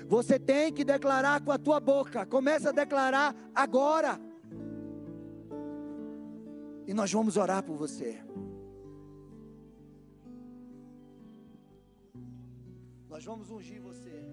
Você 0.07 0.39
tem 0.39 0.73
que 0.73 0.85
declarar 0.85 1.41
com 1.41 1.51
a 1.51 1.59
tua 1.59 1.81
boca. 1.81 2.25
Começa 2.25 2.69
a 2.69 2.73
declarar 2.73 3.35
agora. 3.53 4.21
E 6.87 6.93
nós 6.93 7.13
vamos 7.13 7.37
orar 7.37 7.63
por 7.63 7.77
você. 7.77 8.19
Nós 13.09 13.25
vamos 13.25 13.51
ungir 13.51 13.81
você. 13.81 14.25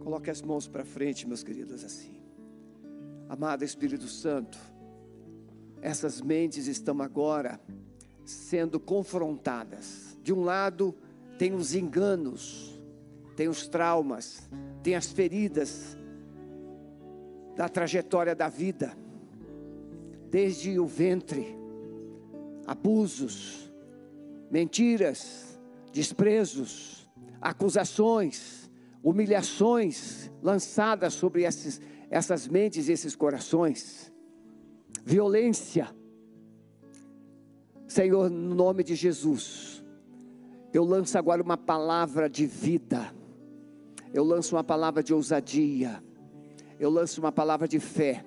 Coloque 0.00 0.30
as 0.30 0.40
mãos 0.40 0.68
para 0.68 0.84
frente, 0.84 1.26
meus 1.26 1.42
queridos, 1.42 1.84
assim. 1.84 2.22
Amado 3.28 3.64
Espírito 3.64 4.06
Santo, 4.06 4.58
essas 5.80 6.20
mentes 6.20 6.66
estão 6.66 7.00
agora 7.00 7.60
sendo 8.24 8.78
confrontadas. 8.78 10.18
De 10.22 10.32
um 10.32 10.42
lado, 10.42 10.94
tem 11.38 11.54
os 11.54 11.74
enganos, 11.74 12.80
tem 13.36 13.48
os 13.48 13.66
traumas, 13.66 14.48
tem 14.82 14.94
as 14.94 15.10
feridas 15.10 15.96
da 17.56 17.68
trajetória 17.68 18.34
da 18.34 18.48
vida, 18.48 18.96
desde 20.30 20.78
o 20.78 20.86
ventre, 20.86 21.56
abusos, 22.66 23.72
mentiras, 24.50 25.60
desprezos, 25.92 27.08
acusações, 27.40 28.70
humilhações 29.02 30.30
lançadas 30.42 31.14
sobre 31.14 31.42
esses, 31.42 31.80
essas 32.08 32.46
mentes 32.46 32.88
e 32.88 32.92
esses 32.92 33.16
corações, 33.16 34.12
violência. 35.04 35.88
Senhor, 37.88 38.30
no 38.30 38.54
nome 38.54 38.84
de 38.84 38.94
Jesus, 38.94 39.84
eu 40.72 40.84
lanço 40.84 41.18
agora 41.18 41.42
uma 41.42 41.56
palavra 41.56 42.30
de 42.30 42.46
vida 42.46 43.12
eu 44.12 44.24
lanço 44.24 44.56
uma 44.56 44.64
palavra 44.64 45.02
de 45.02 45.14
ousadia. 45.14 46.02
Eu 46.78 46.90
lanço 46.90 47.20
uma 47.20 47.30
palavra 47.30 47.68
de 47.68 47.78
fé. 47.78 48.24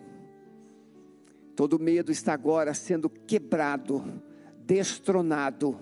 Todo 1.56 1.80
medo 1.80 2.12
está 2.12 2.34
agora 2.34 2.74
sendo 2.74 3.10
quebrado, 3.10 4.22
destronado. 4.66 5.80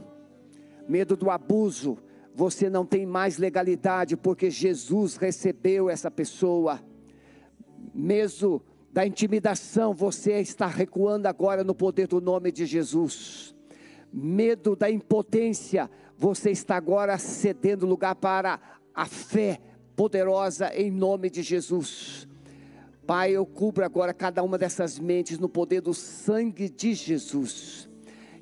Medo 0.88 1.16
do 1.16 1.30
abuso, 1.30 1.98
você 2.36 2.70
não 2.70 2.86
tem 2.86 3.06
mais 3.06 3.38
legalidade 3.38 4.18
porque 4.18 4.50
Jesus 4.50 5.16
recebeu 5.16 5.90
essa 5.90 6.12
pessoa. 6.12 6.82
Medo 7.94 8.62
da 8.92 9.06
intimidação, 9.06 9.94
você 9.94 10.40
está 10.40 10.68
recuando 10.68 11.28
agora 11.28 11.64
no 11.64 11.74
poder 11.74 12.08
do 12.08 12.20
nome 12.20 12.52
de 12.52 12.66
Jesus. 12.66 13.56
Medo 14.12 14.76
da 14.76 14.92
impotência, 14.92 15.90
você 16.18 16.52
está 16.52 16.76
agora 16.76 17.18
cedendo 17.18 17.86
lugar 17.86 18.16
para 18.16 18.60
a 18.94 19.06
fé 19.06 19.62
poderosa 19.96 20.76
em 20.76 20.92
nome 20.92 21.30
de 21.30 21.42
Jesus. 21.42 22.28
Pai, 23.06 23.32
eu 23.32 23.46
cubro 23.46 23.84
agora 23.84 24.14
cada 24.14 24.44
uma 24.44 24.58
dessas 24.58 25.00
mentes 25.00 25.40
no 25.40 25.50
poder 25.50 25.82
do 25.82 25.94
sangue 25.94 26.70
de 26.70 26.94
Jesus. 26.94 27.90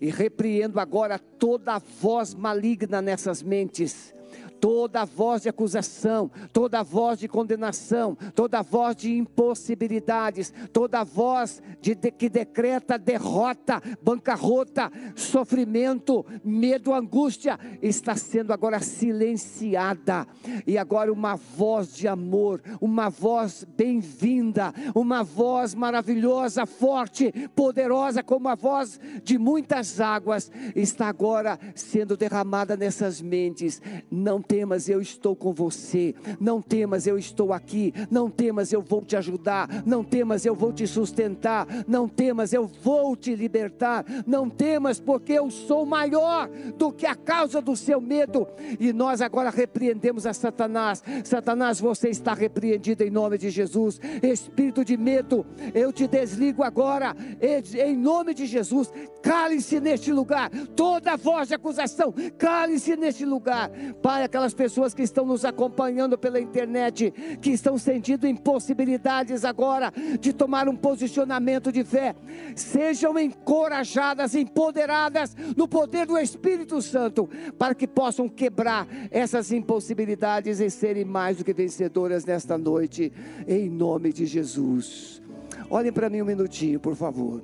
E 0.02 0.10
repreendo 0.10 0.80
agora 0.80 1.18
toda 1.18 1.80
voz 1.80 2.34
maligna 2.34 3.02
nessas 3.02 3.42
mentes 3.42 4.14
toda 4.60 5.06
voz 5.06 5.44
de 5.44 5.50
acusação, 5.50 6.30
toda 6.52 6.84
voz 6.84 7.20
de 7.20 7.28
condenação, 7.28 8.16
toda 8.36 8.62
voz 8.62 8.96
de 8.96 9.16
impossibilidades, 9.16 10.54
toda 10.72 11.04
voz 11.04 11.62
de, 11.82 11.96
de, 11.96 12.12
que 12.12 12.30
decreta 12.30 12.98
derrota, 12.98 13.82
bancarrota, 14.02 14.92
sofrimento, 15.16 16.26
medo, 16.44 16.94
angústia, 16.94 17.60
está 17.82 18.16
sendo 18.16 18.52
agora 18.52 18.80
silenciada, 18.80 20.28
e 20.66 20.78
agora 20.78 21.12
uma 21.12 21.36
voz 21.36 21.96
de 21.96 22.08
amor, 22.08 22.62
uma 22.82 23.10
voz 23.10 23.66
bem-vinda, 23.76 24.74
uma 24.94 25.24
voz 25.24 25.74
maravilhosa, 25.74 26.66
forte, 26.66 27.32
poderosa, 27.56 28.24
como 28.24 28.48
a 28.50 28.56
voz 28.56 29.00
de 29.24 29.38
muitas 29.38 30.00
águas, 30.00 30.52
está 30.76 31.08
agora 31.08 31.60
sendo 31.76 32.18
derramada 32.18 32.76
nessas 32.76 33.22
mentes. 33.22 33.82
Não 34.12 34.42
temas, 34.50 34.90
eu 34.90 35.00
estou 35.00 35.36
com 35.36 35.54
você. 35.54 36.16
Não 36.40 36.60
temas, 36.60 37.06
eu 37.06 37.20
estou 37.20 37.54
aqui. 37.54 37.94
Não 38.10 38.32
temas, 38.32 38.74
eu 38.74 38.82
vou 38.82 39.06
te 39.06 39.16
ajudar. 39.16 39.70
Não 39.86 40.04
temas, 40.04 40.44
eu 40.44 40.56
vou 40.56 40.74
te 40.74 40.88
sustentar. 40.88 41.68
Não 41.88 42.08
temas, 42.10 42.52
eu 42.52 42.66
vou 42.66 43.16
te 43.16 43.36
libertar. 43.36 44.04
Não 44.26 44.50
temas, 44.50 45.00
porque 45.00 45.34
eu 45.34 45.52
sou 45.52 45.86
maior 45.86 46.50
do 46.76 46.92
que 46.92 47.06
a 47.06 47.14
causa 47.14 47.62
do 47.62 47.76
seu 47.76 48.02
medo. 48.02 48.48
E 48.80 48.92
nós 48.92 49.22
agora 49.22 49.52
repreendemos 49.52 50.26
a 50.26 50.34
Satanás. 50.34 51.04
Satanás, 51.24 51.80
você 51.80 52.10
está 52.10 52.34
repreendido 52.34 53.04
em 53.04 53.12
nome 53.12 53.38
de 53.38 53.52
Jesus. 53.52 54.02
Espírito 54.24 54.84
de 54.84 54.98
medo, 54.98 55.46
eu 55.76 55.94
te 55.94 56.08
desligo 56.08 56.64
agora. 56.64 57.16
Em 57.40 57.96
nome 57.96 58.34
de 58.34 58.48
Jesus, 58.48 58.92
cale-se 59.22 59.80
neste 59.80 60.12
lugar. 60.12 60.50
Toda 60.76 61.16
voz 61.16 61.50
de 61.50 61.54
acusação, 61.54 62.12
cale-se 62.36 62.96
neste 62.96 63.26
lugar. 63.26 63.70
Pai, 64.02 64.24
aquelas 64.40 64.54
pessoas 64.54 64.94
que 64.94 65.02
estão 65.04 65.26
nos 65.26 65.44
acompanhando 65.44 66.18
pela 66.18 66.40
internet, 66.40 67.12
que 67.42 67.50
estão 67.50 67.78
sentindo 67.78 68.26
impossibilidades 68.26 69.44
agora 69.44 69.92
de 70.20 70.32
tomar 70.32 70.70
um 70.70 70.76
posicionamento 70.78 71.74
de 71.74 71.84
fé, 71.84 72.16
sejam 72.56 73.20
encorajadas, 73.20 74.36
empoderadas 74.36 75.36
no 75.58 75.68
poder 75.68 76.06
do 76.06 76.18
Espírito 76.18 76.82
Santo, 76.82 77.30
para 77.58 77.76
que 77.76 77.86
possam 77.86 78.30
quebrar 78.30 78.88
essas 79.12 79.52
impossibilidades 79.52 80.62
e 80.62 80.70
serem 80.70 81.04
mais 81.04 81.38
do 81.38 81.44
que 81.44 81.54
vencedoras 81.54 82.24
nesta 82.24 82.58
noite, 82.58 83.12
em 83.46 83.70
nome 83.70 84.14
de 84.14 84.26
Jesus. 84.26 85.22
Olhem 85.70 85.92
para 85.92 86.10
mim 86.10 86.22
um 86.22 86.26
minutinho, 86.26 86.80
por 86.80 86.96
favor. 86.96 87.44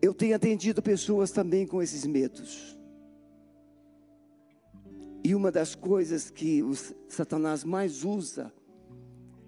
Eu 0.00 0.14
tenho 0.14 0.36
atendido 0.36 0.80
pessoas 0.80 1.32
também 1.32 1.66
com 1.66 1.82
esses 1.82 2.06
medos. 2.06 2.81
E 5.24 5.34
uma 5.34 5.52
das 5.52 5.74
coisas 5.74 6.30
que 6.30 6.62
o 6.62 6.74
Satanás 7.08 7.62
mais 7.62 8.04
usa 8.04 8.52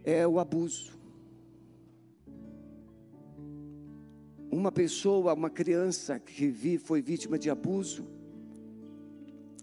é 0.05 0.27
o 0.27 0.39
abuso. 0.39 0.93
Uma 4.51 4.71
pessoa, 4.71 5.35
uma 5.35 5.51
criança 5.51 6.21
que 6.21 6.79
foi 6.79 7.03
vítima 7.03 7.37
de 7.37 7.51
abuso, 7.51 8.07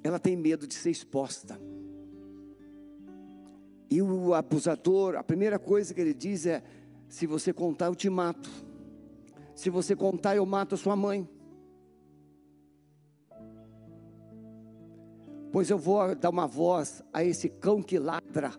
ela 0.03 0.19
tem 0.19 0.35
medo 0.35 0.67
de 0.67 0.73
ser 0.73 0.89
exposta. 0.89 1.57
E 3.89 4.01
o 4.01 4.33
abusador, 4.33 5.15
a 5.15 5.23
primeira 5.23 5.57
coisa 5.57 5.93
que 5.93 6.01
ele 6.01 6.13
diz 6.13 6.45
é: 6.45 6.61
se 7.07 7.25
você 7.25 7.53
contar, 7.53 7.85
eu 7.85 7.95
te 7.95 8.09
mato. 8.09 8.49
Se 9.55 9.69
você 9.69 9.95
contar, 9.95 10.35
eu 10.35 10.45
mato 10.45 10.75
a 10.75 10.77
sua 10.77 10.95
mãe. 10.95 11.27
Pois 15.51 15.69
eu 15.69 15.77
vou 15.77 16.15
dar 16.15 16.29
uma 16.29 16.47
voz 16.47 17.03
a 17.11 17.23
esse 17.23 17.49
cão 17.49 17.81
que 17.81 17.99
ladra, 17.99 18.51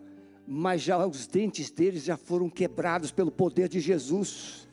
mas 0.45 0.81
já 0.81 1.05
os 1.05 1.25
dentes 1.25 1.71
deles 1.71 2.03
já 2.03 2.15
foram 2.15 2.49
quebrados 2.49 3.11
pelo 3.11 3.31
poder 3.31 3.67
de 3.67 3.79
Jesus. 3.79 4.67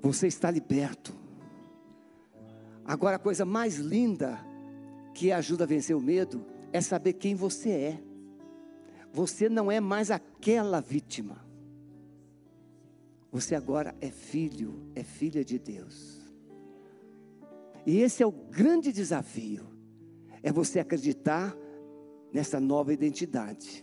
Você 0.00 0.26
está 0.26 0.50
liberto. 0.50 1.14
Agora 2.84 3.16
a 3.16 3.20
coisa 3.20 3.44
mais 3.44 3.76
linda 3.76 4.38
que 5.14 5.30
ajuda 5.30 5.64
a 5.64 5.66
vencer 5.66 5.94
o 5.94 6.00
medo 6.00 6.44
é 6.72 6.80
saber 6.80 7.12
quem 7.12 7.34
você 7.34 7.70
é. 7.70 8.02
Você 9.12 9.48
não 9.48 9.70
é 9.70 9.80
mais 9.80 10.10
aquela 10.10 10.80
vítima. 10.80 11.44
Você 13.30 13.54
agora 13.54 13.94
é 14.00 14.10
filho, 14.10 14.90
é 14.94 15.02
filha 15.02 15.44
de 15.44 15.58
Deus. 15.58 16.17
E 17.88 18.02
esse 18.02 18.22
é 18.22 18.26
o 18.26 18.30
grande 18.30 18.92
desafio. 18.92 19.66
É 20.42 20.52
você 20.52 20.78
acreditar 20.78 21.56
nessa 22.30 22.60
nova 22.60 22.92
identidade. 22.92 23.82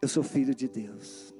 Eu 0.00 0.06
sou 0.06 0.22
filho 0.22 0.54
de 0.54 0.68
Deus. 0.68 1.34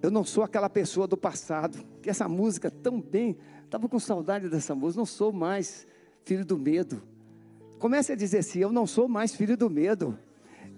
Eu 0.00 0.08
não 0.08 0.22
sou 0.22 0.44
aquela 0.44 0.70
pessoa 0.70 1.08
do 1.08 1.16
passado, 1.16 1.84
que 2.00 2.08
essa 2.08 2.28
música 2.28 2.70
tão 2.70 3.00
bem, 3.00 3.36
estava 3.64 3.88
com 3.88 3.98
saudade 3.98 4.48
dessa 4.48 4.76
música, 4.76 5.00
não 5.00 5.06
sou 5.06 5.32
mais 5.32 5.84
filho 6.24 6.46
do 6.46 6.56
medo. 6.56 7.02
Comece 7.80 8.12
a 8.12 8.16
dizer 8.16 8.38
assim: 8.38 8.60
eu 8.60 8.70
não 8.70 8.86
sou 8.86 9.08
mais 9.08 9.34
filho 9.34 9.56
do 9.56 9.68
medo. 9.68 10.16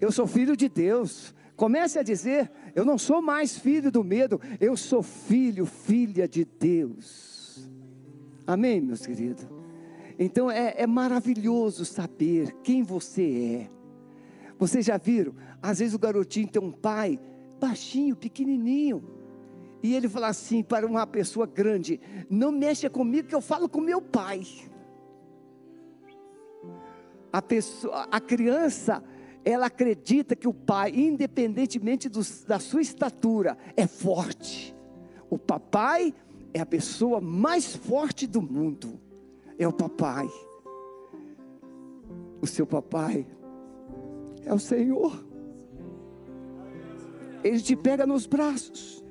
Eu 0.01 0.11
sou 0.11 0.25
filho 0.25 0.57
de 0.57 0.67
Deus. 0.67 1.35
Comece 1.55 1.99
a 1.99 2.03
dizer: 2.03 2.49
eu 2.73 2.83
não 2.83 2.97
sou 2.97 3.21
mais 3.21 3.59
filho 3.59 3.91
do 3.91 4.03
medo, 4.03 4.41
eu 4.59 4.75
sou 4.75 5.03
filho, 5.03 5.67
filha 5.67 6.27
de 6.27 6.43
Deus. 6.45 7.38
Amém, 8.49 8.81
meus 8.81 9.05
queridos? 9.05 9.45
Então 10.17 10.49
é, 10.49 10.73
é 10.75 10.87
maravilhoso 10.87 11.85
saber 11.85 12.51
quem 12.63 12.81
você 12.81 13.67
é. 13.67 13.69
Vocês 14.57 14.83
já 14.87 14.97
viram? 14.97 15.35
Às 15.61 15.77
vezes 15.77 15.93
o 15.93 15.99
garotinho 15.99 16.47
tem 16.47 16.59
um 16.59 16.71
pai 16.71 17.19
baixinho, 17.59 18.15
pequenininho, 18.15 19.03
e 19.83 19.93
ele 19.93 20.09
fala 20.09 20.29
assim 20.29 20.63
para 20.63 20.87
uma 20.87 21.05
pessoa 21.05 21.45
grande: 21.45 22.01
Não 22.27 22.51
mexa 22.51 22.89
comigo, 22.89 23.27
que 23.27 23.35
eu 23.35 23.39
falo 23.39 23.69
com 23.69 23.79
meu 23.81 24.01
pai. 24.01 24.41
A, 27.31 27.39
pessoa, 27.43 28.07
a 28.09 28.19
criança 28.19 29.03
ela 29.45 29.67
acredita 29.67 30.35
que 30.35 30.47
o 30.47 30.53
pai, 30.55 30.91
independentemente 30.95 32.09
do, 32.09 32.21
da 32.47 32.57
sua 32.57 32.81
estatura, 32.81 33.55
é 33.77 33.85
forte. 33.85 34.75
O 35.29 35.37
papai 35.37 36.15
é 36.53 36.59
a 36.59 36.65
pessoa 36.65 37.21
mais 37.21 37.75
forte 37.75 38.25
do 38.25 38.41
mundo. 38.41 38.99
É 39.57 39.67
o 39.67 39.73
papai. 39.73 40.29
O 42.41 42.47
seu 42.47 42.65
papai 42.65 43.27
é 44.45 44.53
o 44.53 44.59
Senhor. 44.59 45.23
Ele 47.43 47.59
te 47.59 47.75
pega 47.75 48.05
nos 48.05 48.25
braços, 48.25 49.03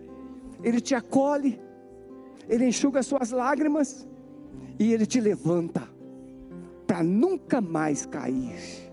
ele 0.62 0.80
te 0.80 0.94
acolhe, 0.94 1.58
ele 2.48 2.66
enxuga 2.66 3.02
suas 3.02 3.30
lágrimas 3.30 4.06
e 4.78 4.92
ele 4.92 5.06
te 5.06 5.20
levanta 5.20 5.88
para 6.86 7.02
nunca 7.02 7.60
mais 7.60 8.04
cair. 8.06 8.88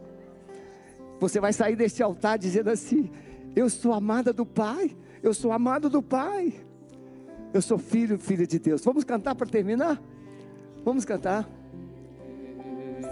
Você 1.20 1.40
vai 1.40 1.54
sair 1.54 1.76
desse 1.76 2.02
altar 2.04 2.38
dizendo 2.38 2.70
assim: 2.70 3.10
Eu 3.56 3.70
sou 3.70 3.94
amada 3.94 4.32
do 4.32 4.46
Pai, 4.46 4.96
eu 5.24 5.34
sou 5.34 5.52
amado 5.52 5.90
do 5.90 6.02
Pai, 6.02 6.65
eu 7.56 7.62
sou 7.62 7.78
filho, 7.78 8.20
filho 8.20 8.46
de 8.46 8.60
Deus. 8.60 8.84
Vamos 8.84 9.06
cantar 9.06 9.34
para 9.34 9.48
terminar? 9.48 10.02
Vamos 10.84 11.06
cantar. 11.06 11.48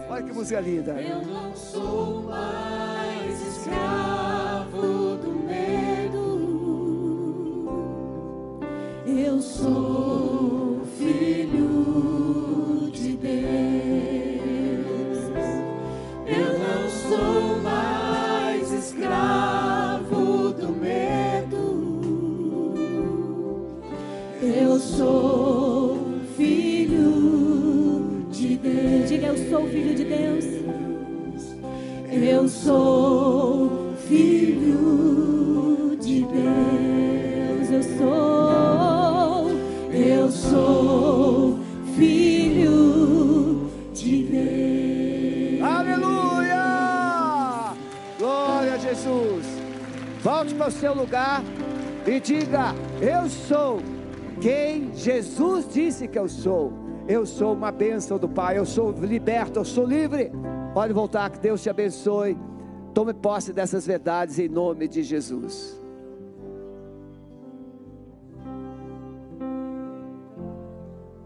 Olha 0.09 0.21
que 0.21 0.33
música 0.33 0.59
linda. 0.59 1.01
Eu 1.01 1.21
não 1.25 1.55
sou 1.55 2.23
mais 2.23 3.41
escravo 3.41 5.15
do 5.15 5.31
medo, 5.47 6.19
eu 9.07 9.41
sou 9.41 10.81
filho 10.97 11.62
Eu 24.74 24.80
sou 24.80 25.99
filho 26.36 28.26
de 28.32 28.55
Deus. 28.55 29.07
Diga, 29.07 29.28
eu 29.28 29.38
sou 29.47 29.67
filho 29.67 29.93
de 29.93 30.03
Deus. 30.03 30.45
Eu 32.11 32.49
sou 32.49 33.93
filho 34.07 35.95
de 36.01 36.26
Deus. 36.26 37.69
Eu 37.69 37.84
sou. 37.99 39.51
Eu 39.93 40.32
sou 40.32 41.59
filho 41.95 43.69
de 43.93 44.24
Deus. 44.24 45.61
Aleluia! 45.61 47.76
Glória 48.17 48.74
a 48.74 48.78
Jesus. 48.80 49.45
Volte 50.24 50.55
para 50.55 50.69
o 50.69 50.71
seu 50.71 50.95
lugar 50.95 51.43
e 52.07 52.19
diga: 52.19 52.74
Eu 52.99 53.30
sou 53.30 53.80
quem 54.41 54.93
Jesus 54.93 55.67
disse 55.71 56.07
que 56.07 56.17
eu 56.17 56.27
sou. 56.27 56.73
Eu 57.07 57.25
sou 57.25 57.53
uma 57.53 57.71
bênção 57.71 58.17
do 58.17 58.29
Pai, 58.29 58.57
eu 58.57 58.65
sou 58.65 58.91
liberto, 58.91 59.59
eu 59.59 59.65
sou 59.65 59.86
livre. 59.86 60.31
Pode 60.73 60.93
voltar, 60.93 61.29
que 61.29 61.39
Deus 61.39 61.61
te 61.61 61.69
abençoe. 61.69 62.38
Tome 62.93 63.13
posse 63.13 63.51
dessas 63.51 63.86
verdades 63.86 64.39
em 64.39 64.47
nome 64.47 64.88
de 64.88 65.03
Jesus. 65.03 65.79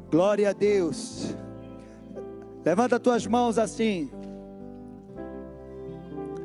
Glória 0.10 0.49
a 0.49 0.53
Deus. 0.53 1.36
Levanta 2.64 2.99
tuas 2.99 3.28
mãos 3.28 3.58
assim. 3.58 4.10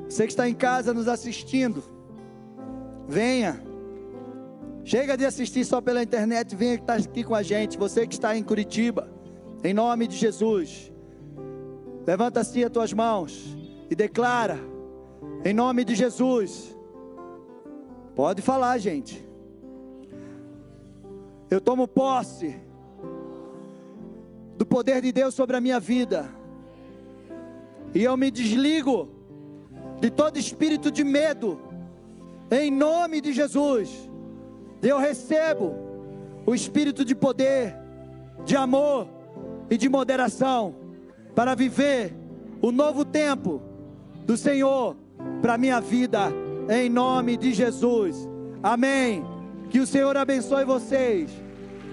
Você 0.08 0.24
que 0.24 0.32
está 0.32 0.48
em 0.48 0.54
casa 0.54 0.92
nos 0.92 1.08
assistindo, 1.08 1.82
venha. 3.08 3.71
Chega 4.84 5.16
de 5.16 5.24
assistir 5.24 5.64
só 5.64 5.80
pela 5.80 6.02
internet, 6.02 6.56
venha 6.56 6.76
que 6.76 6.82
está 6.82 6.94
aqui 6.94 7.22
com 7.22 7.34
a 7.34 7.42
gente. 7.42 7.78
Você 7.78 8.06
que 8.06 8.14
está 8.14 8.36
em 8.36 8.42
Curitiba, 8.42 9.08
em 9.62 9.72
nome 9.72 10.06
de 10.08 10.16
Jesus. 10.16 10.92
Levanta 12.06 12.40
assim 12.40 12.64
as 12.64 12.70
tuas 12.70 12.92
mãos 12.92 13.56
e 13.88 13.94
declara, 13.94 14.58
em 15.44 15.54
nome 15.54 15.84
de 15.84 15.94
Jesus. 15.94 16.76
Pode 18.14 18.42
falar, 18.42 18.76
gente. 18.78 19.24
Eu 21.48 21.60
tomo 21.60 21.86
posse 21.86 22.56
do 24.56 24.66
poder 24.66 25.00
de 25.00 25.12
Deus 25.12 25.34
sobre 25.34 25.56
a 25.56 25.60
minha 25.60 25.78
vida. 25.78 26.28
E 27.94 28.02
eu 28.02 28.16
me 28.16 28.30
desligo 28.30 29.08
de 30.00 30.10
todo 30.10 30.38
espírito 30.38 30.90
de 30.90 31.04
medo. 31.04 31.60
Em 32.50 32.70
nome 32.70 33.20
de 33.20 33.32
Jesus. 33.32 34.10
Eu 34.82 34.98
recebo 34.98 35.74
o 36.44 36.54
espírito 36.54 37.04
de 37.04 37.14
poder, 37.14 37.76
de 38.44 38.56
amor 38.56 39.06
e 39.70 39.76
de 39.76 39.88
moderação 39.88 40.74
para 41.34 41.54
viver 41.54 42.14
o 42.60 42.72
novo 42.72 43.04
tempo 43.04 43.62
do 44.26 44.36
Senhor 44.36 44.96
para 45.40 45.56
minha 45.56 45.80
vida 45.80 46.32
em 46.68 46.88
nome 46.88 47.36
de 47.36 47.52
Jesus. 47.52 48.28
Amém. 48.62 49.24
Que 49.70 49.80
o 49.80 49.86
Senhor 49.86 50.16
abençoe 50.16 50.64
vocês. 50.64 51.30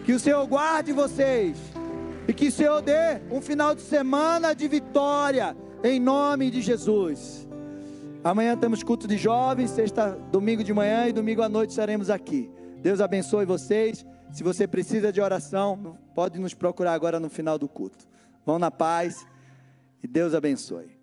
Que 0.03 0.13
o 0.13 0.19
Senhor 0.19 0.45
guarde 0.47 0.91
vocês. 0.91 1.57
E 2.27 2.33
que 2.33 2.47
o 2.47 2.51
Senhor 2.51 2.81
dê 2.81 3.21
um 3.31 3.41
final 3.41 3.73
de 3.73 3.81
semana 3.81 4.53
de 4.53 4.67
vitória 4.67 5.55
em 5.83 5.99
nome 5.99 6.49
de 6.49 6.61
Jesus. 6.61 7.47
Amanhã 8.23 8.57
temos 8.57 8.83
culto 8.83 9.07
de 9.07 9.17
jovens, 9.17 9.69
sexta, 9.71 10.19
domingo 10.31 10.63
de 10.63 10.73
manhã 10.73 11.07
e 11.07 11.13
domingo 11.13 11.41
à 11.41 11.47
noite 11.47 11.69
estaremos 11.69 12.09
aqui. 12.09 12.51
Deus 12.81 13.01
abençoe 13.01 13.45
vocês. 13.45 14.05
Se 14.31 14.43
você 14.43 14.67
precisa 14.67 15.11
de 15.11 15.21
oração, 15.21 15.97
pode 16.13 16.39
nos 16.39 16.53
procurar 16.53 16.93
agora 16.93 17.19
no 17.19 17.29
final 17.29 17.57
do 17.57 17.67
culto. 17.67 18.07
Vão 18.45 18.59
na 18.59 18.71
paz 18.71 19.25
e 20.03 20.07
Deus 20.07 20.33
abençoe. 20.33 20.98